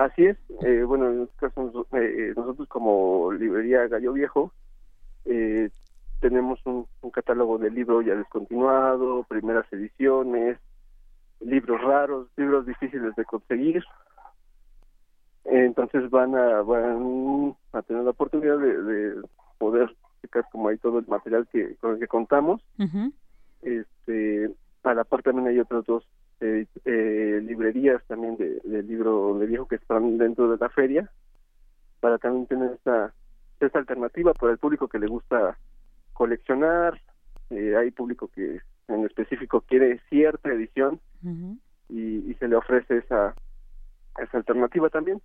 [0.00, 4.50] Así es, eh, bueno, en este caso eh, nosotros como librería Gallo Viejo
[5.26, 5.68] eh,
[6.20, 10.58] tenemos un, catálogo de libros ya descontinuado, primeras ediciones,
[11.40, 13.84] libros raros, libros difíciles de conseguir.
[15.44, 19.20] Entonces van a van a tener la oportunidad de,
[19.58, 22.62] poder checar como hay todo el material que con el que contamos.
[23.60, 24.50] Este,
[24.82, 26.06] a la par también hay otros dos
[26.40, 31.10] eh, eh, librerías también de, libro de viejo que están dentro de la feria
[32.00, 33.12] para también tener esta,
[33.60, 35.58] esta alternativa para el público que le gusta
[36.14, 37.00] coleccionar.
[37.50, 41.00] Eh, hay público que en específico quiere cierta edición
[41.88, 43.34] y, y, se le ofrece esa
[44.18, 45.20] esa alternativa también.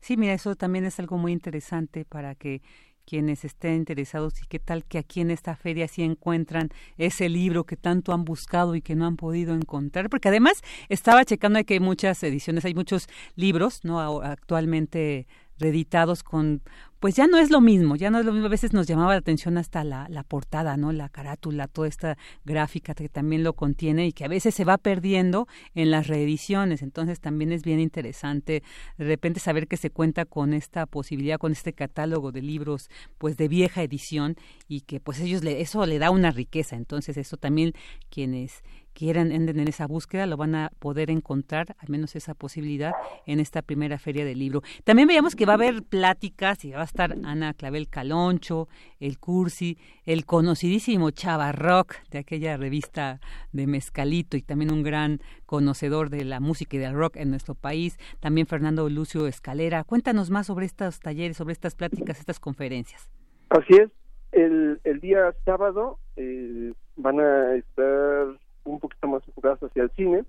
[0.00, 2.62] Sí mira eso también es algo muy interesante para que
[3.06, 7.64] quienes estén interesados y qué tal que aquí en esta feria sí encuentran ese libro
[7.64, 11.74] que tanto han buscado y que no han podido encontrar, porque además estaba checando que
[11.74, 14.00] hay muchas ediciones, hay muchos libros, ¿no?
[14.22, 15.26] Actualmente
[15.58, 16.62] reeditados con
[17.02, 18.46] pues ya no es lo mismo, ya no es lo mismo.
[18.46, 20.92] A veces nos llamaba la atención hasta la, la portada, ¿no?
[20.92, 24.78] La carátula, toda esta gráfica que también lo contiene y que a veces se va
[24.78, 26.80] perdiendo en las reediciones.
[26.80, 28.62] Entonces también es bien interesante
[28.98, 32.88] de repente saber que se cuenta con esta posibilidad, con este catálogo de libros,
[33.18, 34.36] pues de vieja edición
[34.68, 36.76] y que pues ellos le, eso le da una riqueza.
[36.76, 37.72] Entonces eso también
[38.10, 38.62] quienes
[38.92, 42.92] quieran enden en esa búsqueda lo van a poder encontrar, al menos esa posibilidad,
[43.26, 44.62] en esta primera feria del libro.
[44.84, 48.68] También veíamos que va a haber pláticas y va a estar Ana Clavel Caloncho,
[49.00, 53.20] el Cursi, el conocidísimo Chava Rock de aquella revista
[53.52, 57.54] de Mezcalito y también un gran conocedor de la música y del rock en nuestro
[57.54, 59.84] país, también Fernando Lucio Escalera.
[59.84, 63.10] Cuéntanos más sobre estos talleres, sobre estas pláticas, estas conferencias.
[63.50, 63.90] Así es,
[64.32, 70.24] el, el día sábado eh, van a estar un poquito más enfocadas hacia el cine.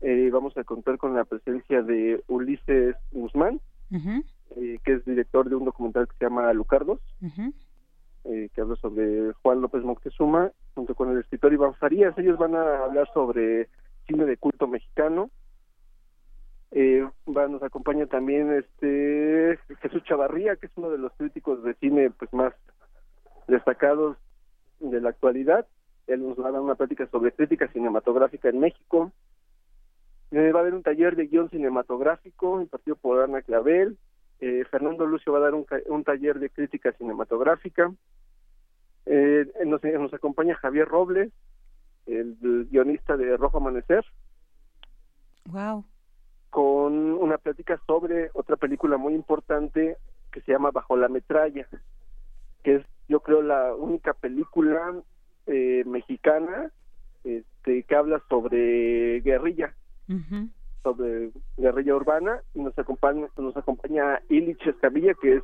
[0.00, 3.60] Eh, vamos a contar con la presencia de Ulises Guzmán,
[3.90, 7.00] eh, que es director de un documental que se llama Lucardos,
[8.24, 12.16] eh, que habla sobre Juan López Moctezuma, junto con el escritor Iván Farías.
[12.18, 13.68] Ellos van a hablar sobre
[14.06, 15.30] cine de culto mexicano.
[16.74, 22.10] va, nos acompaña también este Jesús Chavarría, que es uno de los críticos de cine
[22.10, 22.52] pues más
[23.48, 24.18] destacados
[24.80, 25.66] de la actualidad
[26.06, 29.12] él nos va a dar una plática sobre crítica cinematográfica en México.
[30.30, 33.96] Eh, va a haber un taller de guion cinematográfico impartido por Ana Clavel.
[34.40, 37.92] Eh, Fernando Lucio va a dar un, un taller de crítica cinematográfica.
[39.06, 41.32] Eh, nos, nos, acompaña Javier Robles,
[42.06, 42.36] el,
[42.70, 44.04] guionista de Rojo Amanecer.
[45.46, 45.84] Wow.
[46.50, 49.96] Con una plática sobre otra película muy importante
[50.32, 51.66] que se llama Bajo la metralla,
[52.62, 54.92] que es yo creo la única película
[55.46, 56.70] eh, mexicana
[57.24, 59.74] este, que habla sobre guerrilla,
[60.82, 65.42] sobre guerrilla urbana, y nos acompaña, nos acompaña Illich Escamilla, que es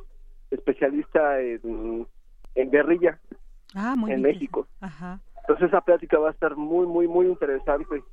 [0.51, 2.07] especialista en,
[2.55, 3.19] en guerrilla
[3.75, 4.67] ah, en México.
[5.41, 8.03] Entonces esa plática va a estar muy, muy, muy interesante.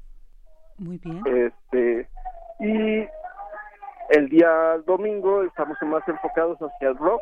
[0.78, 1.22] Muy bien.
[1.26, 2.08] Este,
[2.58, 3.06] y
[4.10, 7.20] el día domingo estamos más enfocados hacia el rock.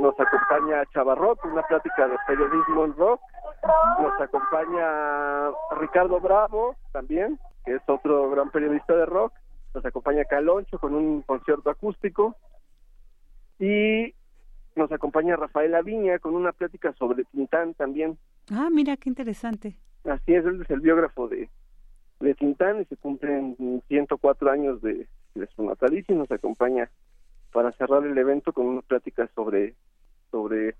[0.00, 3.20] Nos acompaña Chavarrot, una plática de periodismo en rock.
[3.62, 9.32] Nos acompaña Ricardo Bravo también, que es otro gran periodista de rock.
[9.74, 12.36] Nos acompaña Caloncho con un concierto acústico.
[13.58, 14.14] Y
[14.74, 18.18] nos acompaña Rafael Aviña con una plática sobre Tintán también.
[18.52, 19.76] Ah, mira, qué interesante.
[20.04, 21.48] Así es, él es el biógrafo de,
[22.20, 26.90] de Tintán y se cumplen 104 años de, de su natalicio y nos acompaña
[27.52, 29.74] para cerrar el evento con una plática sobre,
[30.30, 30.74] sobre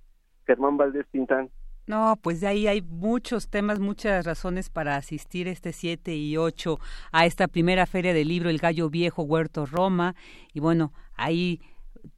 [0.47, 1.51] Germán Valdés Tintán.
[1.87, 6.79] No, pues de ahí hay muchos temas, muchas razones para asistir este 7 y 8
[7.13, 10.17] a esta primera feria del libro El Gallo Viejo Huerto Roma.
[10.53, 11.61] Y bueno, ahí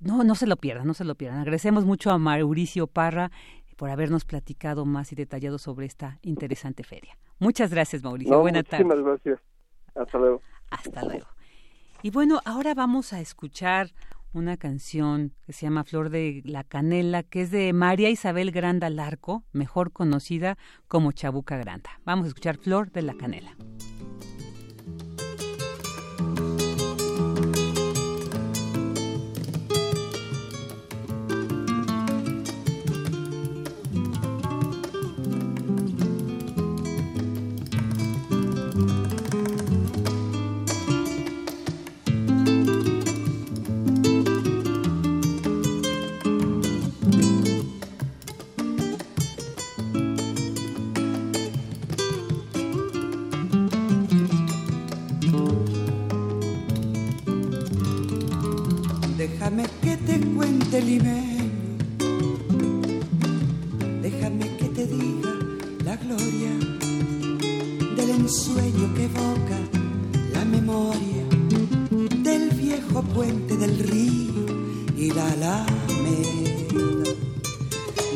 [0.01, 1.41] no, no se lo pierdan, no se lo pierdan.
[1.41, 3.31] Agradecemos mucho a Mauricio Parra
[3.77, 7.17] por habernos platicado más y detallado sobre esta interesante feria.
[7.39, 8.35] Muchas gracias, Mauricio.
[8.35, 8.85] No, Buena tarde.
[8.85, 9.41] Muchísimas gracias.
[9.95, 10.43] Hasta luego.
[10.71, 11.27] Hasta luego.
[12.03, 13.91] Y bueno, ahora vamos a escuchar
[14.33, 18.91] una canción que se llama Flor de la Canela, que es de María Isabel Granda
[18.91, 21.91] Larco, mejor conocida como Chabuca Granda.
[22.05, 23.57] Vamos a escuchar Flor de la Canela.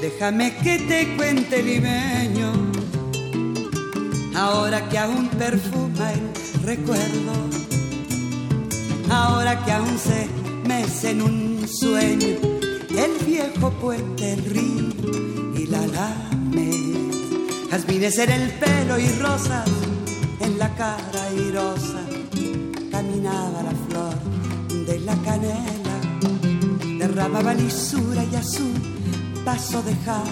[0.03, 2.53] Déjame que te cuente limeño,
[4.35, 7.33] ahora que aún perfuma el recuerdo,
[9.09, 10.29] ahora que aún se
[10.67, 12.37] mece en un sueño.
[12.91, 14.89] El viejo puente, el río
[15.55, 16.99] y la alameda.
[17.71, 19.71] Jazmines en el pelo y rosas
[20.41, 22.03] en la cara airosa,
[22.91, 25.97] caminaba la flor de la canela,
[26.99, 28.75] derramaba lisura y azul,
[29.45, 30.25] paso dejaba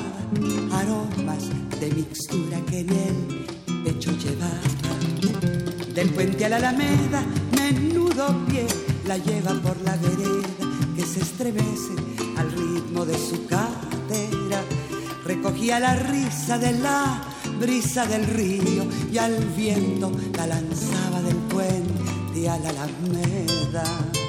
[0.73, 1.49] aromas
[1.81, 5.95] de mixtura que en el pecho llevaba.
[5.95, 7.25] Del puente a la alameda,
[7.57, 8.67] menudo pie
[9.07, 10.49] la lleva por la vereda
[10.95, 11.95] que se estremece
[12.37, 14.63] al ritmo de su cadera.
[15.25, 17.23] Recogía la risa de la
[17.59, 24.20] brisa del río y al viento la lanzaba del puente a la alameda.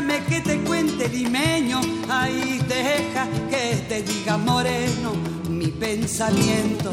[0.00, 1.78] Déjame que te cuente limeño,
[2.08, 5.12] ahí deja que te diga moreno
[5.50, 6.90] mi pensamiento.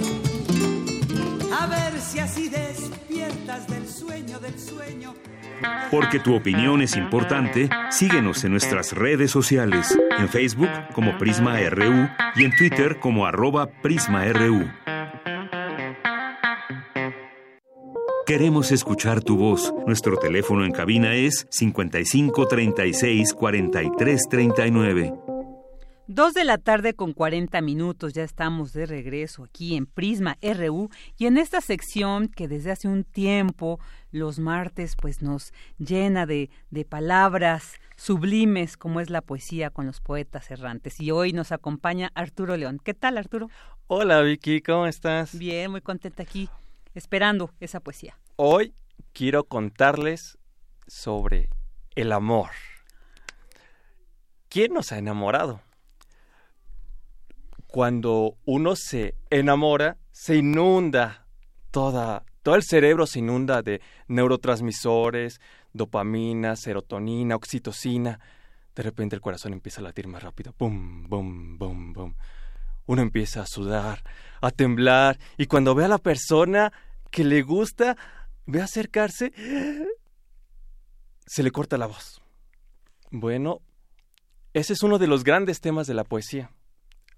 [1.58, 5.14] A ver si así despiertas del sueño del sueño.
[5.90, 12.10] Porque tu opinión es importante, síguenos en nuestras redes sociales, en Facebook como Prisma RU
[12.36, 14.68] y en Twitter como arroba PrismaRU.
[18.28, 19.74] Queremos escuchar tu voz.
[19.86, 25.14] Nuestro teléfono en cabina es 55 36 43 39.
[26.08, 30.90] Dos de la tarde con 40 minutos, ya estamos de regreso aquí en Prisma RU
[31.18, 33.80] y en esta sección que desde hace un tiempo,
[34.12, 40.02] los martes, pues nos llena de, de palabras sublimes como es la poesía con los
[40.02, 41.00] poetas errantes.
[41.00, 42.82] Y hoy nos acompaña Arturo León.
[42.84, 43.50] ¿Qué tal, Arturo?
[43.88, 45.40] Hola, Vicky, ¿cómo estás?
[45.40, 46.50] Bien, muy contenta aquí,
[46.98, 48.18] esperando esa poesía.
[48.36, 48.74] Hoy
[49.14, 50.38] quiero contarles
[50.88, 51.50] sobre
[51.96, 52.50] el amor.
[54.50, 55.62] ¿Quién nos ha enamorado?
[57.68, 61.28] cuando uno se enamora, se inunda
[61.70, 65.40] toda, todo el cerebro se inunda de neurotransmisores,
[65.74, 68.20] dopamina, serotonina, oxitocina.
[68.74, 70.56] De repente el corazón empieza a latir más rápido.
[70.58, 72.14] Bum, bum, bum, bum.
[72.88, 74.02] Uno empieza a sudar,
[74.42, 76.72] a temblar, y cuando ve a la persona
[77.12, 77.98] que le gusta,
[78.46, 79.32] ve acercarse,
[81.26, 82.22] se le corta la voz.
[83.12, 83.62] Bueno,
[84.54, 86.52] ese es uno de los grandes temas de la poesía.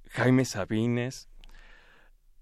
[0.10, 1.30] Jaime Sabines,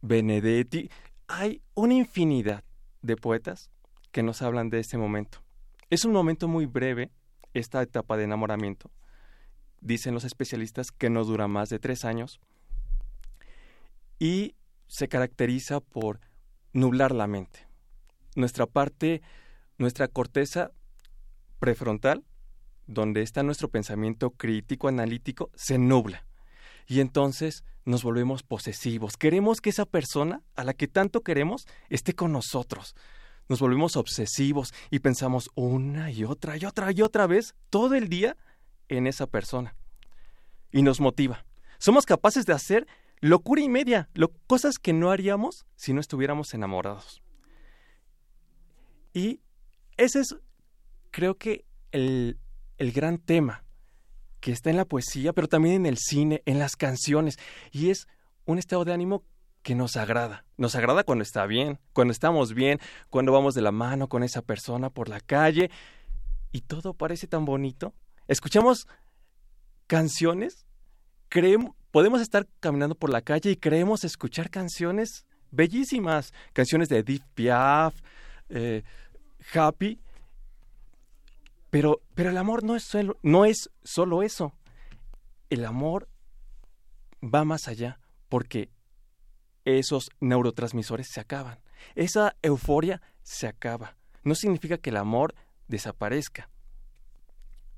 [0.02, 0.90] Benedetti.
[1.28, 2.64] Hay una infinidad
[3.02, 3.70] de poetas
[4.12, 5.44] que nos hablan de este momento.
[5.90, 7.12] Es un momento muy breve,
[7.54, 8.92] esta etapa de enamoramiento.
[9.82, 12.40] Dicen los especialistas que no dura más de tres años
[14.20, 14.56] y
[14.88, 16.20] se caracteriza por
[16.78, 17.68] nublar la mente.
[18.36, 19.22] Nuestra parte,
[19.78, 20.72] nuestra corteza
[21.60, 22.24] prefrontal,
[22.86, 26.26] donde está nuestro pensamiento crítico, analítico, se nubla
[26.88, 29.18] y entonces nos volvemos posesivos.
[29.18, 32.96] Queremos que esa persona a la que tanto queremos esté con nosotros.
[33.50, 38.08] Nos volvemos obsesivos y pensamos una y otra y otra y otra vez todo el
[38.08, 38.38] día
[38.88, 39.76] en esa persona.
[40.72, 41.46] Y nos motiva.
[41.78, 42.88] Somos capaces de hacer
[43.20, 44.10] locura y media,
[44.48, 47.22] cosas que no haríamos si no estuviéramos enamorados.
[49.14, 49.42] Y
[49.98, 50.36] ese es,
[51.12, 52.38] creo que, el,
[52.78, 53.64] el gran tema
[54.40, 57.38] que está en la poesía, pero también en el cine, en las canciones,
[57.72, 58.08] y es
[58.46, 59.24] un estado de ánimo
[59.64, 60.46] que nos agrada.
[60.56, 62.80] Nos agrada cuando está bien, cuando estamos bien,
[63.10, 65.70] cuando vamos de la mano con esa persona por la calle
[66.52, 67.94] y todo parece tan bonito.
[68.28, 68.88] Escuchamos
[69.88, 70.66] canciones,
[71.28, 77.24] creemos, podemos estar caminando por la calle y creemos escuchar canciones bellísimas, canciones de Edith
[77.34, 77.96] Piaf,
[78.50, 78.84] eh,
[79.52, 80.00] Happy,
[81.72, 84.54] pero, pero el amor no es, solo, no es solo eso.
[85.50, 86.08] El amor
[87.24, 88.00] va más allá
[88.30, 88.70] porque
[89.66, 91.58] esos neurotransmisores se acaban.
[91.96, 93.98] Esa euforia se acaba.
[94.22, 95.34] No significa que el amor
[95.68, 96.48] desaparezca,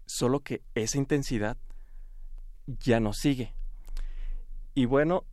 [0.06, 1.56] solo que esa intensidad
[2.68, 3.56] ya no sigue.
[4.80, 5.26] Y bueno,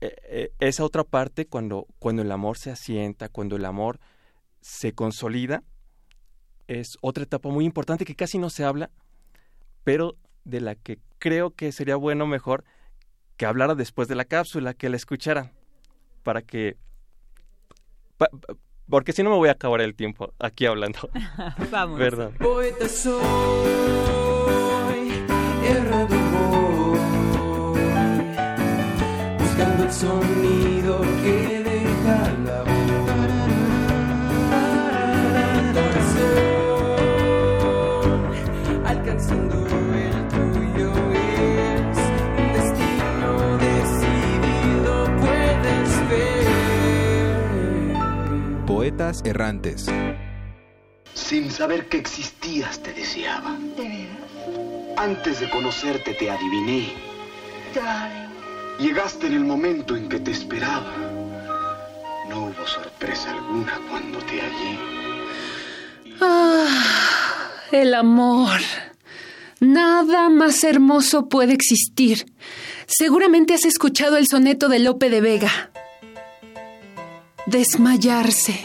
[0.00, 4.00] e, e, esa otra parte cuando, cuando el amor se asienta, cuando el amor
[4.60, 5.62] se consolida,
[6.66, 8.90] es otra etapa muy importante que casi no se habla,
[9.84, 12.64] pero de la que creo que sería bueno mejor
[13.36, 15.52] que hablara después de la cápsula, que la escucharan,
[16.24, 16.76] para que...
[18.88, 21.08] porque si no me voy a acabar el tiempo aquí hablando.
[21.70, 22.00] Vamos.
[22.00, 22.34] Perdón.
[22.36, 23.20] Poeta soy,
[29.90, 32.70] el sonido que deja la voz.
[37.34, 39.56] Corazón, alcanzando
[39.96, 41.98] el tuyo es
[42.38, 46.46] un destino decidido, puedes ver.
[48.66, 49.78] Poetas errantes.
[51.14, 53.58] Sin saber que existías te deseaba.
[53.76, 54.30] ¿De veras?
[54.96, 56.92] Antes de conocerte te adiviné.
[57.74, 58.29] Darling.
[58.80, 60.96] Llegaste en el momento en que te esperaba.
[62.30, 64.78] No hubo sorpresa alguna cuando te hallé.
[66.20, 68.58] Ah, el amor.
[69.60, 72.24] Nada más hermoso puede existir.
[72.86, 75.70] Seguramente has escuchado el soneto de Lope de Vega.
[77.44, 78.64] Desmayarse.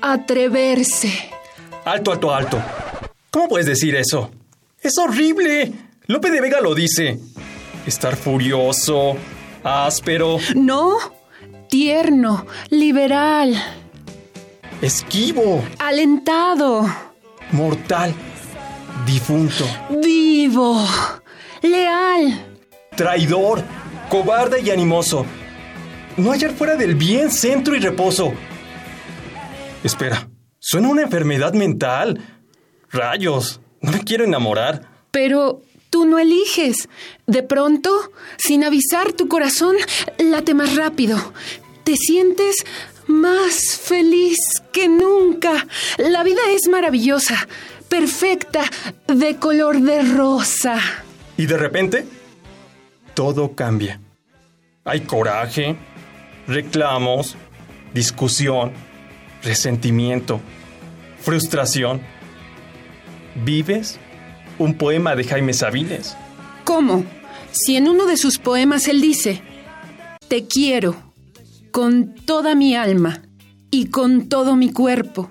[0.00, 1.30] Atreverse.
[1.84, 2.62] Alto, alto, alto.
[3.30, 4.30] ¿Cómo puedes decir eso?
[4.80, 5.70] Es horrible.
[6.06, 7.18] Lope de Vega lo dice.
[7.86, 9.16] Estar furioso,
[9.64, 10.96] áspero, No.
[11.68, 12.46] Tierno.
[12.70, 13.54] Liberal.
[14.80, 16.86] esquivo, Alentado.
[17.52, 18.14] mortal,
[19.06, 19.64] difunto,
[20.02, 20.84] Vivo.
[21.62, 22.46] Leal.
[22.96, 23.64] traidor,
[24.08, 25.24] cobarde y animoso.
[26.16, 28.32] No hallar fuera del bien, centro y reposo.
[29.82, 30.28] Espera,
[30.60, 32.20] suena una enfermedad mental.
[32.90, 34.82] Rayos, no me quiero enamorar.
[35.10, 35.60] Pero
[35.94, 36.88] tú no eliges.
[37.28, 39.76] De pronto, sin avisar, tu corazón
[40.18, 41.16] late más rápido.
[41.84, 42.56] Te sientes
[43.06, 44.38] más feliz
[44.72, 45.68] que nunca.
[45.98, 47.46] La vida es maravillosa,
[47.88, 48.64] perfecta,
[49.06, 50.80] de color de rosa.
[51.36, 52.04] Y de repente,
[53.14, 54.00] todo cambia.
[54.84, 55.76] Hay coraje,
[56.48, 57.36] reclamos,
[57.92, 58.72] discusión,
[59.44, 60.40] resentimiento,
[61.20, 62.00] frustración.
[63.36, 64.00] ¿Vives
[64.58, 66.16] un poema de Jaime Sabiles?
[66.64, 67.04] ¿Cómo?
[67.52, 69.42] Si en uno de sus poemas él dice,
[70.28, 70.96] Te quiero
[71.70, 73.22] con toda mi alma
[73.70, 75.30] y con todo mi cuerpo,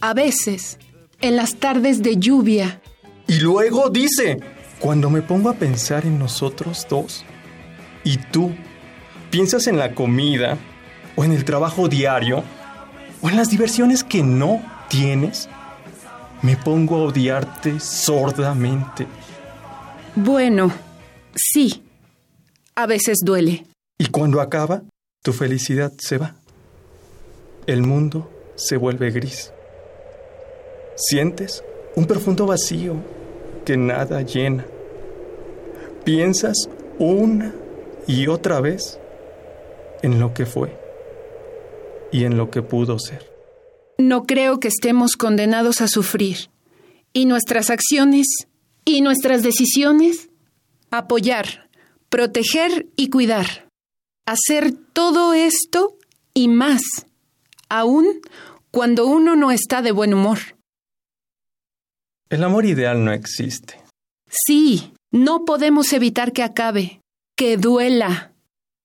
[0.00, 0.78] a veces,
[1.20, 2.80] en las tardes de lluvia,
[3.26, 4.38] Y luego dice,
[4.78, 7.24] cuando me pongo a pensar en nosotros dos,
[8.04, 8.52] y tú
[9.30, 10.56] piensas en la comida,
[11.16, 12.44] o en el trabajo diario,
[13.20, 15.48] o en las diversiones que no tienes,
[16.42, 19.06] me pongo a odiarte sordamente.
[20.14, 20.72] Bueno,
[21.34, 21.82] sí,
[22.74, 23.66] a veces duele.
[23.98, 24.82] Y cuando acaba,
[25.22, 26.34] tu felicidad se va.
[27.66, 29.52] El mundo se vuelve gris.
[30.94, 31.62] Sientes
[31.96, 32.94] un profundo vacío
[33.64, 34.64] que nada llena.
[36.04, 37.54] Piensas una
[38.06, 38.98] y otra vez
[40.02, 40.76] en lo que fue
[42.10, 43.37] y en lo que pudo ser.
[43.98, 46.50] No creo que estemos condenados a sufrir.
[47.12, 48.26] ¿Y nuestras acciones?
[48.84, 50.30] ¿Y nuestras decisiones?
[50.90, 51.68] Apoyar,
[52.08, 53.68] proteger y cuidar.
[54.24, 55.98] Hacer todo esto
[56.32, 56.82] y más,
[57.68, 58.20] aún
[58.70, 60.38] cuando uno no está de buen humor.
[62.30, 63.80] El amor ideal no existe.
[64.28, 67.00] Sí, no podemos evitar que acabe,
[67.36, 68.32] que duela,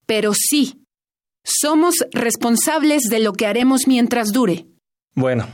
[0.06, 0.82] pero sí,
[1.46, 4.66] somos responsables de lo que haremos mientras dure.
[5.16, 5.48] Bueno,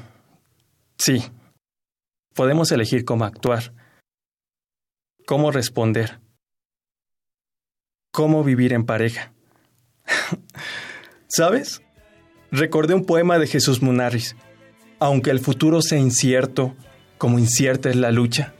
[0.97, 1.23] sí.
[2.33, 3.73] Podemos elegir cómo actuar,
[5.25, 6.19] cómo responder,
[8.11, 9.33] cómo vivir en pareja.
[11.27, 11.81] ¿Sabes?
[12.51, 14.35] Recordé un poema de Jesús Munarris.
[14.99, 16.75] Aunque el futuro sea incierto,
[17.17, 18.53] como incierta es la lucha.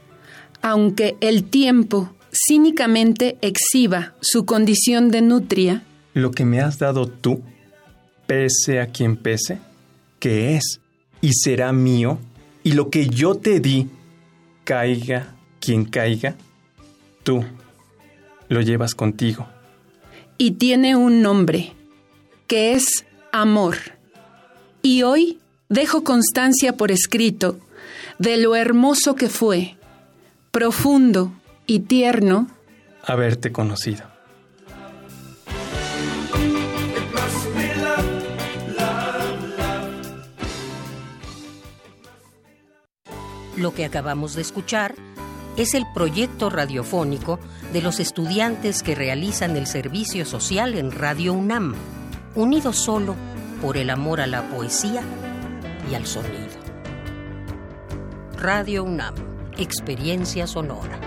[0.62, 2.14] Aunque el tiempo
[2.46, 5.82] cínicamente exhiba su condición de nutria,
[6.12, 7.42] Lo que me has dado tú,
[8.26, 9.58] pese a quien pese,
[10.18, 10.80] que es
[11.20, 12.18] y será mío,
[12.62, 13.88] y lo que yo te di,
[14.64, 16.34] caiga quien caiga,
[17.22, 17.44] tú
[18.48, 19.46] lo llevas contigo.
[20.38, 21.74] y tiene un nombre,
[22.46, 23.76] que es amor.
[24.82, 25.38] Y hoy
[25.68, 27.58] dejo constancia por escrito
[28.18, 29.76] de lo hermoso que fue,
[30.50, 31.32] profundo
[31.66, 32.48] y tierno,
[33.02, 34.04] Haberte conocido.
[43.60, 44.94] Lo que acabamos de escuchar
[45.58, 47.38] es el proyecto radiofónico
[47.74, 51.74] de los estudiantes que realizan el servicio social en Radio UNAM,
[52.34, 53.16] unidos solo
[53.60, 55.02] por el amor a la poesía
[55.90, 56.54] y al sonido.
[58.38, 59.14] Radio UNAM,
[59.58, 60.98] experiencia sonora.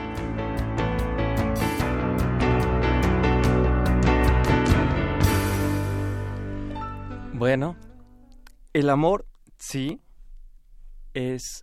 [7.34, 7.76] Bueno,
[8.74, 9.26] el amor,
[9.58, 10.04] sí,
[11.16, 11.63] es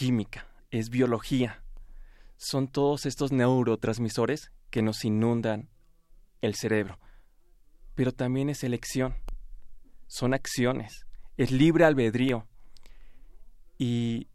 [0.00, 1.62] química, es biología.
[2.38, 5.68] son todos estos neurotransmisores que nos inundan
[6.40, 6.98] el cerebro.
[7.94, 9.14] Pero también es elección,
[10.06, 11.04] son acciones,
[11.36, 12.48] es libre albedrío.
[13.76, 14.28] Y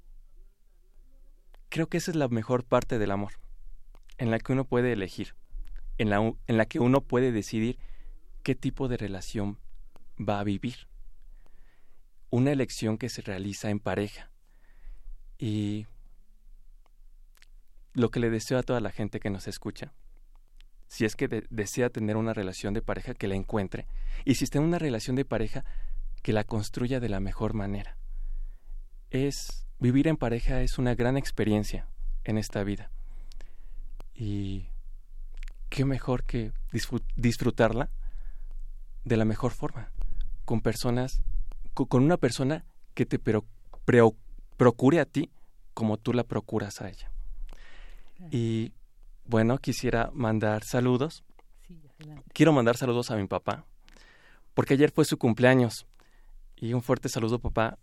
[1.70, 3.34] creo que esa es la mejor parte del amor,
[4.20, 5.34] en la que uno puede elegir,
[5.98, 7.80] en la, en la que uno puede decidir
[8.44, 9.58] qué tipo de relación
[10.20, 10.88] va a vivir.
[12.30, 14.30] Una elección que se realiza en pareja.
[15.38, 15.88] Y
[17.94, 19.94] lo que le deseo a toda la gente que nos escucha,
[20.88, 23.88] si es que desea tener una relación de pareja, que la encuentre.
[24.24, 25.66] Y si está en una relación de pareja,
[26.22, 27.98] que la construya de la mejor manera.
[29.12, 31.88] Es vivir en pareja es una gran experiencia
[32.24, 32.92] en esta vida.
[34.14, 34.70] Y
[35.70, 36.52] qué mejor que
[37.16, 37.90] disfrutarla
[39.04, 39.92] de la mejor forma,
[40.46, 41.22] con personas,
[41.74, 43.20] con una persona que te
[44.58, 45.30] procure a ti
[45.74, 47.12] como tú la procuras a ella.
[48.32, 48.74] Y
[49.26, 51.24] bueno, quisiera mandar saludos.
[52.34, 53.66] Quiero mandar saludos a mi papá,
[54.54, 55.86] porque ayer fue su cumpleaños.
[56.56, 57.78] Y un fuerte saludo, papá.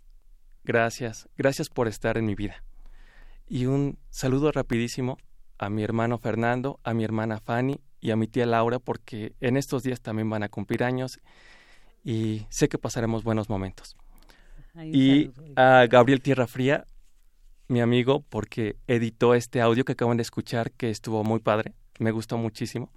[0.65, 2.63] Gracias, gracias por estar en mi vida.
[3.49, 5.19] Y un saludo rapidísimo
[5.59, 9.57] a mi hermano Fernando, a mi hermana Fanny y a mi tía Laura, porque en
[9.57, 11.21] estos días también van a cumplir años
[12.05, 13.97] y sé que pasaremos buenos momentos.
[14.75, 16.87] Y a Gabriel Tierra Fría,
[17.69, 22.11] mi amigo porque editó este audio que acaban de escuchar que estuvo muy padre, me
[22.11, 22.91] gustó muchísimo.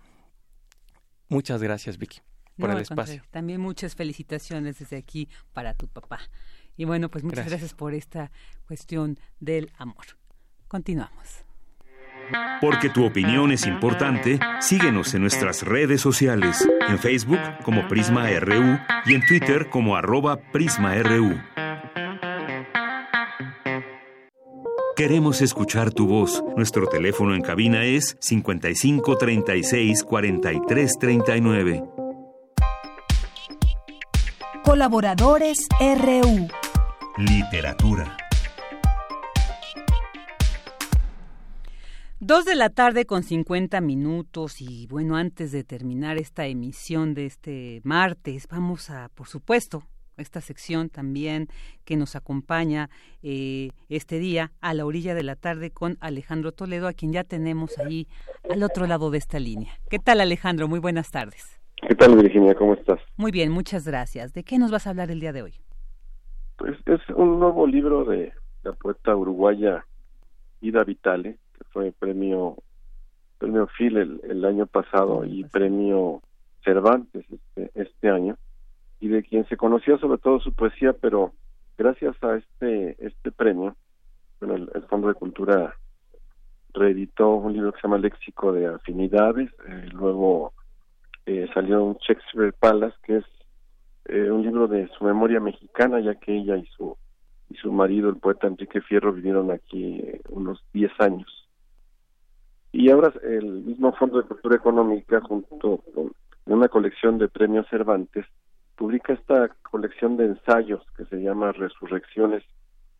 [1.28, 2.22] Muchas gracias Vicky
[2.58, 3.24] por el espacio.
[3.32, 6.20] También muchas felicitaciones desde aquí para tu papá.
[6.78, 7.74] Y bueno, pues muchas gracias.
[7.74, 8.32] por esta
[8.68, 10.06] cuestión del amor.
[10.68, 11.46] Continuamos.
[12.60, 18.80] Porque tu opinión es importante, síguenos en nuestras redes sociales, en Facebook como Prisma RU
[19.06, 21.36] y en Twitter como arroba PrismaRU.
[24.96, 26.42] Queremos escuchar tu voz.
[26.56, 31.84] Nuestro teléfono en cabina es 55 36 43 39.
[34.64, 36.48] Colaboradores RU.
[37.18, 38.16] Literatura.
[42.22, 47.26] Dos de la tarde con 50 minutos y bueno, antes de terminar esta emisión de
[47.26, 49.84] este martes, vamos a, por supuesto,
[50.18, 51.48] esta sección también
[51.84, 52.90] que nos acompaña
[53.24, 57.24] eh, este día a la orilla de la tarde con Alejandro Toledo, a quien ya
[57.24, 58.08] tenemos ahí
[58.50, 59.74] al otro lado de esta línea.
[59.90, 60.68] ¿Qué tal Alejandro?
[60.68, 61.60] Muy buenas tardes.
[61.88, 62.56] ¿Qué tal Virginia?
[62.56, 63.00] ¿Cómo estás?
[63.18, 64.34] Muy bien, muchas gracias.
[64.34, 65.54] ¿De qué nos vas a hablar el día de hoy?
[66.58, 68.34] Pues es un nuevo libro de
[68.64, 69.86] la poeta uruguaya
[70.62, 72.58] Ida Vitale, que fue premio
[73.38, 76.22] premio Phil el, año pasado y premio
[76.64, 78.38] Cervantes este, este año
[79.06, 81.32] y de quien se conocía sobre todo su poesía, pero
[81.78, 83.76] gracias a este este premio,
[84.42, 85.76] el, Fondo de Cultura
[86.74, 90.54] reeditó un libro que se llama Léxico de Afinidades, eh, luego
[91.28, 93.26] eh, salió un Shakespeare Palace, que es
[94.06, 96.98] eh, un libro de su memoria mexicana, ya que ella y su
[97.52, 101.48] y su marido, el poeta Enrique Fierro, vivieron aquí unos 10 años.
[102.72, 106.12] Y ahora el mismo Fondo de Cultura Económica, junto con
[106.48, 108.26] una colección de premios Cervantes,
[108.76, 112.44] publica esta colección de ensayos que se llama Resurrecciones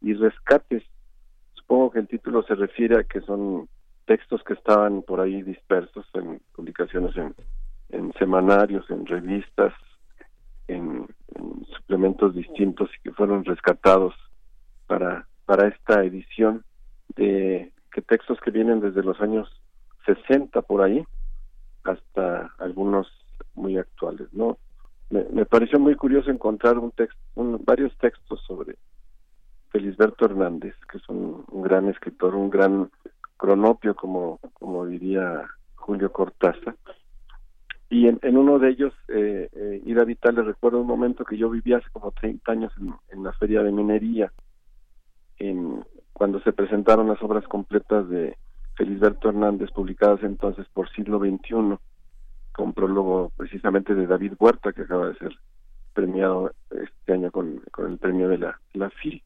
[0.02, 0.84] y Rescates.
[1.54, 3.68] Supongo que el título se refiere a que son
[4.06, 7.36] textos que estaban por ahí dispersos en publicaciones en,
[7.90, 9.74] en semanarios, en revistas,
[10.68, 11.08] en,
[11.76, 14.14] suplementos distintos y que fueron rescatados
[14.88, 16.64] para, para esta edición
[17.16, 19.50] de que textos que vienen desde los años
[20.06, 21.04] 60 por ahí
[21.84, 23.08] hasta algunos
[23.54, 24.58] muy actuales, ¿no?
[25.10, 28.76] Me, pareció muy curioso encontrar un texto, varios textos sobre
[29.70, 32.90] Felisberto Hernández, que es un, gran escritor, un gran
[33.38, 35.46] cronopio, como, como diría
[35.76, 36.76] Julio Cortázar.
[37.90, 41.38] Y en, en uno de ellos, eh, eh, Ida Vital, le recuerdo un momento que
[41.38, 44.34] yo vivía hace como 30 años en, en la Feria de Minería,
[45.38, 48.38] en, cuando se presentaron las obras completas de
[48.76, 51.78] Felisberto Hernández, publicadas entonces por siglo XXI
[52.56, 55.36] con prólogo precisamente de David Huerta, que acaba de ser
[55.94, 59.22] premiado este año con, con el premio de la, la FIL.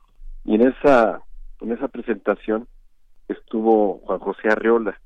[0.46, 1.22] Y en esa,
[1.62, 2.68] en esa presentación
[3.28, 5.00] estuvo Juan José Arreola.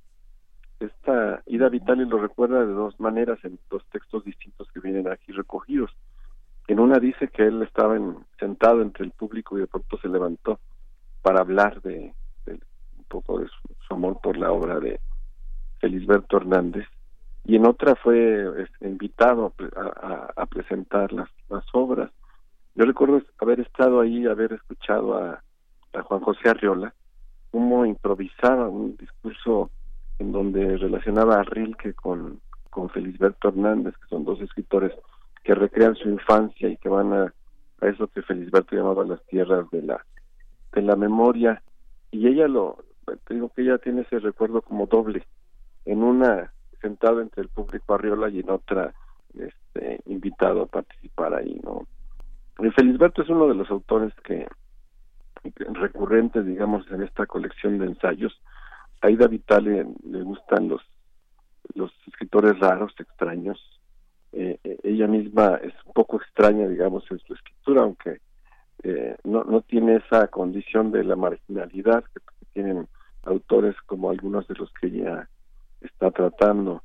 [0.79, 5.31] Esta Ida Vitali lo recuerda de dos maneras en dos textos distintos que vienen aquí
[5.31, 5.91] recogidos.
[6.67, 7.97] En una dice que él estaba
[8.39, 10.59] sentado entre el público y de pronto se levantó
[11.21, 12.13] para hablar de,
[12.47, 14.99] un poco de su, su, amor por la obra de
[15.79, 16.85] Felisberto Hernández
[17.45, 19.53] y en otra fue este, invitado
[20.35, 22.09] a, presentar las, las obras.
[22.75, 25.41] Yo recuerdo haber estado ahí, haber escuchado a,
[26.03, 26.93] Juan José Arriola,
[27.51, 29.69] cómo improvisaba un discurso
[30.17, 32.39] en donde relacionaba a Rilke con,
[32.71, 34.91] con Felisberto Hernández, que son dos escritores
[35.43, 37.33] que recrean su infancia y que van a,
[37.81, 40.03] a eso que Felisberto llamaba las tierras de la,
[40.71, 41.61] de la memoria.
[42.09, 42.77] Y ella lo,
[43.27, 45.27] te digo que ella tiene ese recuerdo como doble,
[45.85, 46.52] en una
[46.83, 48.93] sentado entre el público Arriola y en otra
[49.33, 51.87] este, invitado a participar ahí, ¿no?
[52.59, 54.47] Y Felisberto es uno de los autores que
[55.73, 58.39] recurrentes, digamos, en esta colección de ensayos.
[59.01, 60.81] A Ida Vitale le gustan los
[61.75, 63.59] los escritores raros, extraños.
[64.31, 68.19] Eh, eh, ella misma es un poco extraña, digamos, en su escritura, aunque
[68.83, 72.21] eh, no, no tiene esa condición de la marginalidad que,
[72.53, 72.87] tienen
[73.23, 75.27] autores como algunos de los que ella
[75.83, 76.83] está tratando.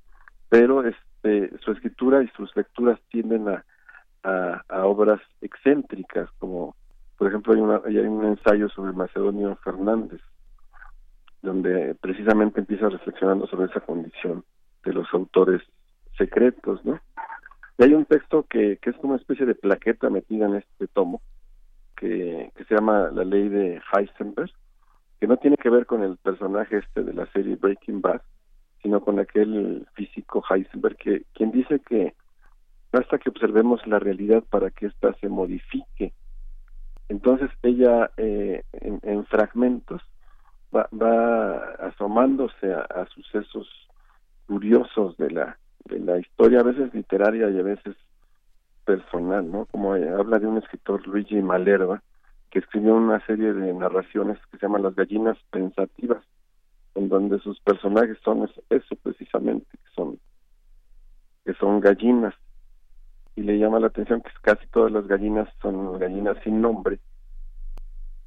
[0.48, 3.64] Pero este, su escritura y sus lecturas tienden a,
[4.22, 6.74] a, obras excéntricas, como
[7.16, 10.20] por ejemplo hay, una, hay un ensayo sobre Macedonio Fernández,
[11.42, 14.44] donde precisamente empieza reflexionando sobre esa condición
[14.84, 15.62] de los autores
[16.16, 17.00] secretos, ¿no?
[17.78, 20.88] Y hay un texto que, que es como una especie de plaqueta metida en este
[20.88, 21.20] tomo,
[21.96, 24.50] que, que se llama La ley de Heisenberg,
[25.20, 28.20] que no tiene que ver con el personaje este de la serie Breaking Bad,
[28.82, 32.14] sino con aquel físico Heisenberg, que quien dice que
[32.92, 36.12] basta que observemos la realidad para que ésta se modifique.
[37.08, 40.02] Entonces ella eh, en, fragmentos
[40.74, 43.66] va, asomándose a, sucesos
[44.46, 47.96] curiosos de la de la historia a veces literaria y a veces
[48.84, 49.64] personal, ¿no?
[49.66, 52.02] Como habla de un escritor Luigi Malerva
[52.50, 56.22] que escribió una serie de narraciones que se llaman Las gallinas pensativas,
[56.98, 60.18] en donde sus personajes son eso precisamente, que son
[61.44, 62.34] que son gallinas
[63.36, 66.98] y le llama la atención que casi todas las gallinas son gallinas sin nombre.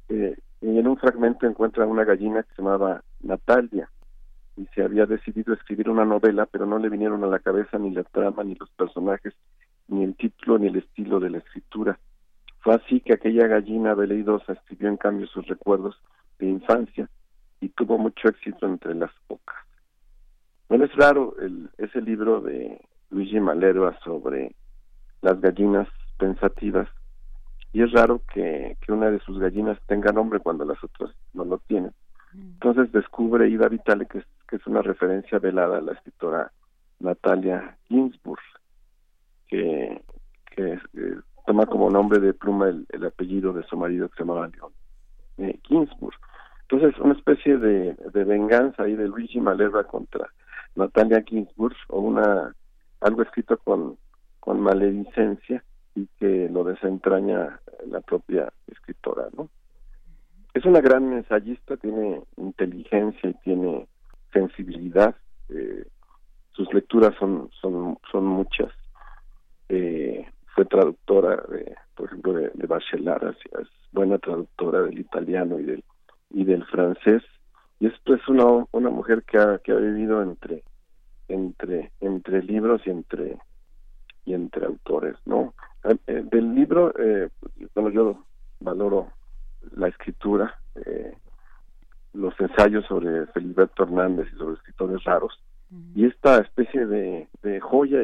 [0.08, 3.90] Eh, y en un fragmento encuentra una gallina que se llamaba Natalia
[4.56, 7.90] y se había decidido escribir una novela, pero no le vinieron a la cabeza ni
[7.90, 9.34] la trama, ni los personajes,
[9.88, 11.98] ni el título, ni el estilo de la escritura.
[12.60, 16.00] Fue así que aquella gallina veleidosa escribió en cambio sus recuerdos
[16.38, 17.08] de infancia
[17.62, 19.56] y tuvo mucho éxito entre las pocas.
[20.68, 22.80] Bueno, es raro el, ese libro de
[23.10, 24.54] Luigi Malerva sobre
[25.20, 25.86] las gallinas
[26.18, 26.88] pensativas
[27.72, 31.44] y es raro que, que una de sus gallinas tenga nombre cuando las otras no
[31.44, 31.92] lo tienen.
[32.34, 36.50] Entonces descubre Ida Vitale que es, que es una referencia velada a la escritora
[36.98, 38.42] Natalia Ginsburg,
[39.46, 40.02] que,
[40.56, 41.16] que eh,
[41.46, 44.72] toma como nombre de pluma el, apellido de su marido que se llamaba León
[45.38, 46.18] eh, Ginsburg.
[46.72, 47.94] Entonces, una especie de,
[48.24, 50.32] venganza ahí de Luigi Malerva contra
[50.74, 52.54] Natalia Ginsburg, o una
[53.02, 53.98] algo escrito con
[54.40, 55.62] con maledicencia
[55.94, 59.50] y que lo desentraña la propia escritora, ¿no?
[60.54, 63.86] Es una gran ensayista, tiene inteligencia y tiene
[64.32, 65.14] sensibilidad.
[65.50, 65.84] Eh,
[66.52, 68.72] sus lecturas son son son muchas.
[69.68, 75.64] Eh, fue traductora, de, por ejemplo, de, de Bachelard, es buena traductora del italiano y
[75.64, 75.84] del
[76.32, 77.22] y del francés.
[77.80, 80.62] Y esto es una una mujer que ha que ha vivido entre
[81.28, 83.38] entre entre libros y entre
[84.24, 85.54] y entre autores, ¿no?
[85.84, 87.28] Eh, eh, del libro, eh,
[87.74, 88.24] bueno, yo
[88.60, 89.08] valoro
[89.76, 91.16] la escritura, eh,
[92.12, 95.42] los ensayos sobre Feliberto Hernández y sobre escritores raros,
[95.94, 98.00] y esta especie de, de joya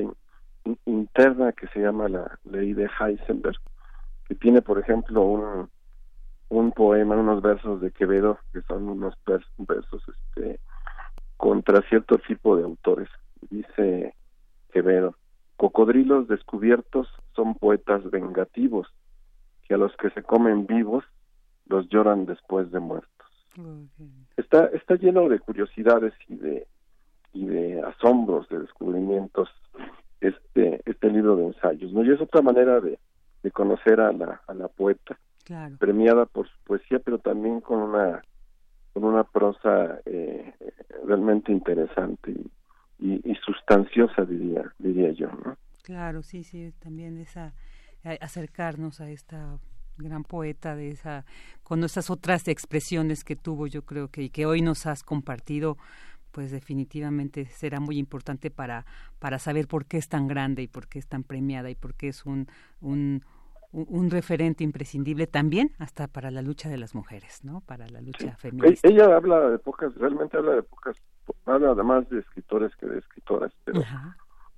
[0.87, 3.59] interna que se llama la ley de Heisenberg,
[4.27, 5.69] que tiene, por ejemplo, un,
[6.49, 9.15] un poema, unos versos de Quevedo, que son unos
[9.59, 10.61] versos este,
[11.37, 13.09] contra cierto tipo de autores.
[13.51, 14.15] Dice
[14.73, 15.15] Quevedo,
[15.59, 18.87] Cocodrilos descubiertos son poetas vengativos,
[19.67, 21.05] que a los que se comen vivos
[21.67, 23.29] los lloran después de muertos.
[24.37, 26.69] Está, está lleno de curiosidades y de,
[27.33, 29.49] y de asombros, de descubrimientos,
[30.21, 31.93] este, este libro de ensayos.
[31.93, 32.05] ¿no?
[32.05, 32.97] Y es otra manera de,
[33.43, 35.19] de conocer a la, a la poeta,
[35.79, 38.23] premiada por su poesía, pero también con una,
[38.93, 40.55] con una prosa eh,
[41.07, 42.33] realmente interesante
[42.99, 47.55] y, y, sustanciosa diría diría yo no claro sí sí también esa
[48.21, 49.59] acercarnos a esta
[49.97, 51.25] gran poeta de esa
[51.63, 55.77] con esas otras expresiones que tuvo yo creo que y que hoy nos has compartido
[56.31, 58.85] pues definitivamente será muy importante para
[59.19, 61.95] para saber por qué es tan grande y por qué es tan premiada y por
[61.95, 62.49] qué es un
[62.81, 63.23] un,
[63.73, 67.61] un referente imprescindible también hasta para la lucha de las mujeres, ¿no?
[67.61, 68.89] Para la lucha feminista.
[68.89, 70.97] Ella habla de pocas, realmente habla de pocas
[71.45, 73.83] habla además de escritores que de escritoras, pero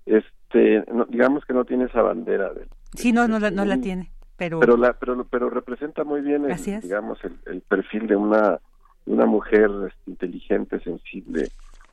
[0.07, 4.13] este, digamos que no tiene esa bandera de sí, no, no la, no la tiene,
[4.37, 6.47] pero pero la, pero pero representa muy bien,
[6.83, 8.61] digamos, el, perfil de una
[9.07, 11.49] una mujer este, inteligente, sensible,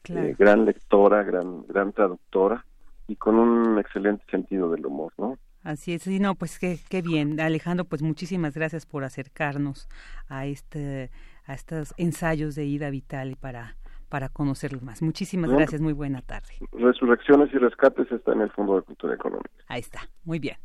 [0.09, 2.63] eh, gran lectora, gran, gran traductora
[3.07, 5.37] y con un excelente sentido del humor, ¿no?
[5.67, 7.41] Así es, y no, pues qué, qué bien.
[7.41, 9.89] Alejandro, pues muchísimas gracias por acercarnos
[10.29, 11.11] a este
[11.45, 13.75] a estos ensayos de Ida Vital y para
[14.07, 15.01] para conocerlos más.
[15.01, 16.53] Muchísimas gracias, muy buena tarde.
[16.71, 19.49] Resurrecciones y rescates está en el Fondo de Cultura Económica.
[19.67, 20.55] Ahí está, muy bien.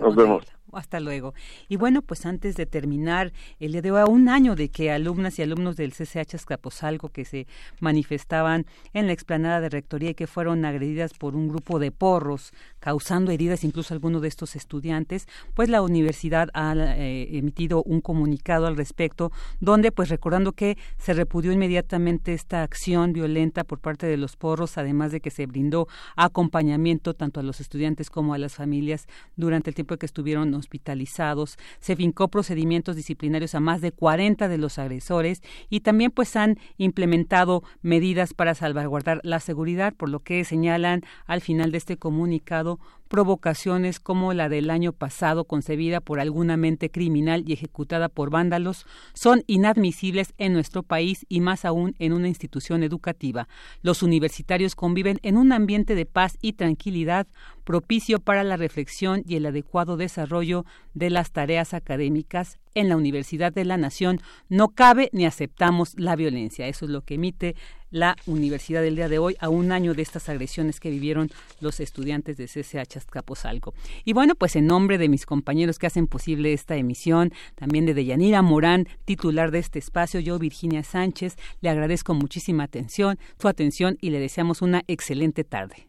[0.00, 0.44] Nos vemos.
[0.72, 1.32] Hasta luego.
[1.68, 5.42] Y bueno, pues antes de terminar, el día a un año de que alumnas y
[5.42, 7.46] alumnos del CCH Escaposalgo que se
[7.80, 12.52] manifestaban en la explanada de rectoría y que fueron agredidas por un grupo de porros,
[12.80, 18.02] causando heridas incluso a algunos de estos estudiantes, pues la universidad ha eh, emitido un
[18.02, 24.06] comunicado al respecto, donde pues recordando que se repudió inmediatamente esta acción violenta por parte
[24.06, 28.38] de los porros, además de que se brindó acompañamiento tanto a los estudiantes como a
[28.38, 33.92] las familias durante el tiempo que estuvieron hospitalizados, se fincó procedimientos disciplinarios a más de
[33.92, 40.08] 40 de los agresores y también pues han implementado medidas para salvaguardar la seguridad, por
[40.08, 42.78] lo que señalan al final de este comunicado
[43.08, 48.86] provocaciones como la del año pasado concebida por alguna mente criminal y ejecutada por vándalos
[49.14, 53.48] son inadmisibles en nuestro país y más aún en una institución educativa.
[53.82, 57.26] Los universitarios conviven en un ambiente de paz y tranquilidad
[57.64, 60.64] propicio para la reflexión y el adecuado desarrollo
[60.94, 64.20] de las tareas académicas en la Universidad de la Nación.
[64.48, 66.68] No cabe ni aceptamos la violencia.
[66.68, 67.56] Eso es lo que emite
[67.90, 71.30] la universidad del día de hoy a un año de estas agresiones que vivieron
[71.60, 73.74] los estudiantes de CCH Azcapotzalco.
[74.04, 77.94] Y bueno, pues en nombre de mis compañeros que hacen posible esta emisión, también de
[77.94, 83.98] Deyanira Morán, titular de este espacio, yo Virginia Sánchez, le agradezco muchísima atención, su atención
[84.00, 85.88] y le deseamos una excelente tarde.